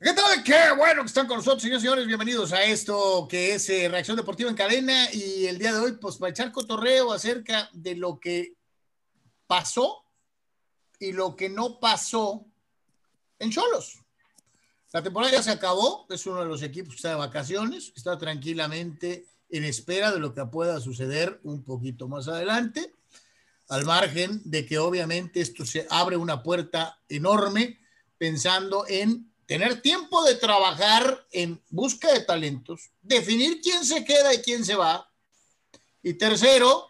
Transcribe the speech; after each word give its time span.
¿Qué 0.00 0.12
tal? 0.12 0.44
Qué 0.44 0.54
bueno 0.76 1.02
que 1.02 1.08
están 1.08 1.26
con 1.26 1.38
nosotros, 1.38 1.60
señores 1.60 1.82
y 1.82 1.86
señores. 1.86 2.06
Bienvenidos 2.06 2.52
a 2.52 2.62
esto 2.62 3.26
que 3.28 3.54
es 3.54 3.68
eh, 3.68 3.88
Reacción 3.88 4.16
Deportiva 4.16 4.48
en 4.48 4.54
Cadena. 4.54 5.12
Y 5.12 5.46
el 5.46 5.58
día 5.58 5.72
de 5.72 5.80
hoy, 5.80 5.92
pues 6.00 6.18
para 6.18 6.30
echar 6.30 6.52
cotorreo 6.52 7.12
acerca 7.12 7.68
de 7.72 7.96
lo 7.96 8.20
que 8.20 8.54
pasó 9.48 10.04
y 11.00 11.10
lo 11.10 11.34
que 11.34 11.48
no 11.48 11.80
pasó 11.80 12.46
en 13.40 13.50
Cholos. 13.50 13.98
La 14.92 15.02
temporada 15.02 15.32
ya 15.32 15.42
se 15.42 15.50
acabó, 15.50 16.06
es 16.10 16.24
uno 16.26 16.42
de 16.42 16.46
los 16.46 16.62
equipos 16.62 16.90
que 16.90 16.98
está 16.98 17.08
de 17.08 17.16
vacaciones, 17.16 17.92
está 17.96 18.16
tranquilamente 18.16 19.26
en 19.48 19.64
espera 19.64 20.12
de 20.12 20.20
lo 20.20 20.32
que 20.32 20.44
pueda 20.44 20.78
suceder 20.78 21.40
un 21.42 21.64
poquito 21.64 22.06
más 22.06 22.28
adelante, 22.28 22.94
al 23.68 23.84
margen 23.84 24.42
de 24.44 24.64
que 24.64 24.78
obviamente 24.78 25.40
esto 25.40 25.66
se 25.66 25.88
abre 25.90 26.16
una 26.16 26.44
puerta 26.44 27.00
enorme 27.08 27.80
pensando 28.16 28.84
en 28.86 29.28
tener 29.48 29.80
tiempo 29.80 30.22
de 30.24 30.34
trabajar 30.34 31.26
en 31.32 31.58
busca 31.70 32.12
de 32.12 32.20
talentos, 32.20 32.90
definir 33.00 33.62
quién 33.62 33.82
se 33.82 34.04
queda 34.04 34.34
y 34.34 34.42
quién 34.42 34.62
se 34.62 34.74
va. 34.74 35.10
Y 36.02 36.12
tercero, 36.14 36.86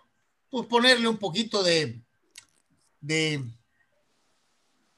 pues 0.50 0.66
ponerle 0.66 1.06
un 1.06 1.18
poquito 1.18 1.62
de, 1.62 2.02
de, 3.00 3.44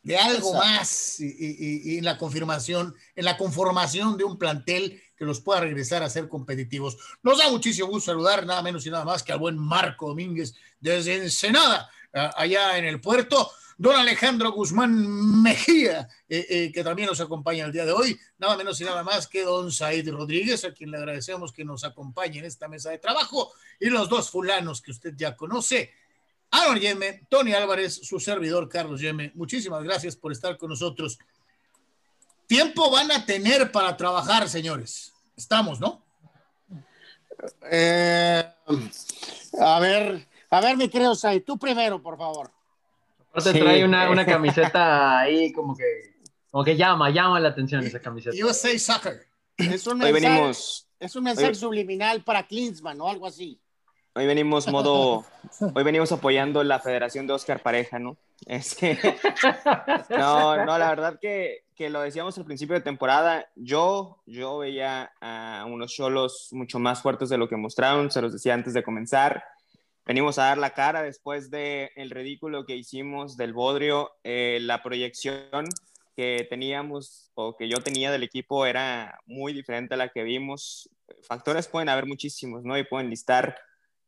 de 0.02 0.16
algo 0.16 0.54
más 0.54 1.20
y, 1.20 1.98
en 1.98 2.04
la 2.06 2.16
confirmación, 2.16 2.96
en 3.14 3.24
la 3.26 3.36
conformación 3.36 4.16
de 4.16 4.24
un 4.24 4.38
plantel 4.38 5.02
que 5.14 5.26
los 5.26 5.42
pueda 5.42 5.60
regresar 5.60 6.02
a 6.02 6.08
ser 6.08 6.30
competitivos. 6.30 6.96
Nos 7.22 7.36
da 7.36 7.50
muchísimo 7.50 7.88
gusto 7.88 8.10
saludar 8.10 8.46
nada 8.46 8.62
menos 8.62 8.86
y 8.86 8.90
nada 8.90 9.04
más 9.04 9.22
que 9.22 9.32
al 9.32 9.38
buen 9.38 9.58
Marco 9.58 10.08
Domínguez 10.08 10.54
desde 10.80 11.16
Ensenada, 11.16 11.90
allá 12.12 12.78
en 12.78 12.84
el 12.84 13.00
puerto 13.00 13.50
don 13.80 13.96
Alejandro 13.96 14.52
Guzmán 14.52 15.40
Mejía, 15.42 16.06
eh, 16.28 16.46
eh, 16.50 16.70
que 16.70 16.84
también 16.84 17.08
nos 17.08 17.18
acompaña 17.18 17.64
el 17.64 17.72
día 17.72 17.86
de 17.86 17.92
hoy, 17.92 18.20
nada 18.36 18.54
menos 18.54 18.78
y 18.82 18.84
nada 18.84 19.02
más 19.02 19.26
que 19.26 19.42
don 19.42 19.72
Said 19.72 20.06
Rodríguez, 20.10 20.66
a 20.66 20.74
quien 20.74 20.90
le 20.90 20.98
agradecemos 20.98 21.50
que 21.50 21.64
nos 21.64 21.82
acompañe 21.82 22.40
en 22.40 22.44
esta 22.44 22.68
mesa 22.68 22.90
de 22.90 22.98
trabajo, 22.98 23.54
y 23.80 23.88
los 23.88 24.10
dos 24.10 24.28
fulanos 24.28 24.82
que 24.82 24.90
usted 24.90 25.14
ya 25.16 25.34
conoce, 25.34 25.94
Aaron 26.50 26.78
Yeme, 26.78 27.22
Tony 27.30 27.54
Álvarez, 27.54 27.94
su 28.02 28.20
servidor 28.20 28.68
Carlos 28.68 29.00
Yeme. 29.00 29.32
Muchísimas 29.34 29.82
gracias 29.82 30.14
por 30.14 30.32
estar 30.32 30.58
con 30.58 30.68
nosotros. 30.68 31.18
Tiempo 32.46 32.90
van 32.90 33.10
a 33.12 33.24
tener 33.24 33.72
para 33.72 33.96
trabajar, 33.96 34.46
señores. 34.46 35.14
Estamos, 35.34 35.80
¿no? 35.80 36.02
Eh, 37.70 38.44
a 39.58 39.80
ver, 39.80 40.26
a 40.50 40.60
ver, 40.60 40.76
mi 40.76 40.88
querido 40.88 41.14
Said, 41.14 41.44
tú 41.44 41.58
primero, 41.58 42.02
por 42.02 42.18
favor. 42.18 42.50
Aparte 43.30 43.58
trae 43.58 43.84
una, 43.84 44.10
una, 44.10 44.26
camiseta 44.26 45.20
ahí 45.20 45.52
como 45.52 45.76
que, 45.76 45.84
como 46.50 46.64
que 46.64 46.76
llama, 46.76 47.10
llama 47.10 47.38
la 47.38 47.50
atención 47.50 47.84
esa 47.84 48.00
camiseta. 48.00 48.36
USA 48.44 48.76
Soccer. 48.76 49.26
Es 49.56 49.86
un 49.86 49.98
mensaje, 49.98 50.12
venimos, 50.12 50.88
es 50.98 51.14
un 51.14 51.24
mensaje 51.24 51.54
subliminal 51.54 52.24
para 52.24 52.46
Klinsmann 52.46 53.00
o 53.00 53.08
algo 53.08 53.26
así. 53.26 53.60
Hoy 54.12 54.26
venimos 54.26 54.66
modo, 54.66 55.24
hoy 55.74 55.84
venimos 55.84 56.10
apoyando 56.10 56.64
la 56.64 56.80
Federación 56.80 57.28
de 57.28 57.34
Oscar 57.34 57.62
Pareja, 57.62 58.00
¿no? 58.00 58.16
Es 58.44 58.74
que, 58.74 58.98
no, 60.10 60.64
no, 60.64 60.78
la 60.78 60.88
verdad 60.88 61.20
que, 61.20 61.64
que 61.76 61.90
lo 61.90 62.00
decíamos 62.00 62.36
al 62.36 62.44
principio 62.44 62.74
de 62.74 62.80
temporada, 62.80 63.48
yo, 63.54 64.20
yo 64.26 64.58
veía 64.58 65.12
a 65.20 65.64
unos 65.68 65.94
solos 65.94 66.48
mucho 66.50 66.80
más 66.80 67.02
fuertes 67.02 67.28
de 67.28 67.38
lo 67.38 67.48
que 67.48 67.56
mostraron, 67.56 68.10
se 68.10 68.20
los 68.20 68.32
decía 68.32 68.54
antes 68.54 68.74
de 68.74 68.82
comenzar, 68.82 69.44
venimos 70.10 70.40
a 70.40 70.46
dar 70.46 70.58
la 70.58 70.74
cara 70.74 71.04
después 71.04 71.52
del 71.52 71.88
el 71.94 72.10
ridículo 72.10 72.66
que 72.66 72.74
hicimos 72.74 73.36
del 73.36 73.52
Bodrio. 73.52 74.10
Eh, 74.24 74.58
la 74.60 74.82
proyección 74.82 75.66
que 76.16 76.48
teníamos 76.50 77.30
o 77.34 77.56
que 77.56 77.68
yo 77.68 77.76
tenía 77.76 78.10
del 78.10 78.24
equipo 78.24 78.66
era 78.66 79.20
muy 79.26 79.52
diferente 79.52 79.94
a 79.94 79.96
la 79.96 80.08
que 80.08 80.24
vimos. 80.24 80.90
Factores 81.22 81.68
pueden 81.68 81.88
haber 81.88 82.06
muchísimos, 82.06 82.64
¿no? 82.64 82.76
Y 82.76 82.82
pueden 82.82 83.08
listar 83.08 83.56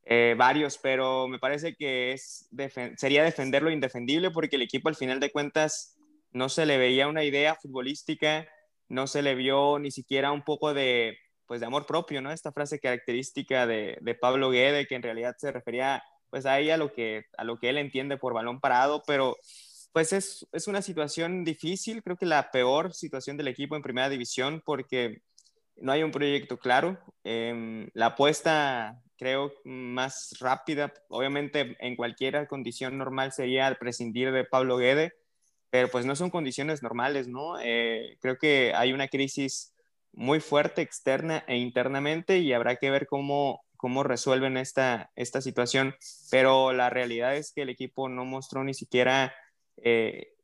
eh, 0.04 0.34
varios, 0.36 0.76
pero 0.76 1.28
me 1.28 1.38
parece 1.38 1.76
que 1.76 2.10
es 2.10 2.48
sería 2.96 3.22
defender 3.22 3.62
lo 3.62 3.70
indefendible 3.70 4.32
porque 4.32 4.56
el 4.56 4.62
equipo 4.62 4.88
al 4.88 4.96
final 4.96 5.20
de 5.20 5.30
cuentas 5.30 5.96
no 6.32 6.48
se 6.48 6.66
le 6.66 6.78
veía 6.78 7.06
una 7.06 7.22
idea 7.22 7.54
futbolística, 7.54 8.48
no 8.88 9.06
se 9.06 9.22
le 9.22 9.36
vio 9.36 9.78
ni 9.78 9.92
siquiera 9.92 10.32
un 10.32 10.42
poco 10.42 10.74
de, 10.74 11.16
pues 11.52 11.60
de 11.60 11.66
amor 11.66 11.84
propio, 11.84 12.22
¿no? 12.22 12.32
Esta 12.32 12.50
frase 12.50 12.80
característica 12.80 13.66
de, 13.66 14.18
Pablo 14.18 14.48
Guede, 14.48 14.86
que 14.86 14.94
en 14.94 15.02
realidad 15.02 15.36
se 15.36 15.52
refería 15.52 16.02
pues 16.30 16.46
ahí 16.46 16.70
a 16.70 16.78
lo 16.78 16.94
que, 16.94 17.26
a 17.36 17.44
lo 17.44 17.58
que 17.58 17.68
él 17.68 17.76
entiende 17.76 18.16
por 18.16 18.32
balón 18.32 18.58
parado, 18.58 19.02
pero 19.06 19.36
pues 19.92 20.14
es, 20.14 20.48
es 20.50 20.66
una 20.66 20.80
situación 20.80 21.44
difícil, 21.44 22.02
creo 22.02 22.16
que 22.16 22.24
la 22.24 22.50
peor 22.50 22.94
situación 22.94 23.36
del 23.36 23.48
equipo 23.48 23.76
en 23.76 23.82
primera 23.82 24.08
división 24.08 24.62
porque 24.64 25.20
no 25.76 25.92
hay 25.92 26.02
un 26.02 26.10
proyecto 26.10 26.56
claro. 26.58 26.98
Em, 27.22 27.90
la 27.92 28.06
apuesta, 28.06 29.02
creo, 29.18 29.52
más 29.62 30.34
rápida, 30.40 30.94
obviamente 31.10 31.76
en 31.80 31.96
cualquier 31.96 32.48
condición 32.48 32.96
normal 32.96 33.32
sería 33.32 33.74
prescindir 33.74 34.32
de 34.32 34.44
Pablo 34.46 34.78
Guede, 34.78 35.12
pero 35.68 35.88
pues 35.88 36.06
no 36.06 36.16
son 36.16 36.30
condiciones 36.30 36.82
normales, 36.82 37.28
¿no? 37.28 37.60
Eh, 37.60 38.16
creo 38.22 38.38
que 38.38 38.72
hay 38.74 38.94
una 38.94 39.08
crisis 39.08 39.71
muy 40.12 40.40
fuerte 40.40 40.82
externa 40.82 41.44
e 41.46 41.56
internamente 41.56 42.38
y 42.38 42.52
habrá 42.52 42.76
que 42.76 42.90
ver 42.90 43.06
cómo, 43.06 43.64
cómo 43.76 44.02
resuelven 44.02 44.56
esta, 44.56 45.10
esta 45.16 45.40
situación. 45.40 45.94
Pero 46.30 46.72
la 46.72 46.90
realidad 46.90 47.36
es 47.36 47.52
que 47.52 47.62
el 47.62 47.70
equipo 47.70 48.08
no 48.08 48.24
mostró 48.24 48.64
ni 48.64 48.74
siquiera 48.74 49.34
eh, 49.78 50.34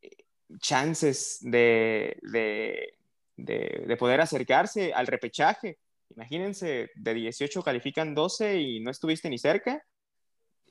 chances 0.61 1.39
de, 1.43 2.19
de, 2.23 2.95
de, 3.37 3.97
poder 3.97 4.21
acercarse 4.21 4.93
al 4.93 5.06
repechaje. 5.06 5.79
Imagínense, 6.11 6.91
de 6.95 7.15
18 7.15 7.62
califican 7.62 8.15
12 8.15 8.61
y 8.61 8.81
no 8.81 8.91
estuviste 8.91 9.29
ni 9.29 9.39
cerca. 9.39 9.85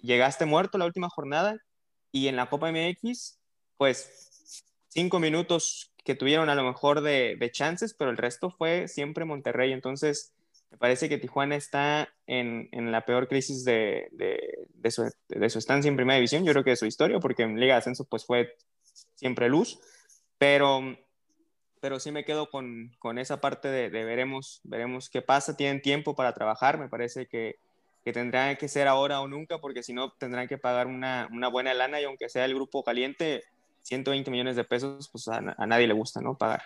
Llegaste 0.02 0.46
muerto 0.46 0.78
la 0.78 0.86
última 0.86 1.10
jornada 1.10 1.58
y 2.12 2.28
en 2.28 2.36
la 2.36 2.50
Copa 2.50 2.72
MX, 2.72 3.40
pues 3.78 4.54
cinco 4.90 5.20
minutos 5.20 5.94
que 6.08 6.16
tuvieron 6.16 6.50
a 6.50 6.56
lo 6.56 6.64
mejor 6.64 7.02
de, 7.02 7.50
chances, 7.52 7.94
pero 7.94 8.10
el 8.12 8.16
resto 8.16 8.50
fue 8.50 8.88
siempre 8.88 9.26
Monterrey. 9.26 9.74
Entonces, 9.74 10.32
me 10.72 10.78
parece 10.78 11.10
que 11.10 11.18
Tijuana 11.18 11.58
está 11.58 12.08
en, 12.28 12.70
la 12.94 13.04
peor 13.04 13.28
crisis 13.28 13.66
de, 13.66 14.08
su, 14.90 15.04
estancia 15.60 15.90
en 15.90 15.98
primera 15.98 16.16
división, 16.16 16.46
yo 16.46 16.54
creo 16.54 16.64
que 16.64 16.70
de 16.70 16.76
su 16.78 16.86
historia, 16.86 17.20
porque 17.20 17.44
en 17.44 17.60
Liga 17.60 17.74
de 17.74 17.80
Ascenso 17.80 18.06
pues 18.06 18.26
fue 18.26 18.56
siempre 19.16 19.50
luz, 19.50 19.82
pero, 20.38 20.98
pero 21.82 22.00
sí 22.00 22.12
me 22.12 22.24
quedo 22.24 22.50
con, 22.50 22.90
esa 23.18 23.42
parte 23.42 23.68
de, 23.68 23.90
veremos, 23.90 24.62
veremos 24.64 25.10
qué 25.10 25.22
pasa, 25.22 25.58
tienen 25.58 25.82
tiempo 25.82 26.16
para 26.16 26.34
trabajar, 26.34 26.80
me 26.80 26.88
parece 26.88 27.28
que, 27.28 27.60
que 28.06 28.14
tendrán 28.14 28.56
que 28.56 28.70
ser 28.70 28.88
ahora 28.88 29.20
o 29.20 29.28
nunca, 29.28 29.60
porque 29.60 29.84
si 29.84 29.92
no 29.92 30.14
tendrán 30.14 30.48
que 30.48 30.58
pagar 30.58 30.88
una, 30.88 31.28
una 31.34 31.50
buena 31.50 31.74
lana 31.74 32.00
y 32.00 32.06
aunque 32.06 32.30
sea 32.30 32.46
el 32.46 32.56
grupo 32.56 32.82
caliente, 32.86 33.44
120 33.88 34.30
millones 34.30 34.56
de 34.58 34.66
pesos, 34.66 35.08
pues 35.10 35.28
a, 35.30 35.40
nadie 35.40 35.88
le 35.88 35.94
gusta, 35.94 36.20
¿no? 36.20 36.38
Pagar. 36.38 36.62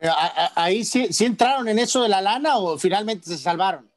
Eh, 0.00 0.08
ahí 0.54 0.84
sí, 0.84 1.08
entraron 1.20 1.68
en 1.68 1.78
eso 1.78 2.02
de 2.02 2.08
la 2.08 2.20
lana 2.20 2.56
o 2.56 2.78
finalmente 2.78 3.26
se 3.26 3.36
salvaron. 3.36 3.90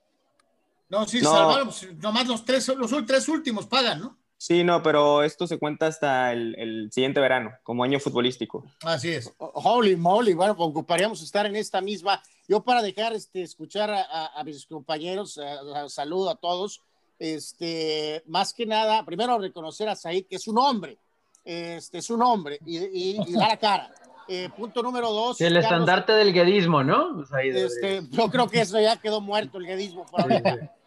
No, 0.90 1.07
sí, 1.07 1.19
se 1.19 1.25
salvaron, 1.25 1.68
pues, 1.68 1.94
nomás 1.97 2.28
los 2.28 2.44
tres, 2.44 2.68
los 2.69 2.91
tres 3.06 3.28
últimos 3.28 3.68
pagan, 3.68 4.00
¿no? 4.00 4.18
Sí, 4.38 4.63
no, 4.63 4.84
pero 4.84 5.24
esto 5.24 5.47
se 5.47 5.57
cuenta 5.57 5.88
hasta 5.88 6.34
el, 6.34 6.90
siguiente 6.91 7.19
verano, 7.19 7.51
como 7.63 7.84
año 7.84 8.00
futbolístico. 8.00 8.66
Así 8.81 9.09
es. 9.09 9.31
Holy 9.38 9.95
moly, 9.95 10.34
bueno, 10.34 10.56
pues 10.56 10.69
ocuparíamos 10.69 11.22
estar 11.22 11.45
en 11.45 11.56
esta 11.56 11.81
misma. 11.81 12.22
Yo 12.47 12.63
para 12.63 12.81
dejar 12.81 13.13
este, 13.13 13.44
escuchar 13.44 13.91
a, 13.91 14.44
mis 14.44 14.66
compañeros, 14.66 15.40
saludo 15.88 16.29
a 16.29 16.35
todos, 16.35 16.81
este, 17.18 18.24
más 18.28 18.53
que 18.53 18.66
nada, 18.66 19.06
primero 19.06 19.38
reconocer 19.40 19.88
a 19.88 19.95
Said, 19.95 20.25
que 20.28 20.35
es 20.35 20.47
un 20.47 20.57
hombre, 20.57 21.00
este, 21.45 22.00
es 22.00 22.09
un 22.09 22.23
hombre 22.23 22.59
y, 22.66 23.22
y, 23.22 23.33
da 23.33 23.50
la 23.50 23.57
cara. 23.57 23.94
Eh, 24.28 24.50
punto 24.57 24.81
número 24.81 25.11
dos. 25.11 25.39
El 25.39 25.56
estandarte 25.56 26.13
del 26.13 26.33
guedismo, 26.33 26.83
¿no? 26.83 27.24
Este, 27.44 28.01
yo 28.09 28.30
creo 28.30 28.50
que 28.50 28.62
eso 28.62 28.80
ya 28.80 28.97
quedó 28.97 29.21
muerto, 29.21 29.59
el 29.59 29.68
guedismo. 29.68 30.06
Por 30.06 30.25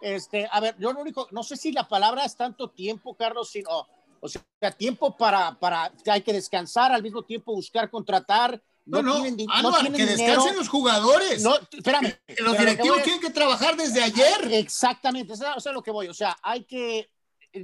este, 0.01 0.49
a 0.51 0.61
ver, 0.61 0.75
yo 0.79 0.93
lo 0.93 1.01
único, 1.01 1.29
no 1.31 1.45
sé 1.45 1.57
si 1.57 1.71
la 1.71 1.87
palabra 1.87 2.25
es 2.25 2.35
tanto 2.35 2.69
tiempo, 2.71 3.15
Carlos, 3.15 3.51
sino, 3.51 3.87
o 4.21 4.29
sea, 4.29 4.43
tiempo 4.77 5.17
para, 5.17 5.57
para, 5.59 5.93
hay 6.11 6.23
que 6.23 6.33
descansar, 6.33 6.91
al 6.91 7.03
mismo 7.03 7.23
tiempo 7.23 7.55
buscar 7.55 7.89
contratar. 7.91 8.61
No, 8.85 9.03
no, 9.03 9.21
tienen, 9.21 9.47
no 9.63 9.93
que 9.93 10.07
descansen 10.07 10.57
los 10.57 10.69
jugadores. 10.69 11.43
No, 11.43 11.57
espérame. 11.71 12.15
Los 12.39 12.59
directivos 12.59 13.03
tienen 13.03 13.21
que 13.21 13.31
trabajar 13.31 13.77
desde 13.77 14.03
ayer. 14.03 14.51
Exactamente, 14.51 15.35
eso 15.35 15.45
es 15.57 15.67
lo 15.67 15.83
que 15.83 15.91
voy. 15.91 16.09
O 16.09 16.15
sea, 16.15 16.37
hay 16.43 16.65
que 16.65 17.01
eh, 17.01 17.09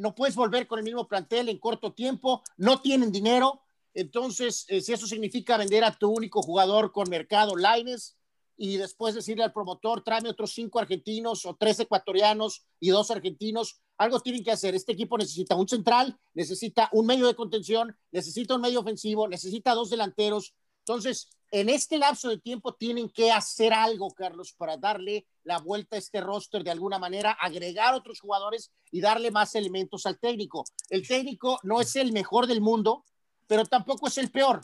no 0.00 0.14
puedes 0.14 0.34
volver 0.34 0.66
con 0.66 0.78
el 0.78 0.84
mismo 0.84 1.08
plantel 1.08 1.48
en 1.48 1.58
corto 1.58 1.92
tiempo, 1.92 2.42
no 2.56 2.80
tienen 2.80 3.12
dinero, 3.12 3.62
entonces 3.94 4.66
eh, 4.68 4.80
si 4.80 4.92
eso 4.92 5.06
significa 5.06 5.56
vender 5.56 5.84
a 5.84 5.96
tu 5.96 6.10
único 6.10 6.42
jugador 6.42 6.92
con 6.92 7.08
mercado 7.08 7.54
Lines 7.56 8.16
y 8.56 8.76
después 8.76 9.14
decirle 9.14 9.44
al 9.44 9.52
promotor, 9.52 10.02
tráeme 10.02 10.28
otros 10.28 10.52
cinco 10.52 10.78
argentinos 10.78 11.44
o 11.46 11.56
tres 11.56 11.80
ecuatorianos 11.80 12.66
y 12.80 12.90
dos 12.90 13.10
argentinos, 13.10 13.80
algo 13.96 14.20
tienen 14.20 14.44
que 14.44 14.52
hacer. 14.52 14.74
Este 14.74 14.92
equipo 14.92 15.18
necesita 15.18 15.54
un 15.56 15.68
central, 15.68 16.18
necesita 16.34 16.88
un 16.92 17.06
medio 17.06 17.26
de 17.26 17.34
contención, 17.34 17.96
necesita 18.12 18.54
un 18.54 18.60
medio 18.60 18.80
ofensivo, 18.80 19.28
necesita 19.28 19.74
dos 19.74 19.90
delanteros. 19.90 20.54
Entonces, 20.80 21.30
en 21.54 21.68
este 21.68 21.98
lapso 21.98 22.30
de 22.30 22.38
tiempo 22.38 22.74
tienen 22.74 23.08
que 23.08 23.30
hacer 23.30 23.72
algo, 23.72 24.10
Carlos, 24.10 24.52
para 24.58 24.76
darle 24.76 25.24
la 25.44 25.58
vuelta 25.58 25.94
a 25.94 26.00
este 26.00 26.20
roster 26.20 26.64
de 26.64 26.72
alguna 26.72 26.98
manera, 26.98 27.30
agregar 27.30 27.94
otros 27.94 28.18
jugadores 28.18 28.72
y 28.90 29.00
darle 29.00 29.30
más 29.30 29.54
elementos 29.54 30.04
al 30.04 30.18
técnico. 30.18 30.64
El 30.90 31.06
técnico 31.06 31.60
no 31.62 31.80
es 31.80 31.94
el 31.94 32.12
mejor 32.12 32.48
del 32.48 32.60
mundo, 32.60 33.04
pero 33.46 33.64
tampoco 33.66 34.08
es 34.08 34.18
el 34.18 34.32
peor. 34.32 34.62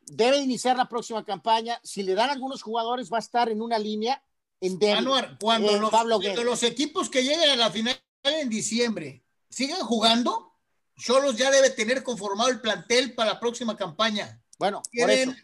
Debe 0.00 0.38
iniciar 0.38 0.76
la 0.76 0.88
próxima 0.88 1.24
campaña. 1.24 1.78
Si 1.84 2.02
le 2.02 2.16
dan 2.16 2.30
algunos 2.30 2.60
jugadores, 2.60 3.08
va 3.08 3.18
a 3.18 3.20
estar 3.20 3.48
en 3.48 3.62
una 3.62 3.78
línea 3.78 4.20
en 4.60 4.78
cuando, 4.78 5.16
eh, 5.16 5.78
los, 5.78 6.44
los 6.44 6.62
equipos 6.64 7.08
que 7.08 7.22
lleguen 7.22 7.50
a 7.50 7.56
la 7.56 7.70
final 7.70 7.96
en 8.24 8.48
diciembre 8.48 9.24
sigan 9.48 9.82
jugando, 9.82 10.56
Solos 10.96 11.36
ya 11.36 11.52
debe 11.52 11.70
tener 11.70 12.02
conformado 12.02 12.50
el 12.50 12.60
plantel 12.60 13.14
para 13.14 13.34
la 13.34 13.40
próxima 13.40 13.76
campaña. 13.76 14.42
Bueno, 14.58 14.82
Tienen 14.90 15.36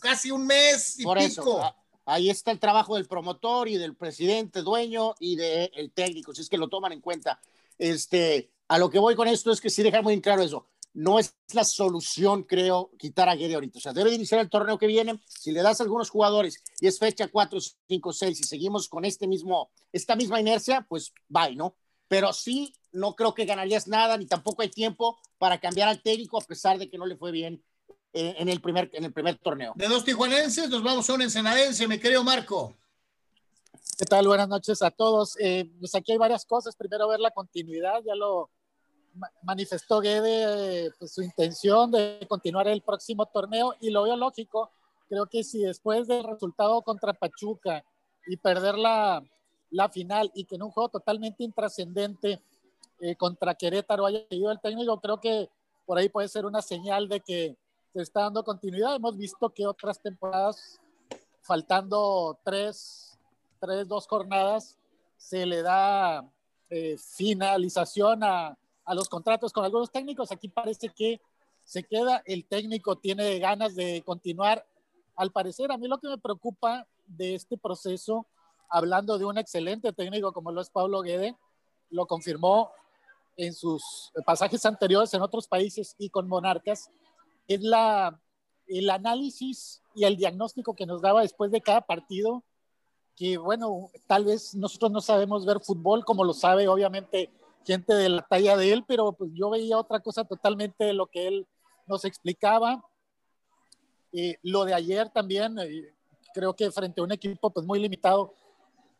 casi 0.00 0.30
un 0.30 0.46
mes 0.46 0.98
y 0.98 1.04
por 1.04 1.18
pico. 1.18 1.26
Eso, 1.26 1.74
ahí 2.06 2.30
está 2.30 2.50
el 2.50 2.58
trabajo 2.58 2.96
del 2.96 3.06
promotor 3.06 3.68
y 3.68 3.76
del 3.76 3.96
presidente, 3.96 4.62
dueño 4.62 5.14
y 5.18 5.36
del 5.36 5.92
técnico, 5.92 6.34
si 6.34 6.42
es 6.42 6.48
que 6.48 6.58
lo 6.58 6.68
toman 6.68 6.92
en 6.92 7.00
cuenta. 7.00 7.40
Este, 7.78 8.50
a 8.68 8.78
lo 8.78 8.90
que 8.90 8.98
voy 8.98 9.14
con 9.14 9.28
esto 9.28 9.50
es 9.50 9.60
que 9.60 9.70
sí 9.70 9.82
dejar 9.82 10.02
muy 10.02 10.20
claro 10.20 10.42
eso. 10.42 10.68
No 10.92 11.18
es 11.18 11.34
la 11.52 11.64
solución, 11.64 12.44
creo, 12.44 12.92
quitar 12.96 13.28
a 13.28 13.34
Guede 13.34 13.54
ahorita. 13.54 13.78
O 13.78 13.82
sea, 13.82 13.92
debe 13.92 14.14
iniciar 14.14 14.40
el 14.40 14.48
torneo 14.48 14.78
que 14.78 14.86
viene. 14.86 15.20
Si 15.26 15.50
le 15.50 15.60
das 15.60 15.80
a 15.80 15.82
algunos 15.82 16.08
jugadores 16.08 16.62
y 16.80 16.86
es 16.86 17.00
fecha 17.00 17.26
4, 17.26 17.58
5, 17.88 18.12
6 18.12 18.40
y 18.40 18.44
seguimos 18.44 18.88
con 18.88 19.04
este 19.04 19.26
mismo, 19.26 19.70
esta 19.92 20.14
misma 20.14 20.40
inercia, 20.40 20.86
pues 20.88 21.12
bye, 21.28 21.56
¿no? 21.56 21.74
Pero 22.06 22.32
sí, 22.32 22.74
no 22.92 23.16
creo 23.16 23.34
que 23.34 23.44
ganarías 23.44 23.88
nada, 23.88 24.16
ni 24.16 24.26
tampoco 24.26 24.62
hay 24.62 24.68
tiempo 24.68 25.18
para 25.38 25.58
cambiar 25.58 25.88
al 25.88 26.00
técnico, 26.00 26.38
a 26.38 26.44
pesar 26.44 26.78
de 26.78 26.88
que 26.88 26.96
no 26.96 27.06
le 27.06 27.16
fue 27.16 27.32
bien 27.32 27.64
eh, 28.16 28.36
en, 28.38 28.48
el, 28.48 28.60
primer, 28.60 28.88
en 28.92 29.04
el 29.04 29.12
primer 29.12 29.36
torneo. 29.38 29.72
De 29.74 29.88
dos 29.88 30.04
tijuanenses, 30.04 30.70
nos 30.70 30.84
vamos 30.84 31.10
a 31.10 31.14
un 31.14 31.22
ensenadense, 31.22 31.88
me 31.88 31.98
creo, 31.98 32.22
Marco. 32.22 32.72
¿Qué 33.98 34.04
tal? 34.04 34.28
Buenas 34.28 34.48
noches 34.48 34.82
a 34.82 34.92
todos. 34.92 35.36
Eh, 35.40 35.68
pues 35.80 35.96
aquí 35.96 36.12
hay 36.12 36.18
varias 36.18 36.46
cosas. 36.46 36.76
Primero, 36.76 37.08
ver 37.08 37.18
la 37.18 37.32
continuidad. 37.32 38.02
Ya 38.06 38.14
lo 38.14 38.50
manifestó 39.42 40.00
Guede, 40.00 40.92
pues, 40.96 41.12
su 41.12 41.22
intención 41.22 41.90
de 41.90 42.24
continuar 42.28 42.68
el 42.68 42.82
próximo 42.82 43.26
torneo 43.26 43.74
y 43.80 43.90
lo 43.90 44.04
veo 44.04 44.16
lógico. 44.16 44.70
Creo 45.08 45.26
que 45.26 45.42
si 45.42 45.62
después 45.62 46.06
del 46.06 46.22
resultado 46.22 46.82
contra 46.82 47.14
Pachuca 47.14 47.84
y 48.28 48.36
perder 48.36 48.76
la, 48.78 49.24
la 49.70 49.88
final 49.88 50.30
y 50.34 50.44
que 50.44 50.54
en 50.54 50.62
un 50.62 50.70
juego 50.70 50.88
totalmente 50.88 51.42
intrascendente 51.42 52.40
eh, 53.00 53.16
contra 53.16 53.56
Querétaro 53.56 54.06
haya 54.06 54.24
seguido 54.28 54.52
el 54.52 54.60
técnico, 54.60 55.00
creo 55.00 55.20
que 55.20 55.48
por 55.84 55.98
ahí 55.98 56.08
puede 56.08 56.28
ser 56.28 56.46
una 56.46 56.62
señal 56.62 57.08
de 57.08 57.20
que 57.20 57.56
se 57.94 58.02
está 58.02 58.22
dando 58.22 58.42
continuidad. 58.42 58.96
Hemos 58.96 59.16
visto 59.16 59.48
que 59.50 59.66
otras 59.66 60.00
temporadas, 60.00 60.80
faltando 61.42 62.36
tres, 62.44 63.16
tres 63.60 63.86
dos 63.86 64.08
jornadas, 64.08 64.76
se 65.16 65.46
le 65.46 65.62
da 65.62 66.28
eh, 66.70 66.96
finalización 66.98 68.24
a, 68.24 68.58
a 68.84 68.94
los 68.94 69.08
contratos 69.08 69.52
con 69.52 69.64
algunos 69.64 69.92
técnicos. 69.92 70.32
Aquí 70.32 70.48
parece 70.48 70.88
que 70.88 71.20
se 71.62 71.84
queda, 71.84 72.20
el 72.26 72.44
técnico 72.46 72.96
tiene 72.96 73.38
ganas 73.38 73.76
de 73.76 74.02
continuar. 74.04 74.66
Al 75.14 75.30
parecer, 75.30 75.70
a 75.70 75.78
mí 75.78 75.86
lo 75.86 75.98
que 75.98 76.08
me 76.08 76.18
preocupa 76.18 76.88
de 77.06 77.36
este 77.36 77.56
proceso 77.56 78.26
hablando 78.68 79.18
de 79.18 79.24
un 79.24 79.38
excelente 79.38 79.92
técnico 79.92 80.32
como 80.32 80.50
lo 80.50 80.60
es 80.60 80.68
Pablo 80.68 81.00
Guede, 81.02 81.36
lo 81.90 82.06
confirmó 82.06 82.72
en 83.36 83.54
sus 83.54 84.10
pasajes 84.26 84.66
anteriores 84.66 85.14
en 85.14 85.22
otros 85.22 85.46
países 85.46 85.94
y 85.96 86.08
con 86.10 86.26
Monarcas, 86.26 86.90
es 87.48 87.62
la, 87.62 88.20
el 88.66 88.90
análisis 88.90 89.82
y 89.94 90.04
el 90.04 90.16
diagnóstico 90.16 90.74
que 90.74 90.86
nos 90.86 91.02
daba 91.02 91.22
después 91.22 91.50
de 91.50 91.60
cada 91.60 91.80
partido, 91.82 92.44
que 93.16 93.38
bueno, 93.38 93.90
tal 94.06 94.24
vez 94.24 94.54
nosotros 94.54 94.90
no 94.90 95.00
sabemos 95.00 95.46
ver 95.46 95.60
fútbol 95.60 96.04
como 96.04 96.24
lo 96.24 96.32
sabe 96.32 96.66
obviamente 96.66 97.30
gente 97.64 97.94
de 97.94 98.08
la 98.08 98.22
talla 98.22 98.56
de 98.56 98.72
él, 98.72 98.84
pero 98.86 99.12
pues 99.12 99.30
yo 99.34 99.50
veía 99.50 99.78
otra 99.78 100.00
cosa 100.00 100.24
totalmente 100.24 100.84
de 100.84 100.92
lo 100.92 101.06
que 101.06 101.26
él 101.26 101.46
nos 101.86 102.04
explicaba. 102.04 102.84
Eh, 104.12 104.36
lo 104.42 104.64
de 104.64 104.74
ayer 104.74 105.08
también, 105.10 105.58
eh, 105.58 105.92
creo 106.34 106.54
que 106.54 106.70
frente 106.70 107.00
a 107.00 107.04
un 107.04 107.12
equipo 107.12 107.50
pues 107.50 107.66
muy 107.66 107.80
limitado, 107.80 108.34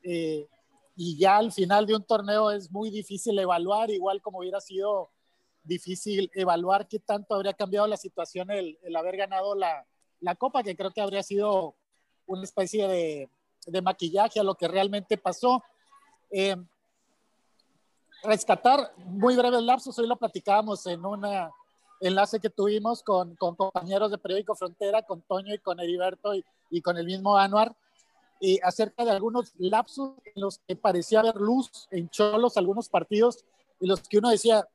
eh, 0.02 0.48
y 0.96 1.18
ya 1.18 1.36
al 1.36 1.52
final 1.52 1.86
de 1.86 1.96
un 1.96 2.04
torneo 2.04 2.50
es 2.50 2.70
muy 2.70 2.90
difícil 2.90 3.38
evaluar, 3.38 3.90
igual 3.90 4.22
como 4.22 4.38
hubiera 4.38 4.60
sido 4.60 5.10
difícil 5.64 6.30
evaluar 6.34 6.86
qué 6.86 6.98
tanto 6.98 7.34
habría 7.34 7.54
cambiado 7.54 7.86
la 7.86 7.96
situación 7.96 8.50
el, 8.50 8.78
haber 8.96 9.16
ganado 9.16 9.54
la, 9.54 9.86
la, 10.20 10.34
Copa, 10.34 10.62
que 10.62 10.76
creo 10.76 10.92
que 10.92 11.00
habría 11.00 11.22
sido 11.22 11.74
una 12.26 12.44
especie 12.44 12.86
de, 12.86 13.28
de 13.66 13.82
maquillaje 13.82 14.40
a 14.40 14.44
lo 14.44 14.54
que 14.54 14.68
realmente 14.68 15.16
pasó. 15.16 15.62
Eh, 16.30 16.56
rescatar 18.22 18.92
muy 18.96 19.36
breves 19.36 19.62
lapsos, 19.62 19.98
hoy 19.98 20.06
lo 20.06 20.16
platicábamos 20.16 20.86
en 20.86 21.04
un 21.04 21.26
enlace 22.00 22.40
que 22.40 22.50
tuvimos 22.50 23.02
con, 23.02 23.36
con, 23.36 23.54
compañeros 23.54 24.10
de 24.10 24.18
Periódico 24.18 24.54
Frontera, 24.54 25.02
con 25.02 25.22
Toño 25.22 25.54
y 25.54 25.58
con 25.58 25.80
Heriberto 25.80 26.34
y, 26.34 26.44
y 26.70 26.80
con 26.80 26.96
el 26.96 27.06
mismo 27.06 27.36
Anuar, 27.36 27.74
y 28.40 28.58
acerca 28.62 29.04
de 29.04 29.10
algunos 29.10 29.52
lapsos 29.58 30.12
en 30.24 30.42
los 30.42 30.58
que 30.66 30.76
parecía 30.76 31.20
haber 31.20 31.36
luz 31.36 31.88
en 31.90 32.08
Cholos, 32.10 32.56
algunos 32.56 32.88
partidos, 32.88 33.44
en 33.80 33.88
los 33.88 34.02
que 34.08 34.18
uno 34.18 34.30
decía, 34.30 34.66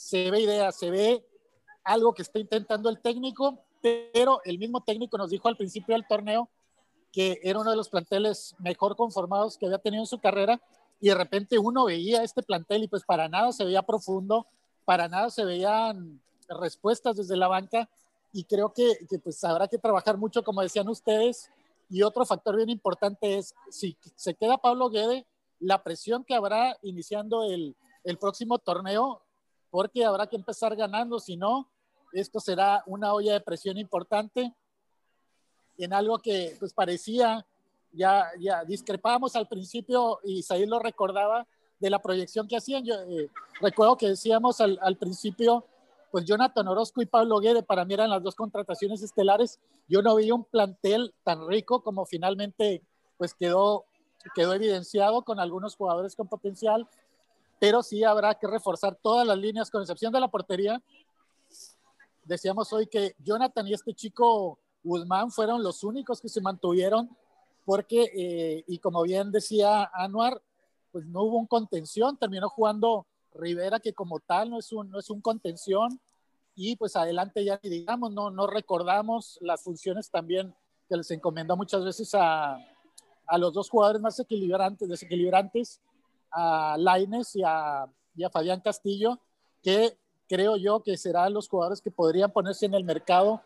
se 0.00 0.30
ve 0.30 0.40
idea, 0.40 0.72
se 0.72 0.90
ve 0.90 1.26
algo 1.84 2.14
que 2.14 2.22
está 2.22 2.38
intentando 2.38 2.88
el 2.88 3.02
técnico, 3.02 3.58
pero 3.82 4.40
el 4.46 4.58
mismo 4.58 4.82
técnico 4.82 5.18
nos 5.18 5.28
dijo 5.28 5.46
al 5.46 5.58
principio 5.58 5.94
del 5.94 6.06
torneo 6.06 6.48
que 7.12 7.38
era 7.42 7.60
uno 7.60 7.70
de 7.70 7.76
los 7.76 7.90
planteles 7.90 8.54
mejor 8.58 8.96
conformados 8.96 9.58
que 9.58 9.66
había 9.66 9.76
tenido 9.76 10.02
en 10.02 10.06
su 10.06 10.18
carrera 10.18 10.58
y 11.00 11.08
de 11.08 11.14
repente 11.14 11.58
uno 11.58 11.84
veía 11.84 12.22
este 12.22 12.42
plantel 12.42 12.84
y 12.84 12.88
pues 12.88 13.04
para 13.04 13.28
nada 13.28 13.52
se 13.52 13.62
veía 13.62 13.82
profundo, 13.82 14.46
para 14.86 15.06
nada 15.06 15.28
se 15.28 15.44
veían 15.44 16.18
respuestas 16.48 17.16
desde 17.16 17.36
la 17.36 17.48
banca 17.48 17.90
y 18.32 18.44
creo 18.44 18.72
que, 18.72 19.06
que 19.06 19.18
pues 19.18 19.44
habrá 19.44 19.68
que 19.68 19.76
trabajar 19.76 20.16
mucho, 20.16 20.42
como 20.42 20.62
decían 20.62 20.88
ustedes, 20.88 21.50
y 21.90 22.02
otro 22.02 22.24
factor 22.24 22.56
bien 22.56 22.70
importante 22.70 23.36
es, 23.36 23.54
si 23.68 23.98
se 24.16 24.34
queda 24.34 24.56
Pablo 24.56 24.88
Guede, 24.88 25.26
la 25.58 25.82
presión 25.82 26.24
que 26.24 26.34
habrá 26.34 26.78
iniciando 26.80 27.44
el, 27.44 27.76
el 28.04 28.16
próximo 28.16 28.58
torneo, 28.58 29.20
porque 29.70 30.04
habrá 30.04 30.26
que 30.26 30.36
empezar 30.36 30.74
ganando, 30.76 31.18
si 31.18 31.36
no, 31.36 31.68
esto 32.12 32.40
será 32.40 32.82
una 32.86 33.12
olla 33.12 33.32
de 33.32 33.40
presión 33.40 33.78
importante 33.78 34.54
en 35.78 35.92
algo 35.92 36.18
que 36.18 36.56
pues 36.58 36.72
parecía, 36.72 37.46
ya, 37.92 38.26
ya 38.38 38.64
discrepábamos 38.64 39.34
al 39.36 39.48
principio 39.48 40.20
y 40.24 40.42
Said 40.42 40.68
lo 40.68 40.78
recordaba 40.78 41.46
de 41.78 41.90
la 41.90 42.00
proyección 42.00 42.46
que 42.46 42.56
hacían. 42.56 42.84
Yo 42.84 42.94
eh, 42.94 43.30
recuerdo 43.60 43.96
que 43.96 44.08
decíamos 44.08 44.60
al, 44.60 44.78
al 44.82 44.96
principio 44.96 45.64
pues 46.10 46.24
Jonathan 46.24 46.66
Orozco 46.66 47.02
y 47.02 47.06
Pablo 47.06 47.38
Guede 47.38 47.62
para 47.62 47.84
mí 47.84 47.94
eran 47.94 48.10
las 48.10 48.22
dos 48.22 48.34
contrataciones 48.34 49.02
estelares. 49.02 49.60
Yo 49.88 50.02
no 50.02 50.16
vi 50.16 50.30
un 50.30 50.44
plantel 50.44 51.14
tan 51.22 51.46
rico 51.48 51.82
como 51.82 52.04
finalmente 52.04 52.82
pues 53.16 53.32
quedó, 53.34 53.84
quedó 54.34 54.54
evidenciado 54.54 55.22
con 55.22 55.38
algunos 55.38 55.76
jugadores 55.76 56.16
con 56.16 56.28
potencial, 56.28 56.88
pero 57.60 57.82
sí 57.82 58.02
habrá 58.02 58.34
que 58.34 58.46
reforzar 58.46 58.96
todas 58.96 59.24
las 59.26 59.38
líneas 59.38 59.70
con 59.70 59.82
excepción 59.82 60.12
de 60.12 60.18
la 60.18 60.28
portería. 60.28 60.82
Decíamos 62.24 62.72
hoy 62.72 62.86
que 62.86 63.14
Jonathan 63.18 63.68
y 63.68 63.74
este 63.74 63.94
chico 63.94 64.58
Guzmán 64.82 65.30
fueron 65.30 65.62
los 65.62 65.84
únicos 65.84 66.20
que 66.20 66.30
se 66.30 66.40
mantuvieron 66.40 67.14
porque, 67.66 68.10
eh, 68.16 68.64
y 68.66 68.78
como 68.78 69.02
bien 69.02 69.30
decía 69.30 69.90
Anuar, 69.92 70.40
pues 70.90 71.04
no 71.04 71.22
hubo 71.22 71.36
un 71.36 71.46
contención, 71.46 72.16
terminó 72.16 72.48
jugando 72.48 73.06
Rivera, 73.34 73.78
que 73.78 73.92
como 73.92 74.20
tal 74.20 74.50
no 74.50 74.58
es 74.58 74.72
un, 74.72 74.90
no 74.90 74.98
es 74.98 75.10
un 75.10 75.20
contención, 75.20 76.00
y 76.56 76.76
pues 76.76 76.96
adelante 76.96 77.44
ya 77.44 77.60
digamos, 77.62 78.10
no, 78.10 78.30
no 78.30 78.46
recordamos 78.46 79.38
las 79.42 79.62
funciones 79.62 80.10
también 80.10 80.54
que 80.88 80.96
les 80.96 81.10
encomendó 81.10 81.56
muchas 81.56 81.84
veces 81.84 82.12
a, 82.14 82.56
a 83.26 83.38
los 83.38 83.52
dos 83.52 83.68
jugadores 83.68 84.00
más 84.00 84.18
equilibrantes, 84.18 84.88
desequilibrantes, 84.88 85.80
a 86.30 86.76
Laines 86.78 87.34
y 87.36 87.42
a, 87.44 87.86
y 88.14 88.24
a 88.24 88.30
Fabián 88.30 88.60
Castillo, 88.60 89.18
que 89.62 89.96
creo 90.28 90.56
yo 90.56 90.82
que 90.82 90.96
serán 90.96 91.34
los 91.34 91.48
jugadores 91.48 91.80
que 91.80 91.90
podrían 91.90 92.32
ponerse 92.32 92.66
en 92.66 92.74
el 92.74 92.84
mercado 92.84 93.42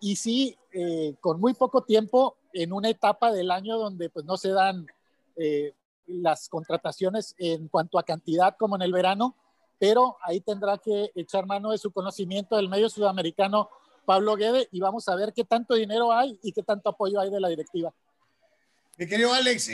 y 0.00 0.16
sí, 0.16 0.56
eh, 0.72 1.14
con 1.20 1.40
muy 1.40 1.54
poco 1.54 1.82
tiempo, 1.82 2.36
en 2.52 2.72
una 2.72 2.88
etapa 2.88 3.32
del 3.32 3.50
año 3.50 3.78
donde 3.78 4.10
pues 4.10 4.24
no 4.24 4.36
se 4.36 4.50
dan 4.50 4.86
eh, 5.36 5.74
las 6.06 6.48
contrataciones 6.48 7.34
en 7.38 7.68
cuanto 7.68 7.98
a 7.98 8.02
cantidad 8.02 8.56
como 8.56 8.76
en 8.76 8.82
el 8.82 8.92
verano, 8.92 9.36
pero 9.78 10.16
ahí 10.22 10.40
tendrá 10.40 10.78
que 10.78 11.10
echar 11.14 11.46
mano 11.46 11.70
de 11.70 11.78
su 11.78 11.92
conocimiento 11.92 12.56
del 12.56 12.68
medio 12.68 12.88
sudamericano 12.88 13.68
Pablo 14.04 14.36
Guede 14.36 14.68
y 14.72 14.80
vamos 14.80 15.08
a 15.08 15.16
ver 15.16 15.32
qué 15.34 15.44
tanto 15.44 15.74
dinero 15.74 16.12
hay 16.12 16.38
y 16.42 16.52
qué 16.52 16.62
tanto 16.62 16.88
apoyo 16.88 17.20
hay 17.20 17.30
de 17.30 17.40
la 17.40 17.48
directiva. 17.48 17.92
Mi 18.96 19.06
querido 19.06 19.32
Alex, 19.32 19.68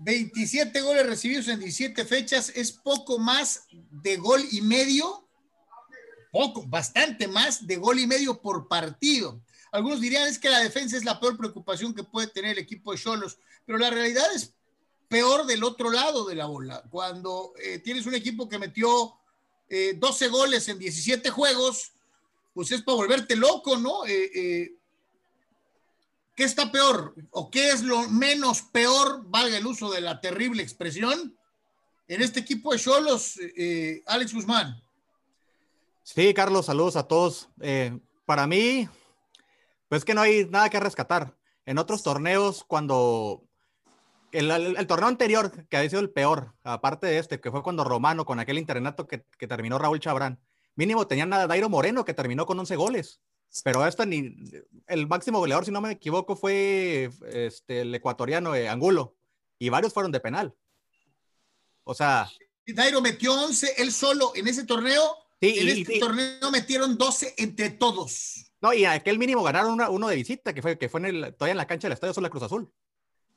27 0.00 0.78
eh, 0.78 0.82
goles 0.82 1.06
recibidos 1.06 1.48
en 1.48 1.60
17 1.60 2.04
fechas 2.04 2.50
es 2.54 2.72
poco 2.72 3.18
más 3.18 3.64
de 3.70 4.16
gol 4.16 4.42
y 4.50 4.62
medio, 4.62 5.28
poco, 6.32 6.64
bastante 6.66 7.28
más 7.28 7.66
de 7.66 7.76
gol 7.76 7.98
y 7.98 8.06
medio 8.06 8.40
por 8.40 8.66
partido. 8.66 9.42
Algunos 9.72 10.00
dirían 10.00 10.26
es 10.26 10.38
que 10.38 10.48
la 10.48 10.60
defensa 10.60 10.96
es 10.96 11.04
la 11.04 11.20
peor 11.20 11.36
preocupación 11.36 11.94
que 11.94 12.02
puede 12.02 12.28
tener 12.28 12.52
el 12.52 12.58
equipo 12.58 12.92
de 12.92 12.98
Cholos, 12.98 13.38
pero 13.66 13.78
la 13.78 13.90
realidad 13.90 14.24
es 14.34 14.54
peor 15.08 15.44
del 15.44 15.62
otro 15.64 15.90
lado 15.90 16.24
de 16.24 16.34
la 16.34 16.46
bola. 16.46 16.82
Cuando 16.90 17.52
eh, 17.62 17.78
tienes 17.78 18.06
un 18.06 18.14
equipo 18.14 18.48
que 18.48 18.58
metió 18.58 19.16
12 19.68 20.24
eh, 20.24 20.28
goles 20.28 20.68
en 20.68 20.78
17 20.78 21.30
juegos, 21.30 21.92
pues 22.54 22.72
es 22.72 22.82
para 22.82 22.96
volverte 22.96 23.36
loco, 23.36 23.76
¿no? 23.76 24.06
Eh, 24.06 24.76
¿Qué 26.40 26.46
está 26.46 26.72
peor? 26.72 27.14
¿O 27.32 27.50
qué 27.50 27.68
es 27.68 27.82
lo 27.82 28.08
menos 28.08 28.62
peor, 28.62 29.24
valga 29.26 29.58
el 29.58 29.66
uso 29.66 29.90
de 29.90 30.00
la 30.00 30.22
terrible 30.22 30.62
expresión, 30.62 31.36
en 32.08 32.22
este 32.22 32.40
equipo 32.40 32.72
de 32.72 32.78
Cholos, 32.78 33.38
Alex 34.06 34.32
Guzmán? 34.32 34.82
Sí, 36.02 36.32
Carlos, 36.32 36.64
saludos 36.64 36.96
a 36.96 37.02
todos. 37.02 37.50
para 38.24 38.46
mí, 38.46 38.88
pues 39.90 40.02
que 40.02 40.14
no 40.14 40.22
hay 40.22 40.46
nada 40.46 40.70
que 40.70 40.80
rescatar. 40.80 41.36
En 41.66 41.76
otros 41.76 42.02
torneos, 42.02 42.64
cuando 42.64 43.44
el, 44.32 44.86
torneo 44.86 45.08
anterior, 45.08 45.52
que 45.68 45.76
había 45.76 45.90
sido 45.90 46.00
el 46.00 46.08
peor, 46.08 46.54
aparte 46.64 47.06
de 47.06 47.18
este, 47.18 47.38
que 47.38 47.50
fue 47.50 47.62
cuando 47.62 47.84
Romano, 47.84 48.24
con 48.24 48.40
aquel 48.40 48.56
internato 48.56 49.06
que, 49.06 49.18
terminó 49.46 49.76
Raúl 49.76 50.00
Chabrán, 50.00 50.40
mínimo 50.74 51.06
tenían 51.06 51.34
a 51.34 51.46
Dairo 51.46 51.68
Moreno, 51.68 52.06
que 52.06 52.14
terminó 52.14 52.46
con 52.46 52.58
11 52.58 52.76
goles. 52.76 53.20
Pero 53.64 53.86
esto 53.86 54.06
ni, 54.06 54.34
el 54.86 55.06
máximo 55.08 55.38
goleador, 55.38 55.64
si 55.64 55.70
no 55.70 55.80
me 55.80 55.92
equivoco, 55.92 56.36
fue 56.36 57.10
este, 57.32 57.80
el 57.80 57.94
ecuatoriano 57.94 58.54
eh, 58.54 58.68
Angulo. 58.68 59.16
Y 59.58 59.68
varios 59.68 59.92
fueron 59.92 60.12
de 60.12 60.20
penal. 60.20 60.54
O 61.84 61.94
sea. 61.94 62.30
Dairo 62.66 63.00
metió 63.00 63.34
11 63.34 63.74
él 63.78 63.92
solo 63.92 64.32
en 64.34 64.46
ese 64.46 64.64
torneo. 64.64 65.02
Sí, 65.40 65.58
en 65.58 65.68
este 65.68 65.98
torneo 65.98 66.50
metieron 66.52 66.96
12 66.96 67.34
entre 67.38 67.70
todos. 67.70 68.52
No, 68.60 68.72
y 68.72 68.84
aquel 68.84 69.18
mínimo 69.18 69.42
ganaron 69.42 69.80
uno 69.80 70.08
de 70.08 70.16
visita, 70.16 70.52
que 70.52 70.62
fue, 70.62 70.78
que 70.78 70.88
fue 70.88 71.00
en 71.00 71.06
el, 71.06 71.34
todavía 71.34 71.52
en 71.52 71.56
la 71.56 71.66
cancha 71.66 71.88
del 71.88 71.94
Estadio 71.94 72.14
Sol 72.14 72.22
la 72.22 72.30
Cruz 72.30 72.42
Azul. 72.42 72.70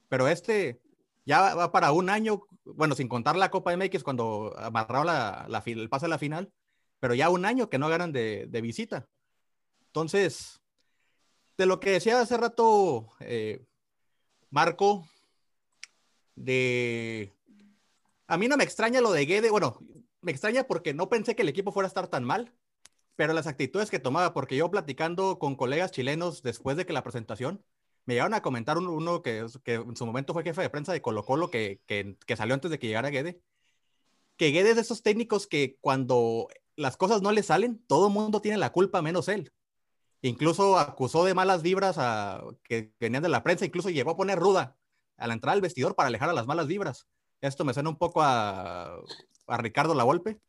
Pero 0.09 0.27
este 0.27 0.81
ya 1.25 1.55
va 1.55 1.71
para 1.71 1.91
un 1.93 2.09
año, 2.09 2.45
bueno, 2.65 2.95
sin 2.95 3.07
contar 3.07 3.35
la 3.37 3.49
Copa 3.49 3.75
MX 3.75 4.03
cuando 4.03 4.53
amarraron 4.57 5.07
la, 5.07 5.45
la, 5.47 5.63
el 5.65 5.89
pase 5.89 6.05
a 6.05 6.09
la 6.09 6.17
final, 6.17 6.51
pero 6.99 7.13
ya 7.13 7.29
un 7.29 7.45
año 7.45 7.69
que 7.69 7.79
no 7.79 7.89
ganan 7.89 8.11
de, 8.11 8.47
de 8.49 8.61
visita. 8.61 9.07
Entonces, 9.93 10.59
de 11.55 11.67
lo 11.67 11.79
que 11.79 11.91
decía 11.91 12.19
hace 12.19 12.35
rato 12.35 13.13
eh, 13.19 13.63
Marco, 14.49 15.07
de... 16.33 17.31
A 18.25 18.39
mí 18.39 18.47
no 18.47 18.57
me 18.57 18.63
extraña 18.63 19.01
lo 19.01 19.11
de 19.11 19.27
Guede, 19.27 19.51
bueno, 19.51 19.77
me 20.21 20.31
extraña 20.31 20.63
porque 20.63 20.95
no 20.95 21.09
pensé 21.09 21.35
que 21.35 21.43
el 21.43 21.49
equipo 21.49 21.71
fuera 21.71 21.85
a 21.85 21.89
estar 21.89 22.07
tan 22.07 22.23
mal, 22.23 22.51
pero 23.15 23.33
las 23.33 23.45
actitudes 23.45 23.91
que 23.91 23.99
tomaba, 23.99 24.33
porque 24.33 24.55
yo 24.55 24.71
platicando 24.71 25.37
con 25.37 25.55
colegas 25.55 25.91
chilenos 25.91 26.41
después 26.41 26.75
de 26.75 26.87
que 26.87 26.93
la 26.93 27.03
presentación, 27.03 27.63
me 28.05 28.15
llegaron 28.15 28.33
a 28.33 28.41
comentar 28.41 28.79
uno, 28.79 29.21
que, 29.21 29.45
en 29.65 29.95
su 29.95 30.05
momento 30.07 30.33
fue 30.33 30.41
jefe 30.41 30.63
de 30.63 30.71
prensa 30.71 30.91
de 30.91 31.03
Colo 31.03 31.23
Colo, 31.23 31.51
que, 31.51 31.81
que, 31.85 32.17
que, 32.25 32.35
salió 32.35 32.55
antes 32.55 32.71
de 32.71 32.79
que 32.79 32.87
llegara 32.87 33.11
Guede, 33.11 33.43
que 34.37 34.49
Guede 34.49 34.71
es 34.71 34.75
de 34.75 34.81
esos 34.81 35.03
técnicos 35.03 35.45
que 35.45 35.77
cuando 35.81 36.47
las 36.75 36.97
cosas 36.97 37.21
no 37.21 37.31
le 37.31 37.43
salen, 37.43 37.77
todo 37.85 38.07
el 38.07 38.13
mundo 38.13 38.41
tiene 38.41 38.57
la 38.57 38.71
culpa 38.71 39.03
menos 39.03 39.27
él. 39.27 39.53
Incluso 40.23 40.79
acusó 40.79 41.25
de 41.25 41.33
malas 41.33 41.61
vibras 41.61 41.97
a 41.99 42.43
que 42.63 42.91
venían 42.99 43.21
de 43.21 43.29
la 43.29 43.43
prensa, 43.43 43.65
incluso 43.65 43.89
llegó 43.89 44.11
a 44.11 44.17
poner 44.17 44.39
ruda 44.39 44.75
a 45.17 45.27
la 45.27 45.33
entrada 45.33 45.53
del 45.53 45.61
vestidor 45.61 45.95
para 45.95 46.07
alejar 46.07 46.29
a 46.29 46.33
las 46.33 46.47
malas 46.47 46.65
vibras. 46.67 47.07
Esto 47.41 47.65
me 47.65 47.73
suena 47.73 47.89
un 47.89 47.97
poco 47.97 48.21
a, 48.21 48.95
a 49.47 49.57
Ricardo 49.57 49.93
Lavolpe 49.93 50.39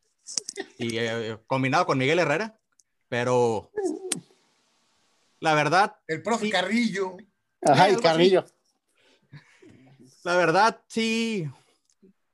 y 0.79 0.97
eh, 0.97 1.39
combinado 1.47 1.87
con 1.87 1.99
Miguel 1.99 2.21
Herrera, 2.21 2.59
pero 3.09 3.71
la 5.41 5.55
verdad. 5.55 5.97
El 6.07 6.23
profe 6.23 6.49
Carrillo. 6.49 7.17
Ajá, 7.61 7.89
el 7.89 8.01
Carrillo. 8.01 8.45
La 10.23 10.37
verdad, 10.37 10.81
sí, 10.89 11.47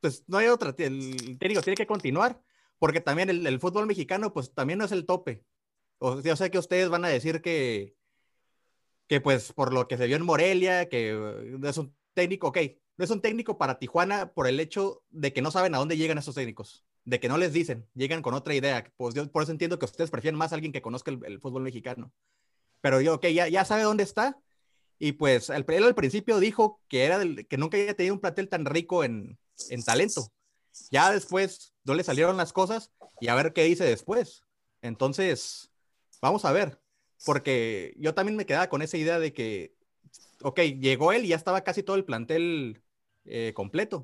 pues 0.00 0.22
no 0.28 0.38
hay 0.38 0.46
otra. 0.46 0.74
El 0.78 1.36
técnico 1.38 1.62
tiene 1.62 1.76
que 1.76 1.86
continuar, 1.86 2.40
porque 2.78 3.00
también 3.00 3.28
el, 3.30 3.60
fútbol 3.60 3.86
mexicano, 3.86 4.32
pues 4.32 4.54
también 4.54 4.78
no 4.78 4.84
es 4.84 4.92
el 4.92 5.06
tope. 5.06 5.42
O, 6.00 6.20
yo 6.20 6.34
sé 6.34 6.50
que 6.50 6.58
ustedes 6.58 6.88
van 6.88 7.04
a 7.04 7.08
decir 7.08 7.40
que, 7.40 7.94
que 9.06 9.20
pues 9.20 9.52
por 9.52 9.72
lo 9.72 9.86
que 9.86 9.96
se 9.96 10.06
vio 10.06 10.16
en 10.16 10.24
Morelia, 10.24 10.88
que 10.88 11.56
es 11.62 11.78
un 11.78 11.94
técnico, 12.14 12.48
ok, 12.48 12.58
no 12.96 13.04
es 13.04 13.10
un 13.10 13.20
técnico 13.20 13.56
para 13.56 13.78
Tijuana 13.78 14.32
por 14.32 14.48
el 14.48 14.60
hecho 14.60 15.04
de 15.10 15.32
que 15.32 15.42
no 15.42 15.50
saben 15.50 15.74
a 15.74 15.78
dónde 15.78 15.96
llegan 15.96 16.18
esos 16.18 16.34
técnicos 16.34 16.84
de 17.04 17.20
que 17.20 17.28
no 17.28 17.38
les 17.38 17.52
dicen, 17.52 17.88
llegan 17.94 18.22
con 18.22 18.34
otra 18.34 18.54
idea. 18.54 18.92
Pues 18.96 19.14
yo 19.14 19.30
por 19.30 19.42
eso 19.42 19.52
entiendo 19.52 19.78
que 19.78 19.84
ustedes 19.84 20.10
prefieren 20.10 20.38
más 20.38 20.52
a 20.52 20.54
alguien 20.54 20.72
que 20.72 20.82
conozca 20.82 21.10
el, 21.10 21.40
fútbol 21.40 21.62
mexicano. 21.62 22.12
Pero 22.80 23.00
yo, 23.00 23.14
ok, 23.14 23.26
ya, 23.28 23.48
ya 23.48 23.64
sabe 23.64 23.82
dónde 23.82 24.02
está. 24.02 24.38
Y 24.98 25.12
pues 25.12 25.50
él 25.50 25.64
al 25.84 25.94
principio 25.94 26.38
dijo 26.40 26.80
que, 26.88 27.04
era 27.04 27.20
que 27.48 27.56
nunca 27.56 27.78
había 27.78 27.94
tenido 27.94 28.14
un 28.14 28.20
plantel 28.20 28.48
tan 28.48 28.66
rico 28.66 29.02
en, 29.02 29.38
en 29.70 29.82
talento. 29.82 30.30
Ya 30.90 31.10
después 31.10 31.74
no 31.84 31.94
le 31.94 32.04
salieron 32.04 32.36
las 32.36 32.52
cosas 32.52 32.92
y 33.18 33.28
a 33.28 33.34
ver 33.34 33.52
qué 33.52 33.64
dice 33.64 33.84
después. 33.84 34.44
Entonces, 34.82 35.69
vamos 36.20 36.44
a 36.44 36.52
ver. 36.52 36.80
Porque 37.24 37.94
yo 37.98 38.14
también 38.14 38.36
me 38.36 38.46
quedaba 38.46 38.68
con 38.68 38.82
esa 38.82 38.96
idea 38.96 39.18
de 39.18 39.32
que, 39.32 39.74
ok, 40.42 40.60
llegó 40.80 41.12
él 41.12 41.24
y 41.24 41.28
ya 41.28 41.36
estaba 41.36 41.62
casi 41.62 41.82
todo 41.82 41.96
el 41.96 42.04
plantel 42.04 42.82
eh, 43.24 43.52
completo. 43.54 44.02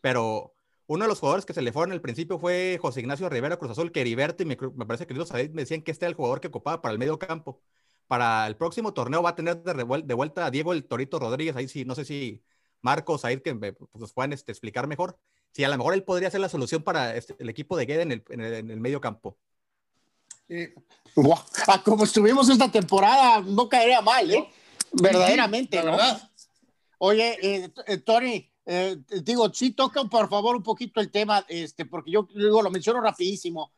Pero 0.00 0.54
uno 0.86 1.04
de 1.04 1.08
los 1.08 1.20
jugadores 1.20 1.46
que 1.46 1.54
se 1.54 1.62
le 1.62 1.72
fueron 1.72 1.92
al 1.92 2.00
principio 2.00 2.38
fue 2.38 2.78
José 2.80 3.00
Ignacio 3.00 3.28
Rivera 3.28 3.56
Cruz 3.56 3.72
Azul, 3.72 3.92
que 3.92 4.06
y 4.06 4.16
me, 4.44 4.56
parece 4.56 5.06
que 5.06 5.14
me 5.14 5.24
decían 5.62 5.82
que 5.82 5.90
este 5.90 6.04
era 6.04 6.10
el 6.10 6.16
jugador 6.16 6.40
que 6.40 6.48
ocupaba 6.48 6.82
para 6.82 6.92
el 6.92 6.98
medio 6.98 7.18
campo. 7.18 7.62
Para 8.06 8.46
el 8.46 8.56
próximo 8.56 8.92
torneo 8.92 9.22
va 9.22 9.30
a 9.30 9.34
tener 9.36 9.62
de, 9.62 9.84
vuelta 9.84 10.46
a 10.46 10.50
Diego 10.50 10.72
el 10.72 10.84
Torito 10.84 11.18
Rodríguez. 11.18 11.56
Ahí 11.56 11.68
sí, 11.68 11.84
no 11.84 11.94
sé 11.94 12.04
si 12.04 12.44
Marcos, 12.82 13.24
ahí 13.24 13.40
que 13.40 13.54
me, 13.54 13.72
pues, 13.72 14.12
puedan 14.12 14.32
este, 14.32 14.52
explicar 14.52 14.86
mejor. 14.86 15.18
Si 15.52 15.64
a 15.64 15.68
lo 15.68 15.78
mejor 15.78 15.94
él 15.94 16.04
podría 16.04 16.30
ser 16.30 16.40
la 16.40 16.48
solución 16.48 16.82
para 16.82 17.16
este, 17.16 17.36
el 17.38 17.48
equipo 17.48 17.76
de 17.76 17.86
Guede 17.86 18.02
en 18.02 18.12
el, 18.12 18.24
en 18.28 18.70
el, 18.70 18.80
medio 18.80 19.00
campo. 19.00 19.38
Eh, 20.52 20.74
como 21.84 22.04
estuvimos 22.04 22.48
esta 22.50 22.70
temporada, 22.70 23.40
no 23.40 23.68
caería 23.68 24.02
mal, 24.02 24.30
¿eh? 24.30 24.48
Verdaderamente, 24.92 25.80
¿verdad? 25.80 26.30
Oye, 26.98 27.38
eh, 27.42 27.72
eh, 27.86 27.96
Tony, 27.98 28.50
eh, 28.66 28.98
digo, 29.24 29.52
sí 29.52 29.70
toca 29.70 30.04
por 30.04 30.28
favor 30.28 30.56
un 30.56 30.62
poquito 30.62 31.00
el 31.00 31.10
tema, 31.10 31.44
este, 31.48 31.86
porque 31.86 32.10
yo 32.10 32.28
luego 32.34 32.62
lo 32.62 32.70
menciono 32.70 33.00
rapidísimo. 33.00 33.72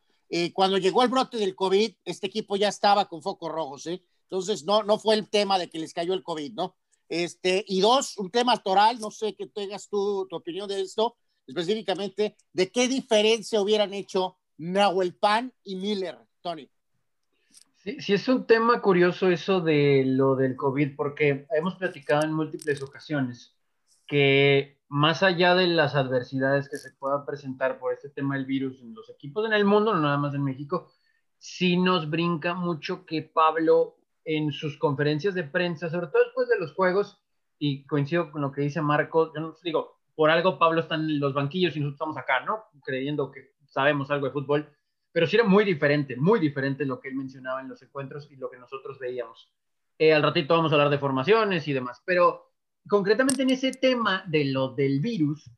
Cuando 0.53 0.79
llegó 0.79 1.05
el 1.05 1.11
brote 1.11 1.37
del 1.37 1.55
COVID, 1.55 1.95
este 2.05 2.27
equipo 2.27 2.57
ya 2.57 2.69
estaba 2.69 3.09
con 3.09 3.23
focos 3.23 3.53
rojos, 3.53 3.87
¿eh? 3.87 4.03
Entonces, 4.23 4.65
no, 4.65 4.83
no 4.83 4.99
fue 4.99 5.15
el 5.15 5.31
tema 5.31 5.61
de 5.61 5.71
que 5.71 5.79
les 5.79 5.93
cayó 5.93 6.13
el 6.13 6.25
COVID, 6.25 6.55
¿no? 6.55 6.75
Este, 7.09 7.65
y 7.69 7.81
dos, 7.81 8.19
un 8.19 8.33
tema 8.33 8.57
toral, 8.57 8.99
no 8.99 9.13
sé 9.13 9.37
que 9.37 9.47
tengas 9.47 9.89
tú 9.89 10.27
tu 10.29 10.35
opinión 10.35 10.67
de 10.67 10.81
esto, 10.81 11.17
específicamente, 11.47 12.37
de 12.53 12.73
qué 12.73 12.89
diferencia 12.89 13.61
hubieran 13.61 13.95
hecho 13.95 14.39
Nahuel 14.57 15.15
Pan 15.15 15.53
y 15.63 15.77
Miller, 15.77 16.19
Tony. 16.45 16.69
Sí, 17.77 18.01
sí, 18.01 18.13
es 18.13 18.29
un 18.29 18.47
tema 18.47 18.83
curioso 18.83 19.31
eso 19.31 19.61
de 19.61 20.05
lo 20.07 20.37
del 20.37 20.57
COVID, 20.57 20.95
porque 20.95 21.47
hemos 21.57 21.77
platicado 21.77 22.23
en 22.25 22.35
múltiples 22.35 22.83
ocasiones 22.83 23.57
que 24.07 24.79
más 24.89 25.23
allá 25.23 25.55
de 25.55 25.67
las 25.67 25.95
adversidades 25.95 26.69
que 26.69 26.77
se 26.77 26.93
puedan 26.93 27.25
presentar 27.25 27.79
por 27.79 27.95
este 27.95 28.11
tema 28.11 28.37
del 28.37 28.45
virus 28.45 28.81
en 28.83 28.95
los 28.95 29.09
equipos 29.09 29.47
en 29.47 29.55
el 29.55 29.65
mundo, 29.65 29.95
no 29.95 30.03
nada 30.03 30.19
más 30.19 30.35
en 30.35 30.45
México, 30.45 30.93
sí 31.39 31.79
nos 31.79 32.11
brinca 32.11 32.53
mucho 32.53 33.07
que 33.07 33.23
Pablo 33.23 33.97
en 34.27 34.53
sus 34.53 34.79
conferencias 34.79 35.35
de 35.35 35.45
prensa, 35.45 35.89
sobre 35.89 36.09
todo 36.09 36.23
después 36.25 36.49
de 36.49 36.59
los 36.59 36.75
juegos, 36.75 37.23
y 37.59 37.87
coincido 37.87 38.31
con 38.31 38.43
lo 38.43 38.53
que 38.53 38.61
dice 38.61 38.83
Marco, 38.83 39.33
yo 39.35 39.41
no 39.41 39.55
digo, 39.63 39.99
por 40.15 40.31
algo 40.31 40.59
Pablo 40.59 40.83
está 40.83 40.97
en 40.97 41.19
los 41.19 41.33
banquillos 41.33 41.75
y 41.75 41.81
nosotros 41.81 41.95
estamos 41.95 42.19
acá, 42.19 42.41
¿no? 42.45 42.65
Creyendo 42.85 43.31
que 43.31 43.55
sabemos 43.65 44.11
algo 44.11 44.27
de 44.27 44.33
fútbol, 44.33 44.69
pero 45.15 45.29
sí 45.29 45.37
era 45.37 45.45
muy 45.45 45.65
diferente, 45.65 46.17
muy 46.17 46.41
diferente 46.41 46.85
lo 46.85 46.99
que 46.99 47.09
él 47.09 47.15
mencionaba 47.15 47.61
en 47.61 47.69
los 47.69 47.81
encuentros 47.81 48.29
y 48.33 48.37
lo 48.37 48.51
que 48.51 48.59
nosotros 48.59 48.99
veíamos. 48.99 49.49
Eh, 49.97 50.13
al 50.13 50.25
ratito 50.25 50.57
vamos 50.57 50.73
a 50.73 50.75
hablar 50.75 50.91
de 50.91 50.99
formaciones 50.99 51.69
y 51.69 51.73
demás, 51.73 52.03
pero 52.05 52.51
concretamente 52.89 53.45
en 53.45 53.51
ese 53.51 53.71
tema 53.71 54.25
de 54.27 54.47
lo 54.47 54.71
del 54.75 54.99
virus, 54.99 55.49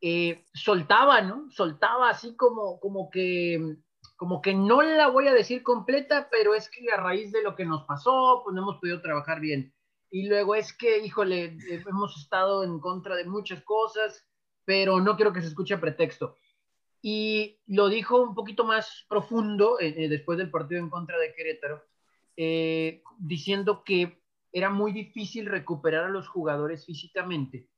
eh, 0.00 0.46
soltaba, 0.54 1.20
¿no? 1.20 1.50
Soltaba 1.50 2.08
así 2.08 2.34
como, 2.36 2.80
como 2.80 3.10
que 3.10 3.76
como 4.16 4.40
que 4.40 4.54
no 4.54 4.80
la 4.80 5.08
voy 5.08 5.28
a 5.28 5.34
decir 5.34 5.62
completa, 5.62 6.28
pero 6.30 6.54
es 6.54 6.70
que 6.70 6.90
a 6.90 6.96
raíz 6.96 7.32
de 7.32 7.42
lo 7.42 7.54
que 7.54 7.66
nos 7.66 7.84
pasó, 7.84 8.40
pues 8.42 8.54
no 8.54 8.62
hemos 8.62 8.78
podido 8.78 9.02
trabajar 9.02 9.40
bien. 9.40 9.74
Y 10.10 10.26
luego 10.26 10.54
es 10.54 10.72
que, 10.72 11.04
híjole, 11.04 11.56
eh, 11.68 11.84
hemos 11.86 12.16
estado 12.16 12.64
en 12.64 12.80
contra 12.80 13.14
de 13.16 13.26
muchas 13.26 13.62
cosas, 13.62 14.26
pero 14.64 15.00
no 15.00 15.16
quiero 15.16 15.34
que 15.34 15.42
se 15.42 15.48
escuche 15.48 15.76
pretexto. 15.76 16.38
Y 17.02 17.58
lo 17.66 17.88
dijo 17.88 18.22
un 18.22 18.34
poquito 18.34 18.64
más 18.64 19.04
profundo 19.08 19.78
eh, 19.80 20.08
después 20.08 20.38
del 20.38 20.50
partido 20.50 20.80
en 20.80 20.88
contra 20.88 21.18
de 21.18 21.34
Querétaro, 21.34 21.82
diciendo 23.18 23.82
que 23.84 24.22
era 24.52 24.70
muy 24.70 24.92
difícil 24.92 25.46
recuperar 25.46 26.04
a 26.04 26.10
los 26.10 26.28
jugadores 26.28 26.86
físicamente 26.86 27.68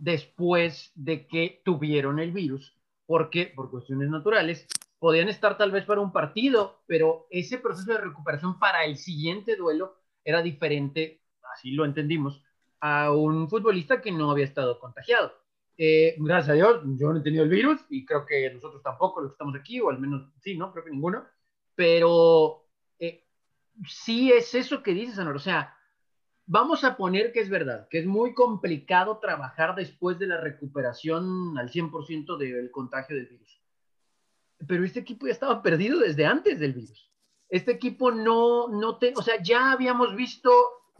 después 0.00 0.92
de 0.94 1.26
que 1.26 1.60
tuvieron 1.64 2.18
el 2.18 2.32
virus, 2.32 2.74
porque 3.06 3.52
por 3.54 3.70
cuestiones 3.70 4.08
naturales 4.08 4.66
podían 4.98 5.28
estar 5.28 5.58
tal 5.58 5.70
vez 5.70 5.84
para 5.84 6.00
un 6.00 6.12
partido, 6.12 6.82
pero 6.86 7.26
ese 7.30 7.58
proceso 7.58 7.92
de 7.92 7.98
recuperación 7.98 8.58
para 8.58 8.84
el 8.84 8.96
siguiente 8.96 9.56
duelo 9.56 9.96
era 10.24 10.42
diferente, 10.42 11.20
así 11.54 11.72
lo 11.72 11.84
entendimos, 11.84 12.42
a 12.80 13.12
un 13.12 13.48
futbolista 13.48 14.00
que 14.00 14.10
no 14.10 14.30
había 14.30 14.46
estado 14.46 14.78
contagiado. 14.78 15.32
Eh, 15.76 16.14
gracias 16.18 16.50
a 16.50 16.54
Dios, 16.54 16.82
yo 16.98 17.12
no 17.12 17.20
he 17.20 17.22
tenido 17.22 17.44
el 17.44 17.50
virus 17.50 17.80
y 17.88 18.04
creo 18.04 18.26
que 18.26 18.52
nosotros 18.52 18.82
tampoco, 18.82 19.20
los 19.20 19.30
que 19.30 19.34
estamos 19.34 19.54
aquí, 19.54 19.80
o 19.80 19.88
al 19.88 19.98
menos 19.98 20.30
sí, 20.40 20.56
¿no? 20.56 20.72
Creo 20.72 20.84
que 20.84 20.90
ninguno. 20.90 21.24
Pero 21.74 22.66
eh, 22.98 23.24
sí 23.88 24.30
es 24.30 24.54
eso 24.54 24.82
que 24.82 24.92
dices, 24.92 25.18
Anor. 25.18 25.36
O 25.36 25.40
sea, 25.40 25.74
vamos 26.46 26.82
a 26.82 26.96
poner 26.96 27.32
que 27.32 27.40
es 27.40 27.48
verdad, 27.48 27.86
que 27.88 28.00
es 28.00 28.06
muy 28.06 28.34
complicado 28.34 29.18
trabajar 29.18 29.74
después 29.76 30.18
de 30.18 30.26
la 30.26 30.40
recuperación 30.40 31.56
al 31.56 31.70
100% 31.70 32.36
del 32.36 32.70
contagio 32.70 33.16
del 33.16 33.26
virus. 33.26 33.62
Pero 34.66 34.84
este 34.84 35.00
equipo 35.00 35.26
ya 35.26 35.32
estaba 35.32 35.62
perdido 35.62 36.00
desde 36.00 36.26
antes 36.26 36.58
del 36.58 36.74
virus. 36.74 37.10
Este 37.48 37.70
equipo 37.72 38.10
no, 38.10 38.68
no 38.68 38.98
te, 38.98 39.12
o 39.16 39.22
sea, 39.22 39.42
ya 39.42 39.72
habíamos 39.72 40.14
visto 40.14 40.50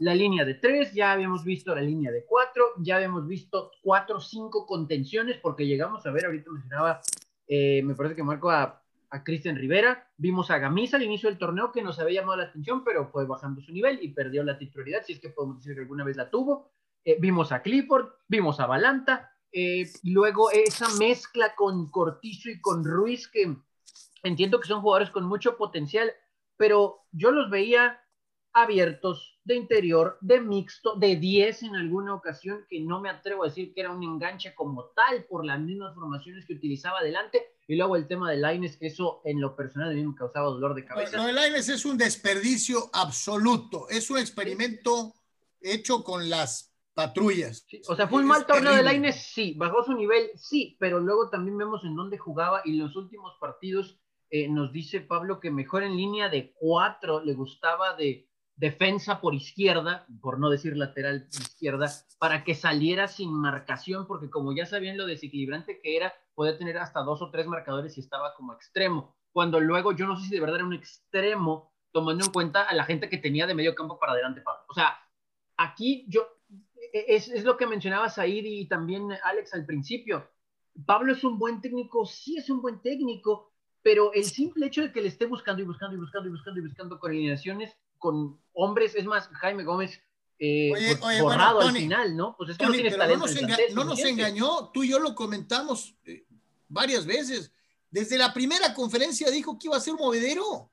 la 0.01 0.15
línea 0.15 0.45
de 0.45 0.55
tres, 0.55 0.93
ya 0.93 1.11
habíamos 1.11 1.43
visto 1.43 1.75
la 1.75 1.81
línea 1.81 2.11
de 2.11 2.25
cuatro, 2.25 2.65
ya 2.79 2.95
habíamos 2.95 3.27
visto 3.27 3.71
cuatro 3.83 4.17
o 4.17 4.19
cinco 4.19 4.65
contenciones, 4.65 5.37
porque 5.37 5.67
llegamos 5.67 6.03
a 6.07 6.11
ver, 6.11 6.25
ahorita 6.25 6.49
mencionaba, 6.49 7.01
eh, 7.47 7.83
me 7.83 7.93
parece 7.93 8.15
que 8.15 8.23
Marco 8.23 8.49
a, 8.49 8.81
a 9.11 9.23
Cristian 9.23 9.55
Rivera, 9.55 10.09
vimos 10.17 10.49
a 10.49 10.57
Gamisa 10.57 10.97
al 10.97 11.03
inicio 11.03 11.29
del 11.29 11.37
torneo 11.37 11.71
que 11.71 11.83
nos 11.83 11.99
había 11.99 12.21
llamado 12.21 12.39
la 12.39 12.45
atención, 12.45 12.83
pero 12.83 13.11
fue 13.11 13.27
bajando 13.27 13.61
su 13.61 13.71
nivel 13.71 13.99
y 14.01 14.07
perdió 14.07 14.43
la 14.43 14.57
titularidad, 14.57 15.03
si 15.05 15.13
es 15.13 15.19
que 15.19 15.29
podemos 15.29 15.57
decir 15.57 15.75
que 15.75 15.81
alguna 15.81 16.03
vez 16.03 16.17
la 16.17 16.31
tuvo. 16.31 16.71
Eh, 17.05 17.17
vimos 17.19 17.51
a 17.51 17.61
Clifford, 17.61 18.07
vimos 18.27 18.59
a 18.59 18.65
Balanta, 18.65 19.31
eh, 19.51 19.87
luego 20.03 20.49
esa 20.49 20.87
mezcla 20.97 21.53
con 21.55 21.91
Cortizo 21.91 22.49
y 22.49 22.59
con 22.59 22.83
Ruiz, 22.83 23.27
que 23.27 23.55
entiendo 24.23 24.59
que 24.59 24.67
son 24.67 24.81
jugadores 24.81 25.11
con 25.11 25.25
mucho 25.25 25.57
potencial, 25.57 26.11
pero 26.57 27.01
yo 27.11 27.29
los 27.29 27.51
veía 27.51 28.01
abiertos, 28.51 29.30
de 29.43 29.55
interior, 29.55 30.17
de 30.21 30.39
mixto, 30.39 30.95
de 30.95 31.15
10 31.15 31.63
en 31.63 31.75
alguna 31.75 32.13
ocasión, 32.13 32.65
que 32.69 32.79
no 32.79 33.01
me 33.01 33.09
atrevo 33.09 33.43
a 33.43 33.47
decir 33.47 33.73
que 33.73 33.81
era 33.81 33.91
un 33.91 34.03
enganche 34.03 34.53
como 34.53 34.85
tal 34.95 35.25
por 35.25 35.45
las 35.45 35.59
mismas 35.59 35.95
formaciones 35.95 36.45
que 36.45 36.53
utilizaba 36.53 36.99
adelante. 36.99 37.55
Y 37.67 37.75
luego 37.75 37.95
el 37.95 38.07
tema 38.07 38.29
de 38.29 38.37
Laines, 38.37 38.77
que 38.77 38.87
eso 38.87 39.21
en 39.23 39.41
lo 39.41 39.55
personal 39.55 39.91
a 39.91 39.93
mí 39.93 40.05
me 40.05 40.15
causaba 40.15 40.47
dolor 40.47 40.75
de 40.75 40.85
cabeza. 40.85 41.17
Lo 41.17 41.25
de 41.25 41.33
Laines 41.33 41.69
es 41.69 41.85
un 41.85 41.97
desperdicio 41.97 42.89
absoluto. 42.93 43.87
Es 43.89 44.09
un 44.11 44.19
experimento 44.19 45.13
hecho 45.59 46.03
con 46.03 46.29
las 46.29 46.73
patrullas. 46.93 47.65
Sí, 47.67 47.81
o 47.87 47.95
sea, 47.95 48.07
fue 48.07 48.21
un 48.21 48.27
mal 48.27 48.45
torneo 48.45 48.75
de 48.75 48.83
Laines, 48.83 49.23
sí. 49.23 49.55
Bajó 49.57 49.83
su 49.83 49.93
nivel, 49.93 50.29
sí. 50.35 50.75
Pero 50.79 50.99
luego 50.99 51.29
también 51.29 51.57
vemos 51.57 51.83
en 51.83 51.95
dónde 51.95 52.17
jugaba 52.17 52.61
y 52.65 52.75
los 52.75 52.95
últimos 52.95 53.37
partidos 53.39 53.97
eh, 54.29 54.47
nos 54.47 54.71
dice 54.71 55.01
Pablo 55.01 55.39
que 55.39 55.51
mejor 55.51 55.83
en 55.83 55.97
línea 55.97 56.29
de 56.29 56.53
cuatro 56.53 57.23
le 57.23 57.33
gustaba 57.33 57.95
de 57.95 58.29
defensa 58.61 59.19
por 59.21 59.33
izquierda, 59.33 60.05
por 60.21 60.39
no 60.39 60.51
decir 60.51 60.77
lateral 60.77 61.27
izquierda, 61.31 61.91
para 62.19 62.43
que 62.43 62.53
saliera 62.53 63.07
sin 63.07 63.33
marcación, 63.33 64.05
porque 64.05 64.29
como 64.29 64.55
ya 64.55 64.67
sabían 64.67 64.97
lo 64.97 65.07
desequilibrante 65.07 65.81
que 65.81 65.97
era, 65.97 66.13
podía 66.35 66.59
tener 66.59 66.77
hasta 66.77 67.01
dos 67.01 67.23
o 67.23 67.31
tres 67.31 67.47
marcadores 67.47 67.97
y 67.97 68.01
estaba 68.01 68.35
como 68.35 68.53
extremo. 68.53 69.17
Cuando 69.31 69.59
luego 69.59 69.93
yo 69.93 70.05
no 70.05 70.15
sé 70.15 70.27
si 70.27 70.35
de 70.35 70.39
verdad 70.39 70.57
era 70.57 70.65
un 70.65 70.73
extremo, 70.73 71.73
tomando 71.91 72.23
en 72.23 72.31
cuenta 72.31 72.61
a 72.61 72.75
la 72.75 72.83
gente 72.83 73.09
que 73.09 73.17
tenía 73.17 73.47
de 73.47 73.55
medio 73.55 73.73
campo 73.73 73.97
para 73.97 74.11
adelante, 74.11 74.41
Pablo. 74.41 74.61
O 74.69 74.75
sea, 74.75 74.95
aquí 75.57 76.05
yo, 76.07 76.27
es, 76.93 77.29
es 77.29 77.43
lo 77.43 77.57
que 77.57 77.65
mencionaba 77.65 78.09
Said 78.09 78.45
y 78.45 78.67
también 78.67 79.09
Alex 79.23 79.55
al 79.55 79.65
principio. 79.65 80.29
Pablo 80.85 81.13
es 81.13 81.23
un 81.23 81.39
buen 81.39 81.61
técnico, 81.61 82.05
sí 82.05 82.37
es 82.37 82.47
un 82.51 82.61
buen 82.61 82.79
técnico, 82.79 83.53
pero 83.81 84.13
el 84.13 84.25
simple 84.25 84.67
hecho 84.67 84.83
de 84.83 84.91
que 84.91 85.01
le 85.01 85.07
esté 85.07 85.25
buscando 85.25 85.63
y 85.63 85.65
buscando 85.65 85.95
y 85.95 85.99
buscando 85.99 86.29
y 86.29 86.31
buscando 86.31 86.59
y 86.59 86.63
buscando 86.63 86.99
coordinaciones 86.99 87.75
con 88.01 88.41
hombres, 88.53 88.95
es 88.95 89.05
más, 89.05 89.27
Jaime 89.27 89.63
Gómez 89.63 90.01
eh, 90.39 90.71
Oye, 90.73 90.87
pues, 90.97 91.03
oye, 91.03 91.21
borrado 91.21 91.57
bueno, 91.57 91.69
al 91.69 91.75
final, 91.77 92.17
¿no? 92.17 92.35
Pues 92.35 92.49
es 92.49 92.57
que 92.57 92.65
Tony, 92.65 92.77
no 92.77 92.81
tienes 92.81 92.97
talento. 92.97 93.19
no 93.27 93.31
nos, 93.31 93.41
enga- 93.41 93.73
no 93.73 93.83
nos 93.83 93.99
engañó, 93.99 94.69
tú 94.73 94.83
y 94.83 94.89
yo 94.89 94.97
lo 94.97 95.13
comentamos 95.13 95.95
eh, 96.03 96.25
varias 96.67 97.05
veces. 97.05 97.53
Desde 97.91 98.17
la 98.17 98.33
primera 98.33 98.73
conferencia 98.73 99.29
dijo 99.29 99.59
que 99.59 99.67
iba 99.67 99.77
a 99.77 99.81
ser 99.81 99.93
movedero. 99.93 100.71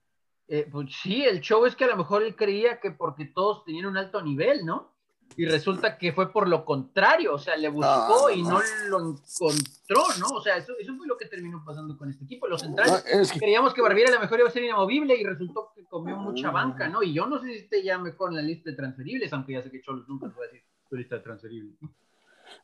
Eh, 0.49 0.67
pues 0.73 0.89
sí, 1.03 1.23
el 1.23 1.43
show 1.43 1.67
es 1.67 1.77
que 1.77 1.85
a 1.85 1.89
lo 1.89 1.97
mejor 1.99 2.23
él 2.23 2.35
creía 2.35 2.81
que 2.81 2.93
porque 2.93 3.27
todos 3.27 3.63
tenían 3.67 3.85
un 3.85 3.99
alto 3.99 4.23
nivel, 4.23 4.65
¿no? 4.65 4.97
Y 5.37 5.45
resulta 5.47 5.97
que 5.99 6.13
fue 6.13 6.33
por 6.33 6.49
lo 6.49 6.65
contrario, 6.65 7.35
o 7.35 7.39
sea, 7.39 7.57
le 7.57 7.69
buscó 7.69 8.29
No, 8.29 8.31
y 8.31 8.43
no. 8.43 8.61
lo 8.89 8.99
encontró, 8.99 10.03
¿no? 10.19 10.29
O 10.35 10.43
sea, 10.43 10.57
eso, 10.57 10.73
eso 10.81 10.97
fue 10.97 11.07
lo 11.07 11.17
que 11.17 11.27
terminó 11.27 11.63
pasando 11.65 11.97
con 11.97 12.11
este 12.11 12.25
equipo. 12.25 12.49
Los 12.49 12.63
centrales 12.63 13.05
No, 13.15 13.21
es 13.21 13.31
que- 13.33 13.39
creíamos 13.39 13.73
que 13.73 13.81
Barbieri 13.81 14.11
a 14.11 14.15
lo 14.15 14.21
mejor 14.21 14.41
iba 14.41 14.49
a 14.49 14.53
ser 14.53 14.65
inamovible 14.65 15.15
y 15.17 15.23
resultó 15.23 15.71
que 15.77 15.85
comió 15.85 16.17
mucha 16.17 16.51
banca, 16.51 16.89
¿no? 16.89 17.03
Y 17.05 17.13
yo 17.13 17.27
no 17.27 17.39
sé 17.41 17.47
si 17.47 17.55
esté 17.59 17.85
ya 17.85 17.99
mejor 17.99 18.31
en 18.31 18.37
la 18.37 18.43
lista 18.43 18.71
de 18.71 18.77
transferibles, 18.77 19.33
aunque 19.33 19.53
ya 19.53 19.63
sé 19.63 19.71
que 19.71 19.81
Cholos 19.81 20.09
nunca 20.09 20.27
va 20.27 20.33
a 20.43 20.47
decir 20.47 20.63
tu 20.91 20.97
lista 20.97 21.17
de 21.17 21.21
transferibles. 21.23 21.77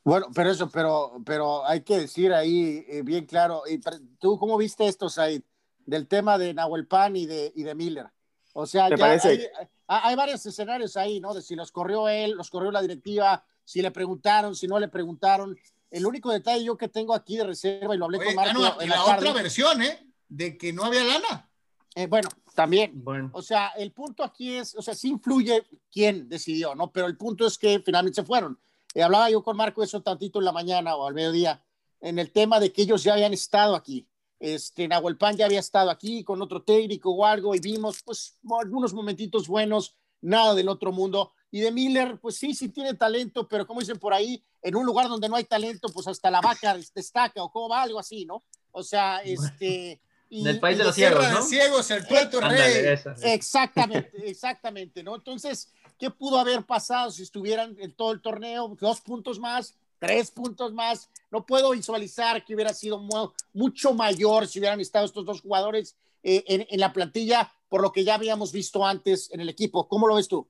Bueno, 0.03 0.27
pero 0.35 0.49
eso, 0.49 0.69
pero, 0.69 1.13
pero 1.25 1.65
hay 1.65 1.81
que 1.81 1.97
decir 1.99 2.33
ahí 2.33 2.83
eh, 2.89 3.03
bien 3.03 3.25
claro, 3.25 3.61
y 3.69 3.79
¿tú 4.19 4.37
cómo 4.37 4.57
viste 4.57 4.85
esto, 4.87 5.07
Said? 5.09 5.43
Del 5.85 6.07
tema 6.07 6.37
de 6.39 6.53
Nahuel 6.53 6.87
Pan 6.87 7.15
y 7.15 7.25
de, 7.27 7.53
y 7.55 7.63
de 7.63 7.75
Miller. 7.75 8.07
O 8.57 8.65
sea, 8.65 8.87
¿Te 8.87 8.95
ya 8.95 9.05
parece? 9.05 9.29
hay, 9.29 9.67
hay- 9.87 10.15
varios 10.15 10.45
escenarios 10.45 10.95
ahí, 10.95 11.19
¿no? 11.19 11.33
De 11.33 11.41
si 11.41 11.55
los 11.55 11.73
corrió 11.73 12.07
él, 12.07 12.31
los 12.31 12.49
corrió 12.49 12.71
la 12.71 12.81
directiva, 12.81 13.45
si 13.65 13.81
le 13.81 13.91
preguntaron, 13.91 14.55
si 14.55 14.65
no 14.65 14.79
le 14.79 14.87
preguntaron. 14.87 15.57
El 15.91 16.05
único 16.05 16.31
detalle 16.31 16.63
yo 16.63 16.77
que 16.77 16.87
tengo 16.87 17.13
aquí 17.13 17.35
de 17.35 17.43
reserva, 17.43 17.93
y 17.93 17.97
lo 17.97 18.05
hablé 18.05 18.17
Oye, 18.19 18.27
con 18.27 18.35
Marco 18.35 18.63
ah, 18.63 18.77
en 18.79 18.89
la 18.89 18.95
la 18.95 19.05
tarde, 19.05 19.27
otra 19.29 19.41
versión, 19.43 19.81
¿eh? 19.81 20.07
De 20.29 20.57
que 20.57 20.71
no 20.71 20.85
había 20.85 21.03
lana. 21.03 21.49
eh, 21.95 22.07
bueno, 22.07 22.29
también, 22.53 22.91
Bueno, 23.03 23.29
o 23.33 23.41
sea, 23.41 23.67
el 23.77 23.91
punto 23.91 24.23
aquí 24.23 24.55
es, 24.55 24.73
o 24.75 24.81
sea, 24.81 24.95
sí 24.95 25.09
influye 25.09 25.65
quién 25.91 26.29
decidió, 26.29 26.75
¿no? 26.75 26.91
Pero 26.93 27.07
el 27.07 27.17
punto 27.17 27.45
es 27.45 27.57
que 27.57 27.81
finalmente 27.85 28.21
se 28.21 28.25
fueron. 28.25 28.57
Eh, 28.93 29.03
hablaba 29.03 29.29
yo 29.29 29.43
con 29.43 29.57
Marco 29.57 29.83
eso 29.83 30.01
tantito 30.01 30.39
en 30.39 30.45
la 30.45 30.53
mañana 30.53 30.95
o 30.95 31.05
al 31.05 31.13
mediodía, 31.13 31.61
en 31.99 32.19
el 32.19 32.31
tema 32.31 32.61
de 32.61 32.71
que 32.71 32.83
ellos 32.83 33.03
ya 33.03 33.13
habían 33.13 33.33
estado 33.33 33.75
aquí. 33.75 34.07
Este, 34.45 34.87
Nahuel 34.87 35.17
Pan 35.17 35.35
ya 35.35 35.45
había 35.45 35.59
estado 35.59 35.89
aquí 35.89 36.23
con 36.23 36.39
otro 36.41 36.61
técnico 36.61 37.09
o 37.11 37.25
algo 37.25 37.55
y 37.55 37.59
vimos, 37.59 38.03
pues, 38.03 38.37
algunos 38.61 38.93
momentitos 38.93 39.47
buenos, 39.47 39.95
nada 40.21 40.53
del 40.53 40.69
otro 40.69 40.91
mundo. 40.91 41.31
Y 41.49 41.61
de 41.61 41.71
Miller, 41.71 42.19
pues 42.19 42.35
sí, 42.35 42.53
sí 42.53 42.69
tiene 42.69 42.93
talento, 42.93 43.47
pero 43.47 43.65
como 43.65 43.79
dicen 43.79 43.97
por 43.97 44.13
ahí, 44.13 44.43
en 44.61 44.75
un 44.75 44.85
lugar 44.85 45.07
donde 45.07 45.29
no 45.29 45.35
hay 45.35 45.45
talento, 45.45 45.87
pues 45.89 46.07
hasta 46.07 46.29
la 46.29 46.41
vaca 46.41 46.77
destaca 46.95 47.41
o 47.43 47.49
como 47.51 47.69
va, 47.69 47.81
algo 47.81 47.97
así, 47.99 48.25
¿no? 48.25 48.43
O 48.71 48.83
sea, 48.83 49.17
este... 49.23 49.99
y- 50.29 50.43
Del 50.43 50.59
país 50.59 50.77
de 50.77 50.83
los 50.83 50.93
ciegos, 50.95 51.25
de 51.25 51.31
¿no? 51.33 51.41
ciegos, 51.41 51.89
el 51.91 52.05
tuerto 52.07 52.37
ándale, 52.37 52.81
rey. 52.81 52.93
esa. 52.93 53.15
Exactamente, 53.23 54.11
exactamente, 54.29 55.01
¿no? 55.01 55.15
Entonces, 55.15 55.71
¿qué 55.97 56.11
pudo 56.11 56.37
haber 56.37 56.63
pasado 56.65 57.09
si 57.09 57.23
estuvieran 57.23 57.75
en 57.79 57.93
todo 57.93 58.11
el 58.11 58.21
torneo? 58.21 58.75
Dos 58.79 59.01
puntos 59.01 59.39
más, 59.39 59.73
tres 60.05 60.31
puntos 60.31 60.73
más. 60.73 61.09
No 61.31 61.45
puedo 61.45 61.71
visualizar 61.71 62.43
que 62.45 62.53
hubiera 62.53 62.73
sido 62.73 62.99
mu- 62.99 63.31
mucho 63.53 63.93
mayor 63.93 64.47
si 64.47 64.59
hubieran 64.59 64.79
estado 64.79 65.05
estos 65.05 65.25
dos 65.25 65.41
jugadores 65.41 65.95
eh, 66.23 66.43
en, 66.47 66.79
la 66.79 66.93
plantilla, 66.93 67.51
por 67.69 67.81
lo 67.81 67.91
que 67.91 68.03
ya 68.03 68.15
habíamos 68.15 68.51
visto 68.51 68.85
antes 68.85 69.31
en 69.31 69.41
el 69.41 69.49
equipo. 69.49 69.87
¿Cómo 69.87 70.07
lo 70.07 70.15
ves 70.15 70.27
tú? 70.27 70.47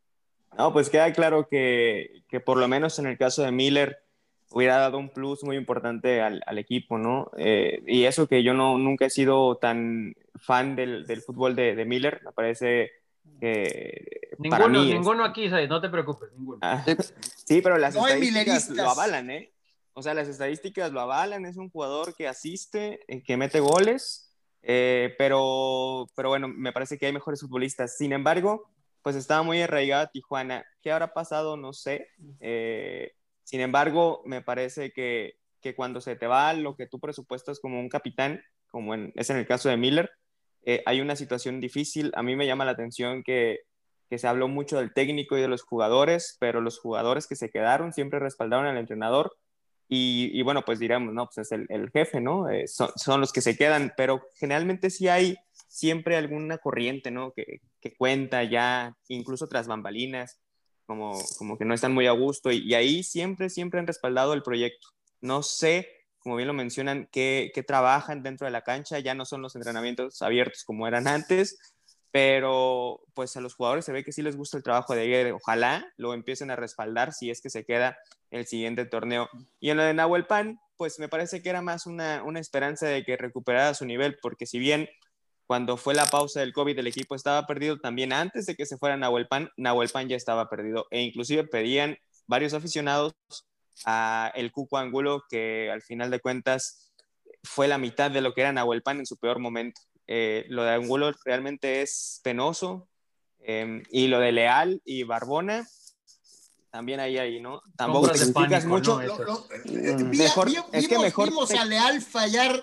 No, 0.57 0.71
pues 0.71 0.89
queda 0.89 1.11
claro 1.13 1.47
que, 1.49 2.23
que 2.29 2.39
por 2.39 2.57
lo 2.57 2.67
menos 2.67 2.97
en 2.99 3.07
el 3.07 3.17
caso 3.17 3.43
de 3.43 3.51
Miller 3.51 3.99
hubiera 4.51 4.77
dado 4.77 4.97
un 4.97 5.09
plus 5.09 5.43
muy 5.43 5.57
importante 5.57 6.21
al, 6.21 6.41
al 6.45 6.57
equipo, 6.57 6.97
¿no? 6.97 7.29
Eh, 7.37 7.81
y 7.87 8.05
eso 8.05 8.27
que 8.27 8.41
yo 8.43 8.53
no, 8.53 8.77
nunca 8.77 9.05
he 9.05 9.09
sido 9.09 9.57
tan 9.57 10.15
fan 10.35 10.75
del, 10.75 11.05
del 11.07 11.21
fútbol 11.21 11.55
de, 11.55 11.75
de 11.75 11.85
Miller, 11.85 12.21
me 12.23 12.31
parece 12.31 12.91
que 13.39 14.24
para 14.49 14.67
Ninguno, 14.67 14.83
mí 14.83 14.91
es- 14.91 14.99
ninguno 14.99 15.23
aquí, 15.25 15.49
Said, 15.49 15.69
no 15.69 15.81
te 15.81 15.89
preocupes, 15.89 16.31
ninguno. 16.33 16.59
Ah, 16.61 16.83
sí, 17.45 17.61
pero 17.61 17.77
las 17.77 17.95
No 17.95 18.07
estadísticas 18.07 18.69
lo 18.69 18.89
avalan, 18.89 19.29
¿eh? 19.29 19.51
O 19.93 20.01
sea, 20.01 20.13
las 20.13 20.27
estadísticas 20.27 20.91
lo 20.91 20.99
avalan, 20.99 21.45
es 21.45 21.57
un 21.57 21.69
jugador 21.69 22.13
que 22.15 22.27
asiste, 22.27 22.99
eh, 23.07 23.23
que 23.23 23.37
mete 23.37 23.59
goles, 23.61 24.29
eh, 24.61 25.15
pero, 25.17 26.07
pero 26.15 26.29
bueno, 26.29 26.47
me 26.49 26.73
parece 26.73 26.97
que 26.97 27.05
hay 27.05 27.13
mejores 27.13 27.39
futbolistas. 27.41 27.95
Sin 27.97 28.11
embargo, 28.11 28.69
pues 29.01 29.15
estaba 29.15 29.43
muy 29.43 29.61
arraigada 29.61 30.07
Tijuana. 30.11 30.65
¿Qué 30.81 30.91
habrá 30.91 31.13
pasado? 31.13 31.55
No 31.55 31.71
sé. 31.71 32.07
Eh, 32.41 33.13
sin 33.43 33.61
embargo, 33.61 34.21
me 34.25 34.41
parece 34.41 34.91
que, 34.91 35.35
que 35.61 35.75
cuando 35.75 36.01
se 36.01 36.15
te 36.15 36.27
va 36.27 36.51
lo 36.53 36.75
que 36.75 36.87
tú 36.87 36.99
presupuestas 36.99 37.59
como 37.59 37.79
un 37.79 37.87
capitán, 37.89 38.41
como 38.71 38.95
en- 38.95 39.13
es 39.15 39.29
en 39.29 39.37
el 39.37 39.45
caso 39.47 39.69
de 39.69 39.77
Miller, 39.77 40.11
eh, 40.63 40.81
hay 40.87 40.99
una 40.99 41.15
situación 41.15 41.61
difícil. 41.61 42.11
A 42.15 42.23
mí 42.23 42.35
me 42.35 42.47
llama 42.47 42.65
la 42.65 42.71
atención 42.71 43.23
que, 43.23 43.59
que 44.09 44.17
se 44.17 44.27
habló 44.27 44.47
mucho 44.47 44.77
del 44.77 44.93
técnico 44.93 45.37
y 45.37 45.41
de 45.41 45.47
los 45.47 45.63
jugadores, 45.63 46.37
pero 46.39 46.61
los 46.61 46.79
jugadores 46.79 47.27
que 47.27 47.35
se 47.35 47.49
quedaron 47.49 47.93
siempre 47.93 48.19
respaldaron 48.19 48.65
al 48.65 48.77
entrenador. 48.77 49.35
Y, 49.87 50.41
bueno, 50.41 50.63
pues 50.65 50.79
diremos, 50.79 51.13
no, 51.13 51.27
pues 51.27 51.51
es 51.51 51.51
el, 51.51 51.91
jefe, 51.91 52.19
¿no? 52.19 52.49
Eh, 52.49 52.65
son, 52.67 53.21
los 53.21 53.31
que 53.31 53.41
se 53.41 53.55
quedan, 53.55 53.93
pero 53.95 54.23
generalmente 54.35 54.89
sí 54.89 55.07
hay 55.07 55.37
siempre 55.67 56.15
alguna 56.17 56.57
corriente, 56.57 57.11
¿no? 57.11 57.33
Que, 57.33 57.61
cuenta 57.99 58.43
ya, 58.43 58.97
incluso 59.09 59.47
tras 59.47 59.67
bambalinas, 59.67 60.39
como, 60.87 61.13
como 61.37 61.59
que 61.59 61.65
no 61.65 61.75
están 61.75 61.93
muy 61.93 62.07
a 62.07 62.13
gusto, 62.13 62.51
y, 62.51 62.73
ahí 62.73 63.03
siempre, 63.03 63.49
siempre 63.51 63.79
han 63.79 63.85
respaldado 63.85 64.33
el 64.33 64.41
proyecto. 64.41 64.87
No 65.21 65.43
sé, 65.43 65.87
como 66.17 66.35
bien 66.35 66.47
lo 66.47 66.53
mencionan, 66.55 67.07
qué 67.11 67.63
trabajan 67.67 68.23
dentro 68.23 68.45
de 68.45 68.51
la 68.51 68.63
cancha, 68.63 68.97
ya 68.97 69.13
no 69.13 69.25
son 69.25 69.43
los 69.43 69.55
entrenamientos 69.55 70.23
abiertos 70.23 70.63
como 70.63 70.87
eran 70.87 71.07
antes, 71.07 71.74
pero 72.15 73.01
pues 73.13 73.35
a 73.35 73.41
los 73.41 73.55
jugadores 73.55 73.83
se 73.83 73.91
ve 73.91 74.05
que 74.05 74.13
sí 74.13 74.21
les 74.21 74.37
gusta 74.37 74.55
el 74.55 74.63
trabajo 74.63 74.95
de 74.95 75.05
Guede. 75.05 75.33
Ojalá 75.33 75.85
lo 75.97 76.13
empiecen 76.13 76.49
a 76.49 76.55
respaldar 76.55 77.11
si 77.11 77.29
es 77.29 77.41
que 77.41 77.49
se 77.49 77.65
queda 77.65 77.97
el 78.31 78.47
siguiente 78.47 78.85
torneo. 78.85 79.27
Y 79.59 79.71
en 79.71 79.75
lo 79.75 79.83
de 79.83 79.93
Nahuel 79.93 80.25
Pan, 80.25 80.57
pues 80.77 80.97
me 80.97 81.09
parece 81.09 81.43
que 81.43 81.49
era 81.49 81.61
más 81.61 81.85
una, 81.85 82.23
una 82.23 82.39
esperanza 82.39 82.87
de 82.87 83.03
que 83.03 83.17
recuperara 83.17 83.73
su 83.73 83.85
nivel, 83.85 84.17
porque 84.21 84.45
si 84.45 84.59
bien 84.59 84.87
cuando 85.45 85.75
fue 85.75 85.93
la 85.93 86.05
pausa 86.05 86.39
del 86.39 86.53
COVID 86.53 86.79
el 86.79 86.87
equipo 86.87 87.15
estaba 87.15 87.45
perdido, 87.45 87.79
también 87.81 88.13
antes 88.13 88.45
de 88.45 88.55
que 88.55 88.65
se 88.65 88.77
fuera 88.77 88.95
Nahuel 88.95 89.27
Pan, 89.27 89.49
Nahuel 89.57 89.89
Pan 89.89 90.07
ya 90.07 90.15
estaba 90.15 90.49
perdido 90.49 90.87
e 90.91 91.01
inclusive 91.01 91.43
pedían 91.43 91.97
varios 92.27 92.53
aficionados 92.53 93.13
a 93.85 94.31
el 94.35 94.53
Cuco 94.53 94.77
Angulo, 94.77 95.25
que 95.29 95.69
al 95.69 95.81
final 95.81 96.11
de 96.11 96.21
cuentas 96.21 96.93
fue 97.43 97.67
la 97.67 97.77
mitad 97.77 98.09
de 98.09 98.21
lo 98.21 98.33
que 98.33 98.39
era 98.39 98.53
Nahuel 98.53 98.83
Pan 98.83 98.99
en 98.99 99.05
su 99.05 99.17
peor 99.17 99.39
momento. 99.39 99.81
Eh, 100.07 100.45
lo 100.49 100.63
de 100.63 100.71
Angulo 100.71 101.11
realmente 101.23 101.81
es 101.81 102.19
penoso. 102.23 102.87
Em, 103.39 103.83
y 103.91 104.07
lo 104.07 104.19
de 104.19 104.31
Leal 104.31 104.81
y 104.85 105.03
Barbona, 105.03 105.67
también 106.71 106.99
ahí, 106.99 107.17
ahí, 107.17 107.39
¿no? 107.39 107.61
Tampoco 107.77 108.09
te 108.09 108.17
explicas 108.17 108.65
mucho. 108.65 108.97
mejor, 108.97 110.49
es 110.71 110.87
que 110.87 110.99
mejor 110.99 111.29
vimos 111.29 111.51
a 111.51 111.63
Leal 111.63 112.01
fallar, 112.01 112.55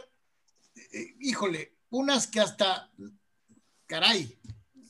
eh, 0.93 1.15
híjole, 1.21 1.77
unas 1.89 2.27
que 2.27 2.41
hasta, 2.41 2.91
caray. 3.87 4.39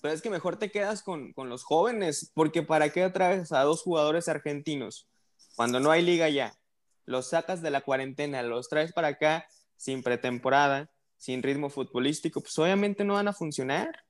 Pero 0.00 0.14
es 0.14 0.22
que 0.22 0.30
mejor 0.30 0.56
te 0.58 0.70
quedas 0.70 1.02
con, 1.02 1.32
con 1.34 1.48
los 1.48 1.62
jóvenes, 1.62 2.32
porque 2.34 2.62
¿para 2.62 2.88
qué 2.88 3.04
otra 3.04 3.44
a 3.50 3.62
dos 3.62 3.82
jugadores 3.82 4.28
argentinos? 4.28 5.08
Cuando 5.54 5.78
no 5.78 5.90
hay 5.90 6.02
liga 6.02 6.28
ya, 6.28 6.58
los 7.04 7.28
sacas 7.28 7.62
de 7.62 7.70
la 7.70 7.82
cuarentena, 7.82 8.42
los 8.42 8.68
traes 8.68 8.92
para 8.92 9.08
acá 9.08 9.46
sin 9.76 10.02
pretemporada, 10.02 10.90
sin 11.22 11.40
ritmo 11.40 11.70
futbolístico, 11.70 12.40
pues 12.40 12.58
obviamente 12.58 13.04
no 13.04 13.14
van 13.14 13.28
a 13.28 13.32
funcionar. 13.32 14.04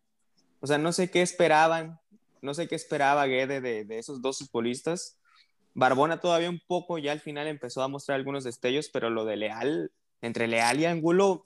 O 0.60 0.66
sea, 0.66 0.78
no 0.78 0.92
sé 0.92 1.10
qué 1.10 1.20
esperaban, 1.20 2.00
no 2.40 2.54
sé 2.54 2.68
qué 2.68 2.74
esperaba 2.74 3.26
Guede 3.26 3.60
de, 3.60 3.84
de 3.84 3.98
esos 3.98 4.22
dos 4.22 4.38
futbolistas. 4.38 5.18
Barbona 5.74 6.20
todavía 6.20 6.48
un 6.48 6.62
poco, 6.66 6.96
ya 6.96 7.12
al 7.12 7.20
final 7.20 7.48
empezó 7.48 7.82
a 7.82 7.88
mostrar 7.88 8.16
algunos 8.16 8.44
destellos, 8.44 8.88
pero 8.88 9.10
lo 9.10 9.26
de 9.26 9.36
Leal, 9.36 9.92
entre 10.22 10.48
Leal 10.48 10.80
y 10.80 10.86
Angulo, 10.86 11.44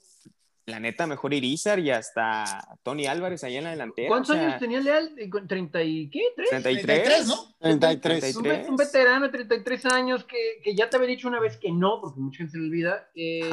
la 0.67 0.81
neta, 0.81 1.07
mejor 1.07 1.33
Irizar 1.33 1.79
y 1.79 1.91
hasta 1.91 2.77
Tony 2.83 3.07
Álvarez 3.07 3.41
allá 3.43 3.59
en 3.59 3.63
la 3.63 3.69
delantera. 3.71 4.09
¿Cuántos 4.09 4.35
años 4.35 4.59
tenía 4.59 4.81
Leal? 4.81 5.15
¿30 5.15 5.85
y 5.85 6.09
qué? 6.09 6.19
¿3? 6.35 6.49
33, 6.49 7.27
¿no? 7.27 7.55
33. 7.59 8.35
Un, 8.35 8.75
veterano 8.75 9.25
de 9.27 9.31
33 9.31 9.85
años 9.85 10.25
que, 10.25 10.59
que, 10.61 10.75
ya 10.75 10.89
te 10.89 10.97
había 10.97 11.07
dicho 11.07 11.29
una 11.29 11.39
vez 11.39 11.55
que 11.55 11.71
no, 11.71 12.01
porque 12.01 12.19
mucha 12.19 12.39
gente 12.39 12.51
se 12.51 12.57
le 12.57 12.65
olvida. 12.65 13.09
Eh, 13.15 13.49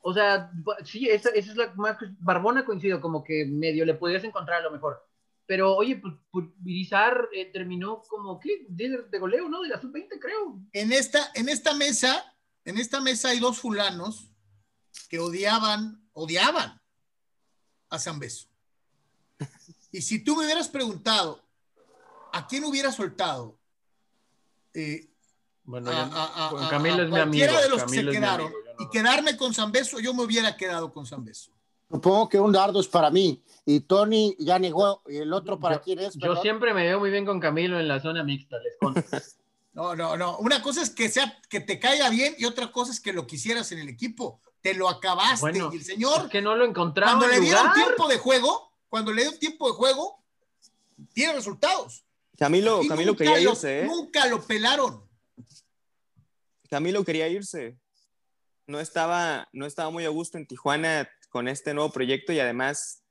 o 0.00 0.12
sea, 0.12 0.50
sí, 0.84 1.08
esa, 1.08 1.30
esa, 1.30 1.52
es 1.52 1.56
la 1.56 1.72
más... 1.76 1.96
Barbona 2.18 2.64
coincido, 2.64 3.00
como 3.00 3.22
que 3.22 3.46
medio 3.46 3.84
le 3.84 3.94
podías 3.94 4.24
encontrar 4.24 4.60
a 4.60 4.64
lo 4.64 4.72
mejor. 4.72 5.06
Pero, 5.46 5.76
oye, 5.76 5.96
pues, 5.96 6.14
pues 6.32 6.46
Irizar 6.64 7.28
eh, 7.32 7.46
terminó 7.52 8.02
como, 8.08 8.40
¿qué? 8.40 8.66
De, 8.68 9.04
de, 9.08 9.18
goleo, 9.20 9.48
¿no? 9.48 9.62
De 9.62 9.68
la 9.68 9.80
sub-20, 9.80 10.18
creo. 10.20 10.58
En 10.72 10.90
esta, 10.92 11.30
en 11.34 11.48
esta 11.48 11.74
mesa, 11.74 12.34
en 12.64 12.76
esta 12.76 13.00
mesa 13.00 13.28
hay 13.28 13.38
dos 13.38 13.58
fulanos 13.58 14.29
que 15.08 15.18
odiaban 15.18 16.00
odiaban 16.12 16.80
a 17.88 17.98
San 17.98 18.18
Beso. 18.18 18.46
Y 19.92 20.02
si 20.02 20.22
tú 20.22 20.36
me 20.36 20.44
hubieras 20.44 20.68
preguntado 20.68 21.42
a 22.32 22.46
quién 22.46 22.64
hubiera 22.64 22.92
soltado, 22.92 23.58
eh, 24.72 25.08
bueno, 25.64 25.90
a, 25.90 26.66
a, 26.66 26.70
Camilo 26.70 27.02
es 27.02 27.10
mi 27.10 27.18
amigo. 27.18 27.60
de 27.60 27.68
los 27.68 27.84
que 27.84 27.96
se 27.96 28.06
quedaron 28.06 28.52
y 28.78 28.88
quedarme 28.90 29.36
con 29.36 29.52
San 29.52 29.72
Beso, 29.72 29.98
yo 29.98 30.14
me 30.14 30.22
hubiera 30.22 30.56
quedado 30.56 30.92
con 30.92 31.06
San 31.06 31.24
Beso. 31.24 31.50
Supongo 31.90 32.28
que 32.28 32.38
un 32.38 32.52
dardo 32.52 32.80
es 32.80 32.86
para 32.86 33.10
mí 33.10 33.42
y 33.66 33.80
Tony 33.80 34.36
ya 34.38 34.60
negó 34.60 35.02
y 35.08 35.16
el 35.16 35.32
otro 35.32 35.58
para 35.58 35.80
quién 35.80 35.98
es. 35.98 36.14
Yo 36.14 36.36
siempre 36.36 36.72
me 36.72 36.84
veo 36.84 37.00
muy 37.00 37.10
bien 37.10 37.26
con 37.26 37.40
Camilo 37.40 37.80
en 37.80 37.88
la 37.88 38.00
zona 38.00 38.22
mixta, 38.22 38.58
les 38.58 38.76
conto. 38.78 39.02
No, 39.72 39.94
no, 39.94 40.16
no. 40.16 40.36
Una 40.38 40.60
cosa 40.62 40.82
es 40.82 40.90
que 40.90 41.08
sea 41.08 41.40
que 41.48 41.60
te 41.60 41.78
caiga 41.78 42.10
bien 42.10 42.34
y 42.36 42.44
otra 42.44 42.72
cosa 42.72 42.90
es 42.90 42.98
que 42.98 43.12
lo 43.12 43.24
quisieras 43.24 43.70
en 43.70 43.78
el 43.78 43.88
equipo 43.88 44.40
te 44.60 44.74
lo 44.74 44.88
acabaste. 44.88 45.52
y 45.72 45.76
el 45.76 45.84
señor. 45.84 46.28
que 46.28 46.42
no 46.42 46.56
lo 46.56 46.64
encontraba. 46.64 47.18
Cuando 47.18 47.28
le 47.28 47.40
dieron 47.40 47.72
tiempo 47.72 48.08
de 48.08 48.18
juego, 48.18 48.72
cuando 48.88 49.12
le 49.12 49.22
dieron 49.22 49.38
tiempo 49.38 49.68
de 49.68 49.74
juego, 49.74 50.22
tiene 51.12 51.34
resultados. 51.34 52.04
Camilo, 52.38 52.80
Camilo 52.88 53.16
quería 53.16 53.40
irse, 53.40 53.80
¿eh? 53.80 53.86
Nunca 53.86 54.26
lo 54.26 54.42
pelaron. 54.42 55.06
Camilo 56.68 57.04
quería 57.04 57.28
irse. 57.28 57.76
No 58.66 58.80
estaba, 58.80 59.48
no 59.52 59.66
estaba 59.66 59.90
muy 59.90 60.04
a 60.04 60.08
gusto 60.08 60.38
en 60.38 60.46
Tijuana 60.46 61.10
con 61.28 61.48
este 61.48 61.74
nuevo 61.74 61.90
proyecto 61.92 62.32
y 62.32 62.40
además 62.40 63.02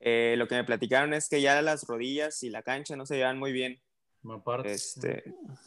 eh, 0.00 0.36
lo 0.38 0.46
que 0.48 0.54
me 0.54 0.64
platicaron 0.64 1.12
es 1.12 1.28
que 1.28 1.42
ya 1.42 1.60
las 1.60 1.84
rodillas 1.84 2.42
y 2.42 2.50
la 2.50 2.62
cancha 2.62 2.96
no 2.96 3.04
se 3.04 3.16
llevan 3.16 3.38
muy 3.38 3.52
bien. 3.52 3.82
Este, 4.64 5.24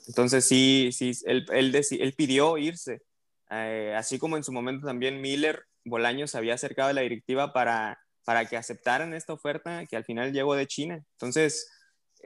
entonces 0.07 0.45
sí, 0.45 0.89
sí, 0.91 1.11
él, 1.25 1.45
él, 1.51 1.75
él 1.75 2.13
pidió 2.13 2.57
irse. 2.57 3.01
Eh, 3.51 3.93
así 3.97 4.17
como 4.17 4.37
en 4.37 4.43
su 4.43 4.51
momento 4.51 4.87
también 4.87 5.21
Miller 5.21 5.65
Bolaños 5.83 6.35
había 6.35 6.53
acercado 6.53 6.89
a 6.89 6.93
la 6.93 7.01
directiva 7.01 7.51
para, 7.53 7.99
para 8.23 8.45
que 8.45 8.55
aceptaran 8.55 9.13
esta 9.13 9.33
oferta 9.33 9.85
que 9.85 9.97
al 9.97 10.05
final 10.05 10.31
llegó 10.31 10.55
de 10.55 10.67
China. 10.67 11.03
Entonces, 11.13 11.69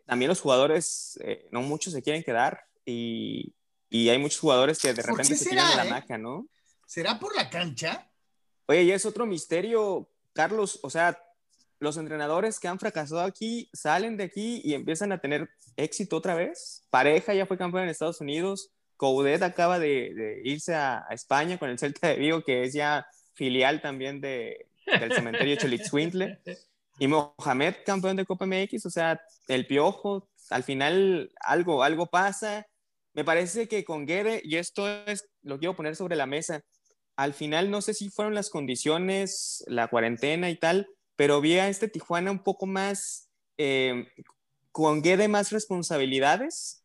también 0.06 0.30
los 0.30 0.42
jugadores, 0.42 1.20
eh, 1.24 1.48
no 1.52 1.62
muchos 1.62 1.94
se 1.94 2.04
quieren 2.04 2.24
quedar 2.24 2.62
y, 2.86 3.56
y, 3.90 4.10
hay 4.10 4.20
muchos 4.20 4.40
jugadores 4.40 4.80
que 4.80 4.94
de 4.94 5.02
repente 5.02 5.36
se 5.36 5.50
tiran 5.50 5.70
de 5.70 5.76
la 5.78 5.86
eh? 5.86 5.90
maca, 5.90 6.18
¿no? 6.18 6.48
¿Será 6.86 7.20
por 7.20 7.36
la 7.36 7.50
cancha? 7.50 8.10
Oye, 8.68 8.84
y 8.84 8.92
es 8.92 9.06
otro 9.06 9.26
misterio, 9.26 10.10
Carlos, 10.34 10.80
o 10.84 10.90
sea, 10.90 11.20
los 11.80 11.98
entrenadores 11.98 12.60
que 12.60 12.68
han 12.68 12.80
fracasado 12.80 13.22
aquí 13.22 13.70
salen 13.74 14.18
de 14.18 14.26
aquí 14.26 14.62
y 14.64 14.74
empiezan 14.74 15.12
a 15.12 15.20
tener 15.20 15.50
éxito 15.76 16.18
otra 16.18 16.36
vez. 16.36 16.84
Pareja 16.90 17.34
ya 17.34 17.46
fue 17.46 17.58
campeón 17.58 17.84
en 17.84 17.90
Estados 17.90 18.22
Unidos, 18.22 18.72
Coudet 18.98 19.42
acaba 19.44 19.80
de, 19.80 20.42
irse 20.44 20.76
a, 20.76 21.06
España 21.12 21.58
con 21.58 21.70
el 21.70 21.80
Celta 21.80 22.08
de 22.08 22.16
Vigo, 22.16 22.44
que 22.44 22.64
es 22.64 22.74
ya 22.74 23.06
filial 23.34 23.82
también 23.82 24.22
de, 24.22 24.68
del 24.86 25.14
cementerio 25.14 25.56
Cholitzwintle. 25.58 26.40
Y 26.98 27.08
Mohamed, 27.08 27.76
campeón 27.86 28.16
de 28.16 28.26
Copa 28.26 28.46
MX, 28.46 28.86
o 28.86 28.90
sea, 28.90 29.22
el 29.48 29.68
piojo, 29.68 30.30
al 30.50 30.64
final 30.64 31.32
algo, 31.42 31.84
algo 31.84 32.08
pasa. 32.08 32.66
Me 33.14 33.26
parece 33.26 33.68
que 33.68 33.84
con 33.84 34.06
Guede, 34.06 34.42
y 34.44 34.56
esto 34.58 34.88
es 35.06 35.28
lo 35.42 35.60
quiero 35.60 35.76
poner 35.76 35.96
sobre 35.96 36.16
la 36.16 36.26
mesa, 36.26 36.64
al 37.16 37.34
final 37.34 37.70
no 37.72 37.82
sé 37.82 37.94
si 37.94 38.10
fueron 38.10 38.36
las 38.36 38.50
condiciones, 38.50 39.64
la 39.68 39.88
cuarentena 39.88 40.50
y 40.50 40.58
tal, 40.58 40.88
pero 41.16 41.40
vi 41.40 41.58
a 41.58 41.70
este 41.70 41.88
Tijuana 41.88 42.32
un 42.32 42.44
poco 42.44 42.66
más, 42.66 43.30
eh, 43.58 44.08
con 44.72 45.02
Guede 45.02 45.28
más 45.28 45.52
responsabilidades, 45.52 46.84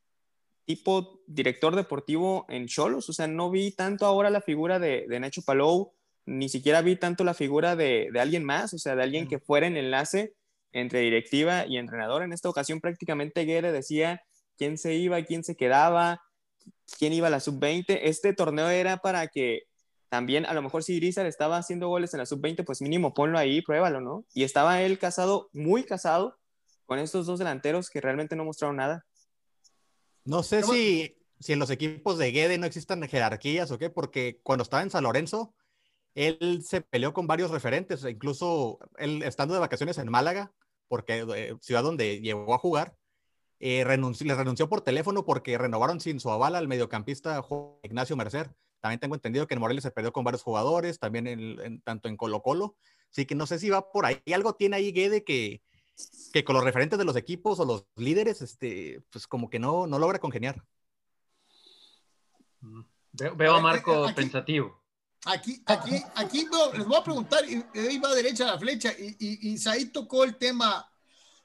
tipo 0.71 1.21
director 1.27 1.75
deportivo 1.75 2.47
en 2.49 2.69
Cholos. 2.69 3.09
O 3.09 3.13
sea, 3.13 3.27
no 3.27 3.51
vi 3.51 3.73
tanto 3.73 4.07
ahora 4.07 4.31
la 4.31 4.41
figura 4.41 4.79
de, 4.79 5.05
de 5.09 5.19
Nacho 5.19 5.43
Palou, 5.43 5.93
ni 6.27 6.49
siquiera 6.49 6.81
vi 6.81 6.95
tanto 6.95 7.25
la 7.25 7.35
figura 7.35 7.75
de, 7.75 8.09
de, 8.13 8.21
alguien 8.21 8.45
más, 8.45 8.73
o 8.73 8.79
sea, 8.79 8.95
de 8.95 9.03
alguien 9.03 9.27
que 9.27 9.41
fuera 9.41 9.67
en 9.67 9.77
enlace 9.77 10.35
entre 10.71 11.01
directiva 11.01 11.67
y 11.67 11.77
entrenador. 11.77 12.23
En 12.23 12.33
esta 12.33 12.49
ocasión 12.49 12.81
prácticamente 12.81 13.45
Guerre 13.45 13.73
decía 13.73 14.23
quién 14.57 14.79
se 14.79 14.95
iba, 14.95 15.21
quién 15.25 15.43
se 15.43 15.57
quedaba, 15.57 16.23
quién 16.97 17.15
iba 17.15 17.27
a 17.27 17.31
la 17.31 17.41
sub-20. 17.41 17.99
Este 18.05 18.33
torneo 18.33 18.71
era 18.71 18.99
para 18.99 19.27
que 19.27 19.63
también, 20.09 20.47
a 20.47 20.55
lo 20.55 20.63
mejor 20.63 20.85
si 20.85 20.95
Irizar 20.95 21.27
estaba 21.27 21.57
haciendo 21.57 21.89
goles 21.89 22.15
en 22.15 22.19
la 22.19 22.27
sub-20, 22.27 22.65
pues 22.65 22.81
mínimo 22.81 23.13
ponlo 23.13 23.39
ahí, 23.39 23.61
pruébalo, 23.61 24.01
¿no? 24.01 24.25
Y 24.35 24.45
estaba 24.45 24.83
él 24.83 25.01
casado, 25.01 25.51
muy 25.53 25.83
casado, 25.83 26.39
con 26.87 27.01
estos 27.01 27.27
dos 27.27 27.41
delanteros 27.41 27.91
que 27.91 28.01
realmente 28.01 28.37
no 28.37 28.45
mostraron 28.45 28.77
nada. 28.77 29.05
No 30.25 30.43
sé 30.43 30.63
si, 30.63 31.17
si 31.39 31.53
en 31.53 31.59
los 31.59 31.71
equipos 31.71 32.19
de 32.19 32.33
Guede 32.33 32.59
no 32.59 32.67
existan 32.67 33.03
jerarquías 33.09 33.71
o 33.71 33.79
qué, 33.79 33.91
porque 33.91 34.41
cuando 34.43 34.63
estaba 34.63 34.83
en 34.83 34.91
San 34.91 35.05
Lorenzo, 35.05 35.55
él 36.15 36.63
se 36.67 36.81
peleó 36.81 37.13
con 37.13 37.27
varios 37.27 37.51
referentes, 37.51 38.05
incluso 38.05 38.79
él 38.99 39.23
estando 39.23 39.55
de 39.55 39.61
vacaciones 39.61 39.99
en 39.99 40.11
Málaga, 40.11 40.53
porque 40.89 41.25
eh, 41.37 41.57
ciudad 41.61 41.83
donde 41.83 42.21
llegó 42.21 42.53
a 42.55 42.59
jugar, 42.59 42.97
eh, 43.61 43.85
renunció, 43.85 44.27
le 44.27 44.35
renunció 44.35 44.69
por 44.69 44.81
teléfono 44.81 45.25
porque 45.25 45.57
renovaron 45.59 46.01
sin 46.01 46.19
su 46.19 46.31
aval 46.31 46.57
al 46.57 46.67
mediocampista 46.67 47.45
Ignacio 47.83 48.17
Mercer. 48.17 48.51
También 48.81 48.99
tengo 48.99 49.15
entendido 49.15 49.47
que 49.47 49.55
en 49.55 49.61
Morelia 49.61 49.83
se 49.83 49.91
perdió 49.91 50.13
con 50.13 50.25
varios 50.25 50.43
jugadores, 50.43 50.99
también 50.99 51.27
en, 51.27 51.81
tanto 51.83 52.09
en 52.09 52.17
Colo 52.17 52.43
Colo. 52.43 52.77
Así 53.11 53.27
que 53.27 53.35
no 53.35 53.47
sé 53.47 53.59
si 53.59 53.69
va 53.69 53.93
por 53.93 54.07
ahí. 54.07 54.21
Algo 54.33 54.55
tiene 54.55 54.77
ahí 54.77 54.93
Guede 54.93 55.23
que, 55.23 55.63
que 56.33 56.45
con 56.45 56.55
los 56.55 56.65
referentes 56.65 56.99
de 56.99 57.05
los 57.05 57.17
equipos 57.17 57.61
o 57.61 57.65
los 57.65 57.87
líderes, 57.97 58.43
este, 58.43 59.03
pues 59.11 59.27
como 59.27 59.51
que 59.51 59.59
no, 59.59 59.87
no 59.87 59.99
logra 59.99 60.19
congeniar. 60.19 60.65
Mm. 62.61 62.83
Veo, 63.13 63.55
a 63.55 63.61
Marco 63.61 64.07
pensativo. 64.15 64.81
Aquí, 65.27 65.63
aquí, 65.67 66.03
aquí 66.15 66.47
les 66.77 66.87
voy 66.87 66.97
a 66.97 67.05
preguntar, 67.05 67.45
y 67.45 67.63
ahí 67.79 67.99
va 67.99 68.15
derecha 68.15 68.47
la 68.47 68.59
flecha, 68.59 68.93
y, 68.99 69.17
y, 69.19 69.55
y 69.55 69.85
tocó 69.87 70.25
el 70.25 70.37
tema, 70.37 70.91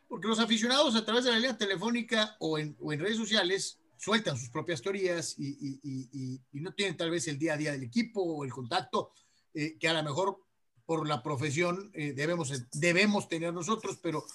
porque 0.07 0.27
los 0.27 0.39
aficionados 0.39 0.95
a 0.95 1.03
través 1.03 1.25
de 1.25 1.31
la 1.31 1.37
línea 1.37 1.57
telefónica 1.57 2.37
o 2.39 2.57
en, 2.57 2.77
o 2.79 2.93
en 2.93 2.99
redes 2.99 3.17
sociales 3.17 3.79
sueltan 3.97 4.37
sus 4.37 4.49
propias 4.49 4.81
teorías 4.81 5.35
y, 5.37 5.79
y, 5.83 6.59
no 6.59 6.73
tienen 6.73 6.95
tal 6.95 7.09
vez 7.09 7.27
el 7.27 7.37
día 7.37 7.53
a 7.53 7.57
día 7.57 7.71
del 7.71 7.83
equipo 7.83 8.21
o 8.21 8.45
el 8.45 8.51
contacto, 8.51 9.11
eh, 9.53 9.77
que 9.77 9.87
a 9.87 9.93
lo 9.93 10.03
mejor 10.03 10.44
por 10.85 11.07
la 11.07 11.21
profesión 11.21 11.91
eh, 11.93 12.13
debemos, 12.13 12.51
debemos 12.71 13.27
tener 13.27 13.53
nosotros, 13.53 13.97
pero 14.01 14.25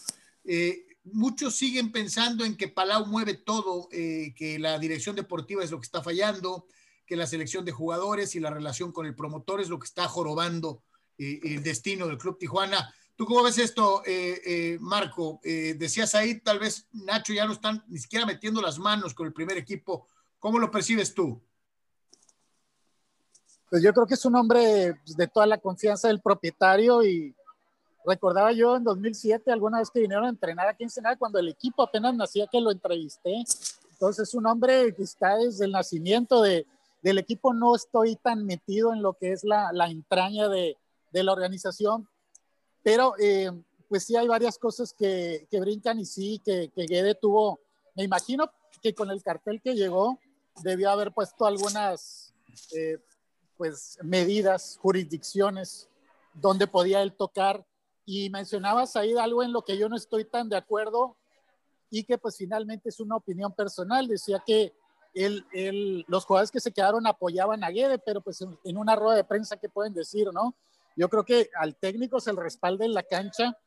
Eh, 0.43 0.87
muchos 1.05 1.55
siguen 1.55 1.93
pensando 1.93 2.45
en 2.45 2.57
que 2.57 2.69
Palau 2.69 3.05
mueve 3.07 3.35
todo, 3.35 3.89
eh, 3.93 4.33
que 4.35 4.59
la 4.59 4.79
dirección 4.79 5.15
deportiva 5.15 5.63
es 5.63 5.71
lo 5.71 5.79
que 5.79 5.85
está 5.85 6.03
fallando, 6.03 6.67
que 7.07 7.15
la 7.15 7.27
selección 7.27 7.63
de 7.65 7.73
jugadores 7.73 8.35
y 8.35 8.41
la 8.41 8.51
relación 8.51 8.91
con 8.91 9.05
el 9.05 9.15
promotor 9.15 9.61
es 9.61 9.69
lo 9.69 9.79
que 9.79 9.87
está 9.87 10.09
jorobando 10.09 10.83
el 11.19 11.63
destino 11.63 12.07
del 12.07 12.17
Club 12.17 12.39
Tijuana. 12.39 12.91
¿Tú 13.15 13.27
cómo 13.27 13.43
ves 13.43 13.59
esto, 13.59 14.03
Marco? 14.81 15.39
decías 15.43 16.15
ahí, 16.15 16.41
tal 16.41 16.59
vez 16.59 16.87
Nacho 16.93 17.35
ya 17.35 17.45
no 17.45 17.53
están 17.53 17.85
ni 17.89 17.99
siquiera 17.99 18.25
metiendo 18.25 18.63
las 18.63 18.79
manos 18.79 19.13
con 19.13 19.27
el 19.27 19.35
primer 19.35 19.59
equipo. 19.59 20.07
¿Cómo 20.39 20.59
lo 20.59 20.71
percibes 20.71 21.13
tú? 21.13 21.39
Pues 23.71 23.85
yo 23.85 23.95
creo 23.95 24.07
que 24.07 24.15
es 24.15 24.25
un 24.25 24.35
hombre 24.35 24.97
pues, 25.05 25.17
de 25.17 25.29
toda 25.29 25.47
la 25.47 25.59
confianza 25.59 26.09
del 26.09 26.21
propietario 26.21 27.05
y 27.05 27.33
recordaba 28.05 28.51
yo 28.51 28.77
en 28.77 28.83
2007 28.83 29.53
alguna 29.53 29.79
vez 29.79 29.91
que 29.91 30.01
vinieron 30.01 30.25
a 30.25 30.31
entrenar 30.31 30.69
aquí 30.69 30.83
en 30.83 30.91
Senado 30.91 31.17
cuando 31.17 31.39
el 31.39 31.49
equipo 31.49 31.85
apenas 31.85 32.15
nacía 32.17 32.49
que 32.51 32.61
lo 32.61 32.73
entrevisté. 32.73 33.45
Entonces 33.93 34.29
es 34.29 34.35
un 34.35 34.47
hombre 34.47 34.93
que 34.95 35.05
está 35.05 35.37
desde 35.37 35.67
el 35.67 35.71
nacimiento 35.71 36.43
de, 36.43 36.67
del 37.01 37.19
equipo. 37.19 37.55
No 37.55 37.77
estoy 37.77 38.17
tan 38.17 38.45
metido 38.45 38.93
en 38.93 39.03
lo 39.03 39.13
que 39.13 39.31
es 39.31 39.45
la, 39.45 39.71
la 39.73 39.89
entraña 39.89 40.49
de, 40.49 40.77
de, 41.13 41.23
la 41.23 41.33
organización, 41.33 42.09
pero 42.83 43.15
eh, 43.21 43.53
pues 43.89 44.05
sí 44.05 44.17
hay 44.17 44.27
varias 44.27 44.59
cosas 44.59 44.93
que, 44.93 45.47
que 45.49 45.61
brincan 45.61 46.01
y 46.01 46.07
sí, 46.07 46.41
que, 46.45 46.71
que 46.75 46.87
Guede 46.87 47.15
tuvo, 47.15 47.61
me 47.95 48.03
imagino 48.03 48.51
que 48.83 48.95
con 48.95 49.11
el 49.11 49.23
cartel 49.23 49.61
que 49.63 49.75
llegó 49.75 50.19
debió 50.65 50.91
haber 50.91 51.13
puesto 51.13 51.47
algunas 51.47 52.35
eh, 52.75 52.99
pues 53.61 53.99
medidas, 54.03 54.79
jurisdicciones 54.81 55.87
donde 56.33 56.67
podía 56.67 57.03
él 57.03 57.13
tocar. 57.13 57.63
Y 58.07 58.31
mencionabas 58.31 58.97
ahí 58.97 59.15
algo 59.19 59.43
en 59.43 59.53
lo 59.53 59.61
que 59.67 59.77
yo 59.77 59.87
no 59.87 59.97
estoy 59.97 60.25
tan 60.25 60.49
de 60.49 60.57
acuerdo 60.57 61.19
y 61.91 62.05
que 62.05 62.17
pues 62.17 62.39
finalmente 62.39 62.89
es 62.89 63.01
una 63.01 63.17
opinión 63.17 63.53
personal. 63.53 64.09
Decía 64.09 64.43
que 64.47 64.73
él, 65.13 65.45
él, 65.53 66.07
los 66.09 66.25
jugadores 66.25 66.51
que 66.51 66.59
se 66.59 66.73
quedaron 66.73 67.07
apoyaban 67.07 67.63
a 67.63 67.69
Guede, 67.69 67.99
pero 67.99 68.23
pues 68.23 68.41
en, 68.41 68.79
una 68.79 68.97
rueda 68.97 69.17
de 69.17 69.25
prensa, 69.25 69.59
¿qué 69.59 69.69
pueden 69.69 69.93
decir, 69.93 70.33
no? 70.33 70.55
Yo 70.97 71.11
creo 71.11 71.27
que 71.27 71.51
al 71.55 71.77
técnico 71.77 72.19
se 72.19 72.33
le 72.33 72.41
respalda 72.41 72.87
en 72.87 72.95
la 72.95 73.03
cancha 73.03 73.59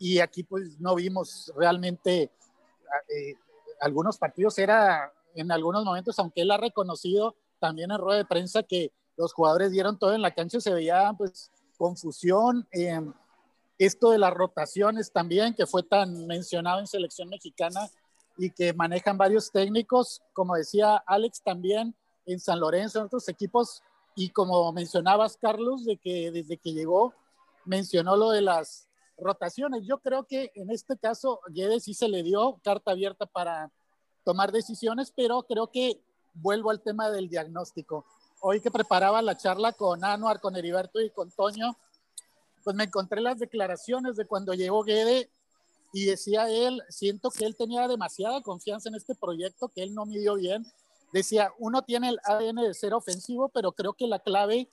y 0.00 0.18
aquí 0.18 0.42
pues 0.42 0.80
no 0.80 0.96
vimos 0.96 1.52
realmente 1.54 2.32
eh, 3.08 3.34
algunos 3.80 4.18
partidos 4.18 4.58
era 4.58 5.12
en 5.36 5.52
algunos 5.52 5.84
momentos, 5.84 6.18
aunque 6.18 6.40
él 6.40 6.50
ha 6.50 6.56
reconocido 6.56 7.36
también 7.60 7.92
en 7.92 7.98
rueda 7.98 8.18
de 8.18 8.24
prensa 8.24 8.64
que 8.64 8.90
los 9.18 9.34
jugadores 9.34 9.72
dieron 9.72 9.98
todo 9.98 10.14
en 10.14 10.22
la 10.22 10.30
cancha, 10.30 10.60
se 10.60 10.72
veía 10.72 11.12
pues 11.18 11.50
confusión. 11.76 12.66
Eh, 12.72 13.00
esto 13.78 14.10
de 14.10 14.18
las 14.18 14.32
rotaciones 14.32 15.12
también, 15.12 15.54
que 15.54 15.66
fue 15.66 15.82
tan 15.82 16.26
mencionado 16.26 16.80
en 16.80 16.86
selección 16.86 17.28
mexicana 17.28 17.90
y 18.36 18.50
que 18.50 18.72
manejan 18.72 19.18
varios 19.18 19.50
técnicos, 19.50 20.22
como 20.32 20.54
decía 20.54 20.96
Alex 20.96 21.42
también 21.42 21.94
en 22.26 22.40
San 22.40 22.60
Lorenzo, 22.60 22.98
en 23.00 23.06
otros 23.06 23.28
equipos, 23.28 23.82
y 24.14 24.30
como 24.30 24.72
mencionabas, 24.72 25.36
Carlos, 25.36 25.84
de 25.84 25.96
que 25.96 26.30
desde 26.30 26.56
que 26.56 26.72
llegó 26.72 27.14
mencionó 27.64 28.16
lo 28.16 28.30
de 28.30 28.42
las 28.42 28.88
rotaciones. 29.16 29.84
Yo 29.84 29.98
creo 29.98 30.24
que 30.24 30.50
en 30.54 30.70
este 30.70 30.96
caso 30.96 31.40
Guedes 31.48 31.84
sí 31.84 31.94
se 31.94 32.08
le 32.08 32.22
dio 32.22 32.58
carta 32.62 32.92
abierta 32.92 33.26
para 33.26 33.70
tomar 34.24 34.52
decisiones, 34.52 35.12
pero 35.14 35.42
creo 35.44 35.70
que 35.70 36.00
vuelvo 36.34 36.70
al 36.70 36.82
tema 36.82 37.10
del 37.10 37.28
diagnóstico 37.28 38.04
hoy 38.40 38.60
que 38.60 38.70
preparaba 38.70 39.22
la 39.22 39.36
charla 39.36 39.72
con 39.72 40.04
Anuar, 40.04 40.40
con 40.40 40.56
Heriberto 40.56 41.00
y 41.00 41.10
con 41.10 41.30
Toño, 41.30 41.76
pues 42.64 42.76
me 42.76 42.84
encontré 42.84 43.20
las 43.20 43.38
declaraciones 43.38 44.16
de 44.16 44.26
cuando 44.26 44.54
llegó 44.54 44.82
Guede 44.82 45.30
y 45.92 46.04
decía 46.04 46.50
él, 46.50 46.82
siento 46.88 47.30
que 47.30 47.46
él 47.46 47.56
tenía 47.56 47.88
demasiada 47.88 48.42
confianza 48.42 48.88
en 48.88 48.94
este 48.94 49.14
proyecto, 49.14 49.68
que 49.68 49.82
él 49.82 49.94
no 49.94 50.04
midió 50.04 50.34
bien. 50.34 50.66
Decía, 51.12 51.52
uno 51.58 51.82
tiene 51.82 52.10
el 52.10 52.20
ADN 52.24 52.56
de 52.56 52.74
ser 52.74 52.92
ofensivo, 52.92 53.48
pero 53.48 53.72
creo 53.72 53.94
que 53.94 54.06
la 54.06 54.18
clave 54.18 54.68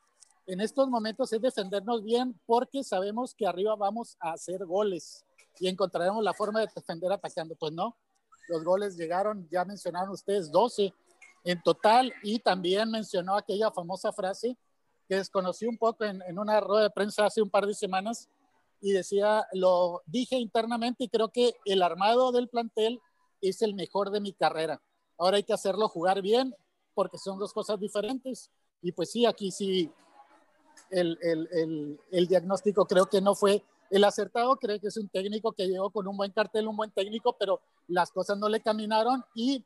en 0.47 0.59
estos 0.59 0.89
momentos 0.89 1.31
es 1.31 1.41
defendernos 1.41 2.03
bien 2.03 2.39
porque 2.45 2.83
sabemos 2.83 3.33
que 3.33 3.47
arriba 3.47 3.75
vamos 3.75 4.17
a 4.19 4.33
hacer 4.33 4.65
goles 4.65 5.25
y 5.59 5.69
encontraremos 5.69 6.23
la 6.23 6.33
forma 6.33 6.59
de 6.59 6.67
defender 6.75 7.11
atacando. 7.11 7.55
Pues 7.55 7.71
no, 7.71 7.95
los 8.49 8.63
goles 8.63 8.97
llegaron, 8.97 9.47
ya 9.49 9.63
mencionaron 9.63 10.09
ustedes, 10.09 10.51
12 10.51 10.93
en 11.45 11.61
total 11.61 12.13
y 12.23 12.39
también 12.39 12.91
mencionó 12.91 13.35
aquella 13.35 13.71
famosa 13.71 14.11
frase 14.11 14.57
que 15.07 15.15
desconocí 15.15 15.65
un 15.67 15.77
poco 15.77 16.03
en, 16.03 16.21
en, 16.23 16.39
una 16.39 16.59
rueda 16.59 16.83
de 16.83 16.89
prensa 16.89 17.25
hace 17.25 17.41
un 17.41 17.49
par 17.49 17.67
de 17.67 17.75
semanas 17.75 18.27
y 18.81 18.91
decía, 18.91 19.45
lo 19.53 20.01
dije 20.07 20.37
internamente 20.37 21.05
y 21.05 21.09
creo 21.09 21.29
que 21.29 21.55
el 21.63 21.83
armado 21.83 22.31
del 22.31 22.49
plantel 22.49 22.99
es 23.41 23.61
el 23.61 23.75
mejor 23.75 24.09
de 24.09 24.19
mi 24.19 24.33
carrera. 24.33 24.81
Ahora 25.17 25.37
hay 25.37 25.43
que 25.43 25.53
hacerlo 25.53 25.87
jugar 25.87 26.21
bien 26.21 26.53
porque 26.93 27.17
son 27.17 27.37
dos 27.37 27.53
cosas 27.53 27.79
diferentes. 27.79 28.49
Y 28.81 28.91
pues 28.91 29.11
sí, 29.11 29.25
aquí 29.25 29.51
sí, 29.51 29.91
el, 30.89 31.17
el, 31.21 31.47
el, 31.51 31.99
el 32.11 32.27
diagnóstico 32.27 32.85
creo 32.85 33.05
que 33.05 33.21
no 33.21 33.35
fue 33.35 33.63
el 33.91 34.03
acertado. 34.03 34.55
Creo 34.57 34.79
que 34.79 34.87
es 34.87 34.97
un 34.97 35.09
técnico 35.09 35.51
que 35.53 35.67
llegó 35.67 35.89
con 35.91 36.07
un 36.07 36.17
buen 36.17 36.31
cartel, 36.31 36.67
un 36.67 36.75
buen 36.75 36.91
técnico, 36.91 37.35
pero 37.37 37.61
las 37.87 38.11
cosas 38.11 38.37
no 38.37 38.49
le 38.49 38.61
caminaron 38.61 39.23
y 39.35 39.63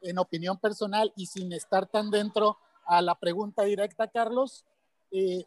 en 0.00 0.18
opinión 0.18 0.58
personal 0.58 1.12
y 1.16 1.26
sin 1.26 1.52
estar 1.52 1.86
tan 1.86 2.10
dentro 2.10 2.58
a 2.86 3.02
la 3.02 3.14
pregunta 3.14 3.64
directa, 3.64 4.08
Carlos, 4.08 4.64
eh, 5.10 5.44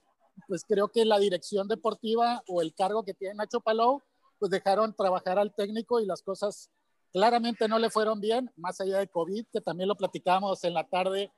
pues 0.47 0.63
creo 0.67 0.87
que 0.87 1.05
la 1.05 1.19
dirección 1.19 1.67
deportiva 1.67 2.43
o 2.47 2.61
el 2.61 2.73
cargo 2.73 3.03
que 3.03 3.13
tiene 3.13 3.35
Nacho 3.35 3.59
Palou, 3.61 4.01
pues 4.39 4.51
dejaron 4.51 4.95
trabajar 4.95 5.39
al 5.39 5.53
técnico 5.53 5.99
y 5.99 6.05
las 6.05 6.21
cosas 6.21 6.69
claramente 7.11 7.67
no 7.67 7.79
le 7.79 7.89
fueron 7.89 8.19
bien, 8.19 8.51
más 8.57 8.81
allá 8.81 8.97
de 8.97 9.07
COVID, 9.07 9.45
que 9.51 9.61
también 9.61 9.87
lo 9.87 9.95
platicamos 9.95 10.63
en 10.63 10.73
la 10.73 10.83
tarde, 10.83 11.31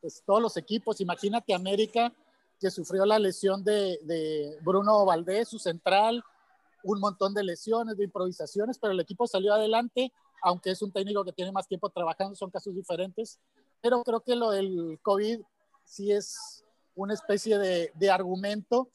pues 0.00 0.22
todos 0.26 0.42
los 0.42 0.56
equipos, 0.56 1.00
imagínate 1.00 1.54
América, 1.54 2.12
que 2.60 2.70
sufrió 2.70 3.06
la 3.06 3.18
lesión 3.18 3.62
de, 3.62 3.98
de 4.02 4.58
Bruno 4.62 5.04
Valdés, 5.04 5.48
su 5.48 5.58
central, 5.58 6.24
un 6.82 7.00
montón 7.00 7.34
de 7.34 7.44
lesiones, 7.44 7.96
de 7.96 8.04
improvisaciones, 8.04 8.78
pero 8.78 8.92
el 8.92 9.00
equipo 9.00 9.26
salió 9.26 9.54
adelante 9.54 10.12
aunque 10.42 10.70
es 10.70 10.82
un 10.82 10.92
técnico 10.92 11.24
que 11.24 11.32
tiene 11.32 11.52
más 11.52 11.68
tiempo 11.68 11.88
trabajando, 11.88 12.34
son 12.34 12.50
casos 12.50 12.74
diferentes, 12.74 13.38
pero 13.80 14.02
creo 14.02 14.20
que 14.20 14.34
lo 14.34 14.50
del 14.50 14.98
COVID 15.02 15.40
sí 15.84 16.10
es 16.10 16.64
una 16.94 17.14
especie 17.14 17.58
de, 17.58 18.10
argumento 18.10 18.90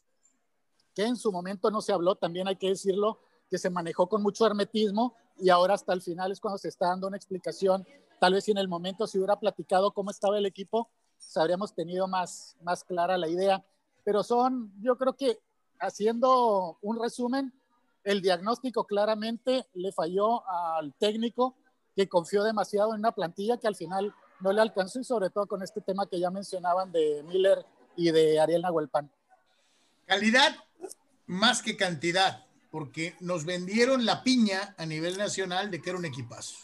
que 0.94 1.06
en 1.06 1.16
su 1.16 1.32
momento 1.32 1.72
no 1.72 1.82
se 1.82 1.94
habló, 1.94 2.16
también 2.16 2.48
hay 2.48 2.58
que 2.58 2.70
decirlo, 2.70 3.20
que 3.50 3.58
se 3.58 3.70
manejó 3.70 4.10
con 4.10 4.22
mucho 4.22 4.46
hermetismo 4.46 5.16
y 5.40 5.50
ahora 5.50 5.76
hasta 5.76 5.94
el 5.94 6.02
final 6.02 6.32
es 6.32 6.40
cuando 6.40 6.58
se 6.58 6.68
está 6.68 6.88
dando 6.88 7.08
una 7.08 7.18
explicación. 7.18 7.88
Tal 8.20 8.34
vez 8.34 8.44
si 8.44 8.52
en 8.52 8.58
el 8.58 8.68
momento 8.68 9.08
se 9.08 9.18
hubiera 9.18 9.40
platicado 9.40 9.94
cómo 9.94 10.10
estaba 10.12 10.38
el 10.38 10.46
equipo, 10.46 10.90
pues 11.16 11.38
habríamos 11.38 11.74
tenido 11.74 12.08
más, 12.08 12.58
más 12.62 12.84
clara 12.84 13.18
la 13.18 13.30
idea. 13.30 13.64
Pero 14.04 14.24
son, 14.24 14.74
yo 14.82 14.98
creo 14.98 15.14
que 15.16 15.40
haciendo 15.80 16.78
un 16.82 17.00
resumen, 17.00 17.54
el 18.08 18.22
diagnóstico 18.22 18.86
claramente 18.86 19.68
le 19.74 19.92
falló 19.92 20.48
al 20.50 20.94
técnico 20.94 21.58
que 21.94 22.08
confió 22.08 22.44
demasiado 22.44 22.94
en 22.94 23.00
una 23.00 23.12
plantilla 23.12 23.58
que 23.58 23.68
al 23.68 23.76
final 23.76 24.16
no 24.40 24.54
le 24.54 24.62
alcanzó 24.62 25.02
y 25.02 25.04
sobre 25.04 25.30
todo 25.30 25.46
con 25.46 25.62
este 25.62 25.82
tema 25.82 26.08
que 26.08 26.18
ya 26.18 26.32
mencionaban 26.32 26.90
de 26.94 27.22
Miller 27.28 27.66
y 27.98 28.12
de 28.12 28.40
Ariel 28.40 28.62
Nahuelpan. 28.62 29.12
Calidad 30.06 30.56
más 31.26 31.62
que 31.62 31.76
cantidad, 31.76 32.46
porque 32.72 33.18
nos 33.20 33.44
vendieron 33.44 34.06
la 34.06 34.24
piña 34.24 34.74
a 34.78 34.86
nivel 34.86 35.18
nacional 35.18 35.70
de 35.70 35.82
que 35.82 35.90
era 35.90 36.00
un 36.00 36.06
equipazo. 36.06 36.56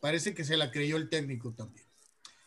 Parece 0.00 0.34
que 0.34 0.42
se 0.42 0.56
la 0.56 0.72
creyó 0.72 0.96
el 0.96 1.08
técnico 1.08 1.52
también. 1.52 1.86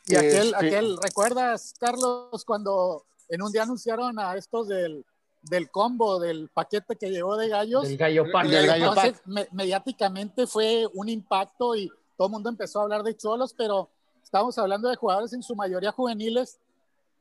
Y 0.08 0.16
aquel, 0.16 0.48
este 0.48 0.56
aquel 0.58 0.98
¿recuerdas, 1.02 1.74
Carlos, 1.80 2.44
cuando 2.46 3.06
en 3.30 3.42
un 3.42 3.52
día 3.54 3.64
anunciaron 3.64 4.20
a 4.20 4.36
estos 4.36 4.68
del 4.68 5.06
del 5.42 5.70
combo, 5.70 6.20
del 6.20 6.50
paquete 6.50 6.96
que 6.96 7.10
llegó 7.10 7.38
de 7.38 7.48
gallos. 7.50 7.84
Del 7.84 7.98
gallo 7.98 8.26
pack. 8.32 8.48
Del 8.48 8.68
gallo 8.68 8.94
pack. 8.94 9.22
Me, 9.26 9.48
mediáticamente 9.52 10.48
fue 10.48 10.88
un 10.94 11.10
impacto 11.10 11.76
y 11.76 11.90
todo 12.18 12.28
el 12.28 12.32
mundo 12.32 12.50
empezó 12.50 12.80
a 12.80 12.84
hablar 12.84 13.04
de 13.04 13.16
cholos, 13.16 13.54
pero 13.54 13.90
estamos 14.24 14.58
hablando 14.58 14.90
de 14.90 14.96
jugadores 14.96 15.34
en 15.34 15.44
su 15.44 15.56
mayoría 15.56 15.92
juveniles. 15.92 16.60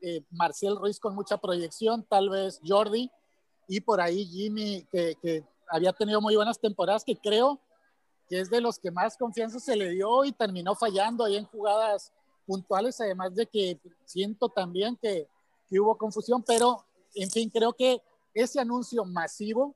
Eh, 0.01 0.23
Marcel 0.31 0.77
Ruiz 0.77 1.01
con 1.01 1.15
mucha 1.15 1.39
proyección, 1.39 2.03
tal 2.03 2.29
vez 2.29 2.61
Jordi, 2.67 3.11
y 3.67 3.81
por 3.81 4.01
ahí 4.01 4.27
Jimmy, 4.27 4.87
que, 4.91 5.17
que, 5.23 5.45
había 5.69 5.93
tenido 5.93 6.21
muy 6.21 6.37
buenas 6.37 6.61
temporadas, 6.61 7.03
que 7.03 7.17
creo 7.17 7.59
que 8.29 8.41
es 8.41 8.51
de 8.51 8.61
los 8.61 8.79
que 8.79 8.93
más 8.93 9.17
confianza 9.17 9.59
se 9.59 9.75
le 9.75 9.91
dio 9.91 10.25
y 10.25 10.31
terminó 10.31 10.77
fallando 10.77 11.25
ahí 11.25 11.37
en 11.37 11.45
jugadas 11.45 12.13
puntuales, 12.47 13.01
además 13.01 13.35
de 13.35 13.47
que 13.47 13.81
siento 14.05 14.49
también 14.49 14.97
que, 14.97 15.29
que 15.69 15.81
hubo 15.81 15.97
confusión, 15.99 16.45
pero 16.47 16.85
en 17.17 17.31
fin, 17.31 17.51
creo 17.51 17.73
que 17.73 18.01
ese 18.35 18.61
anuncio 18.61 19.05
masivo 19.05 19.75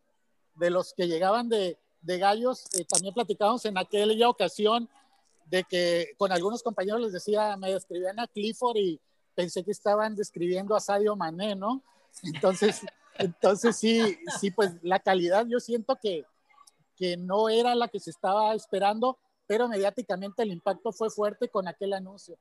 de 0.54 0.70
los 0.70 0.92
que 0.92 1.08
llegaban 1.08 1.48
de, 1.48 1.78
Gallos, 2.02 2.66
eh, 2.74 2.84
también 2.84 3.14
platicamos 3.14 3.64
en 3.64 3.76
aquella 3.76 4.28
ocasión 4.28 4.88
de 5.46 5.64
que 5.64 6.14
con 6.16 6.32
algunos 6.32 6.62
compañeros 6.62 7.00
les 7.00 7.12
decía, 7.12 7.56
me 7.56 7.72
describían 7.72 8.18
a 8.20 8.26
Clifford 8.26 8.76
y 8.76 9.00
pensé 9.34 9.64
que 9.64 9.70
estaban 9.70 10.14
describiendo 10.14 10.74
a 10.74 10.80
Sadio 10.80 11.16
Mané, 11.16 11.54
¿no? 11.56 11.82
Entonces, 12.22 12.82
entonces 13.18 13.76
sí, 13.76 14.18
sí, 14.40 14.50
pues 14.50 14.72
la 14.82 14.98
calidad 14.98 15.46
yo 15.46 15.60
siento 15.60 15.96
que, 15.96 16.24
que 16.96 17.16
no 17.16 17.48
era 17.48 17.74
la 17.74 17.88
que 17.88 18.00
se 18.00 18.10
estaba 18.10 18.54
esperando, 18.54 19.18
pero 19.46 19.68
mediáticamente 19.68 20.42
el 20.42 20.52
impacto 20.52 20.90
fue 20.90 21.10
fuerte 21.10 21.48
con 21.48 21.68
aquel 21.68 21.92
anuncio. 21.92 22.38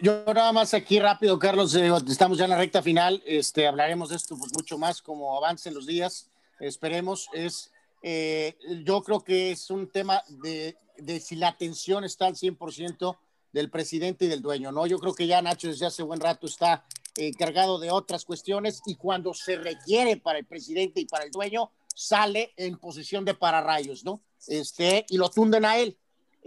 Yo, 0.00 0.24
nada 0.26 0.52
más 0.52 0.74
aquí 0.74 0.98
rápido, 0.98 1.38
Carlos, 1.38 1.74
eh, 1.74 1.92
estamos 2.08 2.38
ya 2.38 2.44
en 2.44 2.50
la 2.50 2.58
recta 2.58 2.82
final, 2.82 3.22
este, 3.26 3.66
hablaremos 3.66 4.08
de 4.08 4.16
esto 4.16 4.36
pues, 4.36 4.52
mucho 4.54 4.78
más 4.78 5.02
como 5.02 5.36
avancen 5.36 5.74
los 5.74 5.86
días, 5.86 6.30
esperemos, 6.58 7.28
es, 7.32 7.72
eh, 8.02 8.56
yo 8.84 9.02
creo 9.02 9.22
que 9.22 9.52
es 9.52 9.70
un 9.70 9.88
tema 9.90 10.22
de, 10.28 10.76
de 10.96 11.20
si 11.20 11.36
la 11.36 11.48
atención 11.48 12.04
está 12.04 12.26
al 12.26 12.34
100% 12.34 13.16
del 13.52 13.70
presidente 13.70 14.24
y 14.24 14.28
del 14.28 14.42
dueño, 14.42 14.72
¿no? 14.72 14.86
Yo 14.86 14.98
creo 14.98 15.14
que 15.14 15.26
ya 15.26 15.42
Nacho 15.42 15.68
desde 15.68 15.86
hace 15.86 16.02
buen 16.02 16.20
rato 16.20 16.46
está 16.46 16.84
encargado 17.16 17.78
de 17.78 17.90
otras 17.90 18.24
cuestiones 18.24 18.82
y 18.86 18.96
cuando 18.96 19.34
se 19.34 19.56
requiere 19.56 20.16
para 20.16 20.38
el 20.38 20.46
presidente 20.46 21.00
y 21.00 21.06
para 21.06 21.24
el 21.24 21.30
dueño, 21.30 21.70
sale 21.94 22.52
en 22.56 22.76
posición 22.78 23.24
de 23.24 23.34
pararrayos, 23.34 24.04
¿no? 24.04 24.20
Este, 24.46 25.06
y 25.08 25.16
lo 25.16 25.30
tunden 25.30 25.64
a 25.64 25.78
él. 25.78 25.96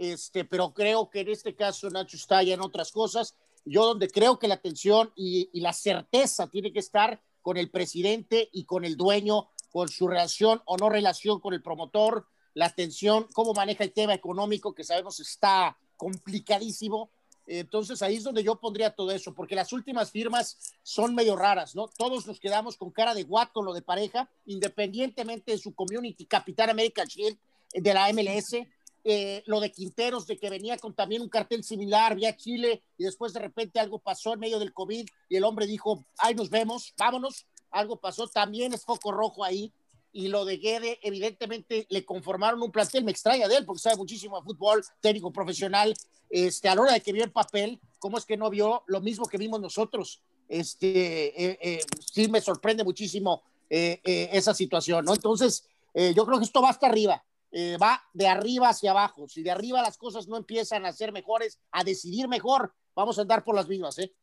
Este, 0.00 0.46
pero 0.46 0.72
creo 0.72 1.10
que 1.10 1.20
en 1.20 1.28
este 1.28 1.54
caso 1.54 1.90
Nacho 1.90 2.16
está 2.16 2.42
ya 2.42 2.54
en 2.54 2.62
otras 2.62 2.90
cosas. 2.90 3.36
Yo 3.66 3.84
donde 3.84 4.08
creo 4.08 4.38
que 4.38 4.48
la 4.48 4.54
atención 4.54 5.12
y, 5.14 5.50
y 5.52 5.60
la 5.60 5.74
certeza 5.74 6.46
tiene 6.46 6.72
que 6.72 6.78
estar 6.78 7.20
con 7.42 7.58
el 7.58 7.70
presidente 7.70 8.48
y 8.50 8.64
con 8.64 8.86
el 8.86 8.96
dueño, 8.96 9.50
con 9.70 9.90
su 9.90 10.08
relación 10.08 10.62
o 10.64 10.78
no 10.78 10.88
relación 10.88 11.38
con 11.38 11.52
el 11.52 11.62
promotor, 11.62 12.26
la 12.54 12.64
atención, 12.64 13.28
cómo 13.34 13.52
maneja 13.52 13.84
el 13.84 13.92
tema 13.92 14.14
económico, 14.14 14.74
que 14.74 14.84
sabemos 14.84 15.20
está 15.20 15.76
complicadísimo, 15.98 17.10
entonces 17.46 18.00
ahí 18.00 18.16
es 18.16 18.24
donde 18.24 18.42
yo 18.42 18.58
pondría 18.58 18.94
todo 18.94 19.10
eso, 19.10 19.34
porque 19.34 19.54
las 19.54 19.70
últimas 19.74 20.10
firmas 20.10 20.56
son 20.82 21.14
medio 21.14 21.36
raras, 21.36 21.74
¿no? 21.74 21.88
Todos 21.88 22.26
nos 22.26 22.40
quedamos 22.40 22.78
con 22.78 22.90
cara 22.90 23.12
de 23.12 23.24
guato 23.24 23.62
lo 23.62 23.74
de 23.74 23.82
pareja, 23.82 24.30
independientemente 24.46 25.52
de 25.52 25.58
su 25.58 25.74
community, 25.74 26.24
Capitán 26.24 26.70
American 26.70 27.06
Shield 27.06 27.36
de 27.74 27.94
la 27.94 28.12
MLS, 28.12 28.66
eh, 29.04 29.42
lo 29.46 29.60
de 29.60 29.72
Quinteros, 29.72 30.26
de 30.26 30.36
que 30.36 30.50
venía 30.50 30.76
con 30.78 30.94
también 30.94 31.22
un 31.22 31.28
cartel 31.28 31.64
similar, 31.64 32.14
vía 32.14 32.36
Chile, 32.36 32.82
y 32.98 33.04
después 33.04 33.32
de 33.32 33.40
repente 33.40 33.80
algo 33.80 33.98
pasó 33.98 34.34
en 34.34 34.40
medio 34.40 34.58
del 34.58 34.72
COVID 34.72 35.06
y 35.28 35.36
el 35.36 35.44
hombre 35.44 35.66
dijo, 35.66 36.04
ahí 36.18 36.34
nos 36.34 36.50
vemos, 36.50 36.94
vámonos, 36.98 37.46
algo 37.70 37.96
pasó, 37.96 38.28
también 38.28 38.72
es 38.74 38.84
foco 38.84 39.12
rojo 39.12 39.44
ahí 39.44 39.72
y 40.12 40.28
lo 40.28 40.44
de 40.44 40.56
Guede, 40.56 40.98
evidentemente 41.02 41.86
le 41.88 42.04
conformaron 42.04 42.62
un 42.62 42.72
plantel, 42.72 43.04
me 43.04 43.12
extraña 43.12 43.48
de 43.48 43.56
él 43.56 43.64
porque 43.64 43.80
sabe 43.80 43.96
muchísimo 43.96 44.38
de 44.38 44.44
fútbol, 44.44 44.84
técnico 45.00 45.32
profesional, 45.32 45.94
este, 46.28 46.68
a 46.68 46.74
la 46.74 46.82
hora 46.82 46.92
de 46.92 47.00
que 47.00 47.12
vio 47.12 47.24
el 47.24 47.32
papel, 47.32 47.80
¿cómo 47.98 48.18
es 48.18 48.24
que 48.24 48.36
no 48.36 48.50
vio 48.50 48.82
lo 48.86 49.00
mismo 49.00 49.26
que 49.26 49.38
vimos 49.38 49.60
nosotros? 49.60 50.22
Este, 50.48 51.44
eh, 51.44 51.58
eh, 51.62 51.80
sí 52.12 52.28
me 52.28 52.40
sorprende 52.40 52.82
muchísimo 52.82 53.42
eh, 53.68 54.00
esa 54.32 54.52
situación, 54.52 55.04
¿no? 55.04 55.14
Entonces, 55.14 55.64
yo 55.92 56.24
creo 56.24 56.38
que 56.38 56.44
esto 56.44 56.62
va 56.62 56.70
hasta 56.70 56.86
arriba, 56.86 57.24
va 57.52 58.02
de 58.12 58.28
arriba 58.28 58.68
hacia 58.68 58.92
abajo, 58.92 59.28
si 59.28 59.42
de 59.42 59.50
arriba 59.50 59.82
las 59.82 59.98
cosas 59.98 60.28
no 60.28 60.36
empiezan 60.36 60.86
a 60.86 60.92
ser 60.92 61.12
mejores, 61.12 61.58
a 61.72 61.82
decidir 61.82 62.28
mejor, 62.28 62.74
vamos 62.94 63.18
a 63.18 63.22
andar 63.22 63.42
por 63.42 63.54
las 63.54 63.68
mismas, 63.68 63.98
¿eh? 63.98 64.14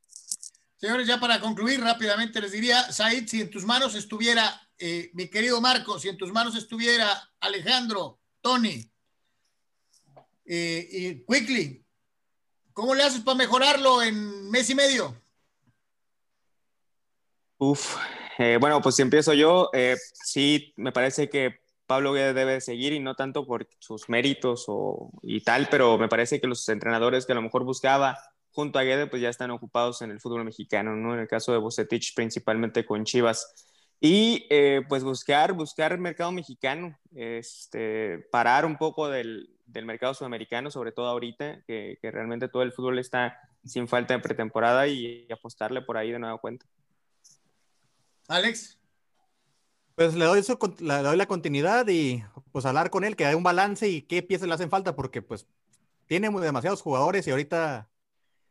Señores, 0.78 1.08
ya 1.08 1.20
para 1.20 1.40
concluir 1.40 1.82
rápidamente 1.82 2.40
les 2.40 2.52
diría, 2.52 2.92
Said, 2.92 3.28
si 3.28 3.42
en 3.42 3.50
tus 3.50 3.66
manos 3.66 3.96
estuviera, 3.96 4.62
eh, 4.78 5.10
mi 5.14 5.28
querido 5.28 5.60
Marco, 5.60 5.98
si 5.98 6.08
en 6.08 6.18
tus 6.18 6.32
manos 6.32 6.56
estuviera 6.56 7.10
Alejandro, 7.40 8.20
Tony 8.42 8.88
eh, 10.46 10.88
y 10.92 11.26
Quickly, 11.26 11.84
¿cómo 12.74 12.94
le 12.94 13.04
haces 13.04 13.22
para 13.22 13.38
mejorarlo 13.38 14.04
en 14.04 14.52
mes 14.52 14.70
y 14.70 14.76
medio? 14.76 15.20
Uf, 17.58 17.98
eh, 18.38 18.60
bueno, 18.62 18.80
pues 18.80 18.96
si 18.96 19.02
empiezo 19.02 19.34
yo, 19.34 19.72
sí, 20.14 20.74
me 20.76 20.92
parece 20.92 21.28
que 21.28 21.60
Pablo 21.88 22.14
debe 22.14 22.62
seguir 22.62 22.94
y 22.94 23.00
no 23.00 23.16
tanto 23.16 23.46
por 23.46 23.68
sus 23.80 24.10
méritos 24.10 24.66
o, 24.68 25.12
y 25.24 25.42
tal, 25.42 25.68
pero 25.72 25.98
me 25.98 26.08
parece 26.08 26.40
que 26.40 26.48
los 26.48 26.68
entrenadores 26.70 27.26
que 27.26 27.32
a 27.32 27.36
lo 27.36 27.42
mejor 27.42 27.64
buscaba 27.64 28.20
junto 28.52 28.80
a 28.80 28.84
Guede, 28.84 29.08
pues 29.08 29.22
ya 29.22 29.30
están 29.30 29.52
ocupados 29.52 30.02
en 30.02 30.12
el 30.12 30.20
fútbol 30.20 30.44
mexicano, 30.44 30.96
¿no? 30.96 31.14
En 31.14 31.20
el 31.20 31.28
caso 31.28 31.52
de 31.52 31.60
Bucetich, 31.60 32.14
principalmente 32.16 32.86
con 32.86 33.06
Chivas. 33.06 33.66
Y 34.00 34.46
eh, 34.50 34.82
pues 34.90 35.04
buscar, 35.04 35.54
buscar 35.54 35.92
el 35.92 36.00
mercado 36.00 36.32
mexicano, 36.32 36.98
este, 37.16 38.20
parar 38.32 38.66
un 38.66 38.78
poco 38.78 39.10
del, 39.10 39.58
del 39.66 39.86
mercado 39.86 40.14
sudamericano, 40.14 40.72
sobre 40.72 40.92
todo 40.92 41.08
ahorita, 41.08 41.64
que, 41.68 41.98
que, 42.02 42.12
realmente 42.12 42.48
todo 42.48 42.64
el 42.64 42.72
fútbol 42.72 43.00
está 43.00 43.40
sin 43.64 43.88
falta 43.88 44.14
de 44.14 44.22
pretemporada 44.22 44.88
y, 44.88 45.28
apostarle 45.32 45.82
por 45.82 45.98
ahí 45.98 46.12
de 46.12 46.20
nueva 46.20 46.38
cuenta. 46.40 46.66
Alex. 48.28 48.80
Pues 49.98 50.14
le 50.14 50.26
doy, 50.26 50.42
eso, 50.42 50.60
le 50.80 50.94
doy 51.02 51.18
la 51.18 51.26
continuidad 51.26 51.88
y 51.88 52.24
pues 52.52 52.68
hablar 52.68 52.92
con 52.92 53.04
él, 53.04 53.16
que 53.16 53.26
hay 53.26 53.34
un 53.34 53.42
balance 53.42 53.90
y 53.90 54.04
qué 54.04 54.22
piezas 54.22 54.48
le 54.48 54.54
hacen 54.54 54.70
falta, 54.70 54.96
porque 54.96 55.24
pues 55.24 55.48
tiene 56.06 56.30
demasiados 56.30 56.84
jugadores 56.84 57.26
y 57.26 57.32
ahorita 57.32 57.90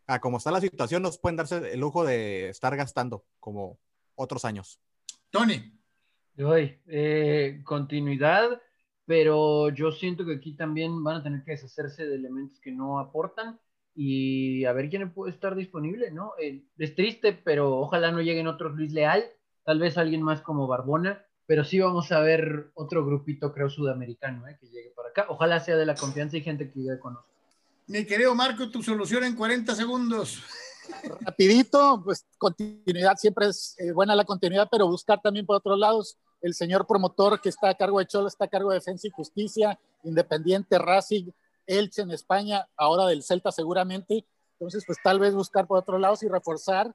a 0.09 0.21
como 0.21 0.39
está 0.39 0.51
la 0.51 0.61
situación, 0.61 1.05
nos 1.05 1.19
pueden 1.19 1.37
darse 1.37 1.73
el 1.73 1.79
lujo 1.79 2.05
de 2.05 2.49
estar 2.49 2.75
gastando 2.77 3.25
como 3.39 3.79
otros 4.17 4.45
años. 4.45 4.81
Tony. 5.31 5.73
Doy 6.35 6.81
eh, 6.89 7.61
continuidad, 7.63 8.61
pero 9.05 9.69
yo 9.69 9.93
siento 9.93 10.27
que 10.27 10.35
aquí 10.35 10.57
también 10.57 11.05
van 11.05 11.19
a 11.19 11.23
tener 11.23 11.45
que 11.45 11.53
deshacerse 11.53 12.09
de 12.09 12.17
elementos 12.17 12.59
que 12.59 12.73
no 12.73 12.99
aportan 12.99 13.61
y 13.95 14.65
a 14.65 14.73
ver 14.73 14.91
quién 14.91 15.13
puede 15.13 15.31
estar 15.31 15.55
disponible, 15.55 16.11
¿no? 16.11 16.33
Eh, 16.41 16.65
es 16.77 16.97
triste, 16.97 17.35
pero 17.35 17.79
ojalá 17.79 18.11
no 18.11 18.21
lleguen 18.21 18.49
otros 18.49 18.75
Luis 18.75 18.93
Leal, 18.93 19.25
tal 19.63 19.79
vez 19.79 19.97
alguien 19.97 20.23
más 20.23 20.43
como 20.43 20.67
Barbona, 20.67 21.25
pero 21.47 21.65
sí 21.65 21.79
vamos 21.79 22.11
a 22.13 22.21
ver 22.21 22.71
otro 22.75 23.05
grupito, 23.07 23.53
creo, 23.53 23.71
sudamericano, 23.71 24.47
¿eh? 24.49 24.57
que 24.61 24.67
llegue 24.67 24.93
para 24.97 25.11
acá. 25.11 25.27
Ojalá 25.29 25.61
sea 25.61 25.77
de 25.77 25.87
la 25.87 25.95
confianza 25.95 26.37
y 26.37 26.43
gente 26.43 26.71
que 26.71 26.83
ya 26.83 26.99
conoce. 26.99 27.29
Mi 27.87 28.05
querido 28.05 28.35
Marco, 28.35 28.69
tu 28.69 28.83
solución 28.83 29.23
en 29.25 29.37
40 29.37 29.75
segundos. 29.75 30.43
Rapidito, 31.21 32.03
pues 32.05 32.27
continuidad, 32.37 33.17
siempre 33.17 33.47
es 33.47 33.77
eh, 33.79 33.93
buena 33.93 34.17
la 34.17 34.25
continuidad, 34.25 34.69
pero 34.71 34.89
buscar 34.89 35.21
también 35.23 35.47
por 35.47 35.57
otros 35.57 35.79
lados. 35.79 36.19
El 36.43 36.55
señor 36.55 36.87
promotor 36.87 37.41
que 37.41 37.49
está 37.49 37.71
a 37.71 37.75
cargo 37.77 38.01
de 38.01 38.07
Cholo 38.07 38.29
está 38.29 38.47
a 38.47 38.49
cargo 38.49 38.71
de 38.71 38.77
Defensa 38.77 39.07
y 39.07 39.11
Justicia, 39.11 39.79
Independiente, 40.03 40.79
Racing, 40.79 41.31
Elche 41.67 42.03
en 42.03 42.11
España, 42.11 42.69
ahora 42.77 43.07
del 43.07 43.23
Celta 43.23 43.53
seguramente. 43.53 44.25
Entonces, 44.59 44.85
pues 44.87 44.99
tal 45.03 45.21
vez 45.21 45.35
buscar 45.35 45.67
por 45.67 45.79
otros 45.79 46.01
lados 46.01 46.23
y 46.23 46.29
reforzar 46.29 46.95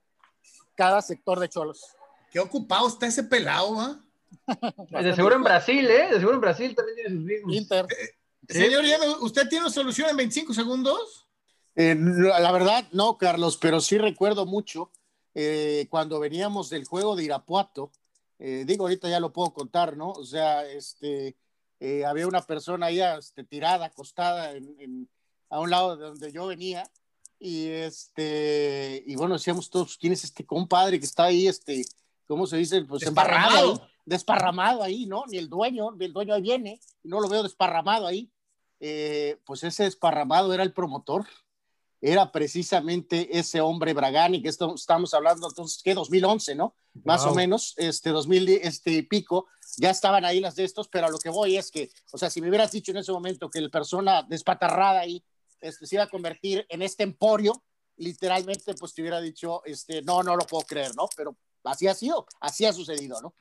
cada 0.76 1.02
sector 1.02 1.40
de 1.40 1.50
Cholos. 1.50 1.96
Qué 2.32 2.40
ocupado 2.40 2.88
está 2.88 3.08
ese 3.08 3.24
pelado, 3.24 3.80
¿ah? 3.80 4.00
De 5.02 5.16
seguro 5.16 5.36
en 5.36 5.44
Brasil, 5.44 5.86
¿eh? 5.90 6.10
De 6.12 6.20
seguro 6.20 6.36
en 6.36 6.42
Brasil 6.42 6.76
también 6.76 6.96
tiene 6.96 7.10
sus 7.12 7.24
mismos. 7.24 7.56
Inter. 7.56 7.86
Eh, 7.90 8.54
Señor, 8.54 8.84
¿usted 9.22 9.48
tiene 9.48 9.70
solución 9.70 10.10
en 10.10 10.18
25 10.18 10.54
segundos? 10.54 11.28
Eh, 11.76 11.96
la 11.96 12.52
verdad, 12.52 12.88
no, 12.92 13.18
Carlos, 13.18 13.58
pero 13.58 13.80
sí 13.80 13.98
recuerdo 13.98 14.46
mucho 14.46 14.92
eh, 15.34 15.88
cuando 15.90 16.20
veníamos 16.20 16.70
del 16.70 16.86
juego 16.86 17.16
de 17.16 17.24
Irapuato. 17.24 17.92
Eh, 18.40 18.64
digo, 18.66 18.86
ahorita 18.86 19.08
ya 19.10 19.20
lo 19.20 19.32
puedo 19.32 19.54
contar, 19.54 19.96
¿no? 19.96 20.12
O 20.12 20.26
sea, 20.26 20.66
este, 20.70 21.38
había 22.06 22.28
una 22.28 22.42
persona 22.42 22.88
ahí 22.88 23.00
este, 23.02 23.44
tirada, 23.44 23.86
acostada 23.86 24.54
a 25.50 25.60
un 25.60 25.70
lado 25.70 25.96
de 25.96 26.06
donde 26.06 26.32
yo 26.32 26.48
venía. 26.48 26.84
Y 27.40 27.68
este, 27.70 29.04
y 29.06 29.16
bueno, 29.16 29.36
decíamos 29.36 29.70
todos, 29.70 29.98
¿quién 29.98 30.14
es 30.14 30.24
este 30.24 30.46
compadre 30.46 31.00
que 31.00 31.06
está 31.06 31.26
ahí, 31.26 31.48
este, 31.48 31.84
¿cómo 32.28 32.46
se 32.46 32.58
dice? 32.58 32.84
Pues 32.84 33.04
embarrado 33.04 33.82
desparramado 34.06 34.84
ahí, 34.84 35.06
¿no? 35.06 35.26
Ni 35.28 35.38
el 35.38 35.50
dueño, 35.50 35.92
ni 35.92 36.06
el 36.06 36.14
dueño 36.14 36.34
ahí 36.34 36.42
viene, 36.42 36.80
y 37.04 37.10
no 37.10 37.20
lo 37.20 37.30
veo 37.30 37.44
desparramado 37.44 38.08
ahí. 38.08 38.32
Eh, 38.80 39.40
pues 39.46 39.64
ese 39.64 39.84
desparramado 39.84 40.54
era 40.54 40.64
el 40.64 40.74
promotor, 40.74 41.26
era 42.02 42.32
precisamente 42.32 43.38
ese 43.38 43.62
hombre 43.62 43.94
Bragani, 43.94 44.42
que 44.42 44.50
esto, 44.50 44.74
estamos 44.74 45.14
hablando 45.14 45.48
entonces, 45.48 45.84
¿qué? 45.84 45.94
2011, 45.94 46.56
¿no? 46.56 46.74
Más 47.04 47.24
o 47.26 47.36
menos, 47.36 47.76
este 47.78 48.10
2000, 48.10 48.50
este 48.64 49.04
pico, 49.04 49.48
ya 49.78 49.92
estaban 49.92 50.26
ahí 50.26 50.40
las 50.40 50.56
de 50.56 50.64
estos, 50.64 50.88
pero 50.88 51.06
a 51.06 51.10
lo 51.10 51.20
que 51.20 51.30
voy 51.30 51.58
es 51.58 51.70
que, 51.70 51.92
o 52.12 52.18
sea, 52.18 52.32
si 52.32 52.42
me 52.42 52.50
hubieras 52.50 52.72
dicho 52.72 52.92
en 52.92 52.98
ese 52.98 53.12
momento 53.12 53.52
que 53.52 53.60
el 53.60 53.70
persona 53.70 54.24
despatarrada 54.24 55.02
ahí 55.02 55.24
este, 55.62 55.86
se 55.86 55.96
iba 55.96 56.06
a 56.06 56.10
convertir 56.10 56.66
en 56.70 56.82
este 56.82 57.04
emporio, 57.04 57.64
literalmente, 57.98 58.74
pues 58.74 58.96
te 58.96 59.02
hubiera 59.02 59.22
dicho, 59.22 59.64
este, 59.66 60.02
no, 60.02 60.24
no 60.24 60.36
lo 60.36 60.46
puedo 60.46 60.66
creer, 60.66 60.96
¿no? 60.96 61.08
Pero 61.16 61.38
así 61.64 61.88
ha 61.88 61.94
sido, 61.94 62.26
así 62.40 62.66
ha 62.66 62.74
sucedido, 62.74 63.22
¿no? 63.22 63.36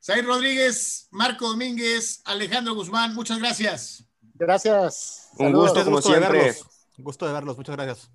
Said 0.00 0.24
Rodríguez, 0.24 1.08
Marco 1.10 1.48
Domínguez, 1.48 2.22
Alejandro 2.24 2.74
Guzmán, 2.74 3.14
muchas 3.14 3.38
gracias. 3.38 4.04
Gracias. 4.34 5.28
Un 5.38 5.52
gusto, 5.52 5.84
como 5.84 6.00
siempre. 6.00 6.54
Un 6.96 7.04
gusto 7.04 7.26
de 7.26 7.34
verlos, 7.34 7.56
muchas 7.56 7.76
gracias. 7.76 8.10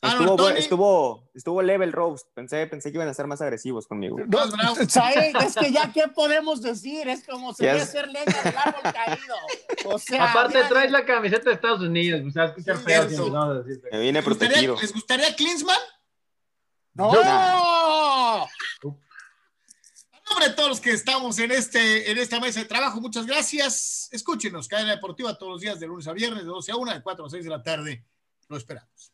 Estuvo, 0.00 0.48
estuvo, 0.50 1.30
estuvo, 1.34 1.62
level 1.62 1.92
roast. 1.92 2.28
Pensé, 2.34 2.66
pensé 2.66 2.92
que 2.92 2.98
iban 2.98 3.08
a 3.08 3.14
ser 3.14 3.26
más 3.26 3.40
agresivos 3.40 3.86
conmigo. 3.86 4.18
No, 4.26 4.44
es 4.80 5.54
que 5.56 5.72
ya 5.72 5.90
qué 5.92 6.08
podemos 6.14 6.60
decir, 6.62 7.08
es 7.08 7.26
como 7.26 7.54
se 7.54 7.66
debe 7.66 7.84
ser 7.86 8.08
leña 8.08 8.42
del 8.42 8.56
árbol 8.56 8.92
caído. 8.92 9.34
O 9.86 9.98
sea, 9.98 10.30
Aparte 10.30 10.62
traes 10.68 10.90
la 10.92 11.04
camiseta 11.04 11.48
de 11.48 11.54
Estados 11.54 11.80
Unidos, 11.80 12.22
o 12.28 12.30
sea, 12.30 12.44
escuchar 12.44 12.76
feo. 12.76 13.08
No, 13.30 13.64
Me 13.90 14.00
viene 14.00 14.22
protegido. 14.22 14.76
¿Les 14.80 14.92
gustaría 14.92 15.34
Klinsman? 15.34 15.78
No. 16.92 17.12
no. 17.12 18.13
Nombre 20.34 20.48
de 20.48 20.54
todos 20.56 20.68
los 20.68 20.80
que 20.80 20.90
estamos 20.90 21.38
en, 21.38 21.52
este, 21.52 22.10
en 22.10 22.18
esta 22.18 22.40
mesa 22.40 22.58
de 22.58 22.66
trabajo, 22.66 23.00
muchas 23.00 23.24
gracias. 23.24 24.08
Escúchenos, 24.10 24.66
Cadena 24.66 24.90
Deportiva 24.90 25.38
todos 25.38 25.52
los 25.52 25.60
días 25.60 25.78
de 25.78 25.86
lunes 25.86 26.08
a 26.08 26.12
viernes, 26.12 26.42
de 26.42 26.48
12 26.48 26.72
a 26.72 26.76
1, 26.76 26.92
de 26.92 27.02
4 27.02 27.26
a 27.26 27.30
6 27.30 27.44
de 27.44 27.50
la 27.50 27.62
tarde. 27.62 28.04
Lo 28.48 28.56
esperamos. 28.56 29.13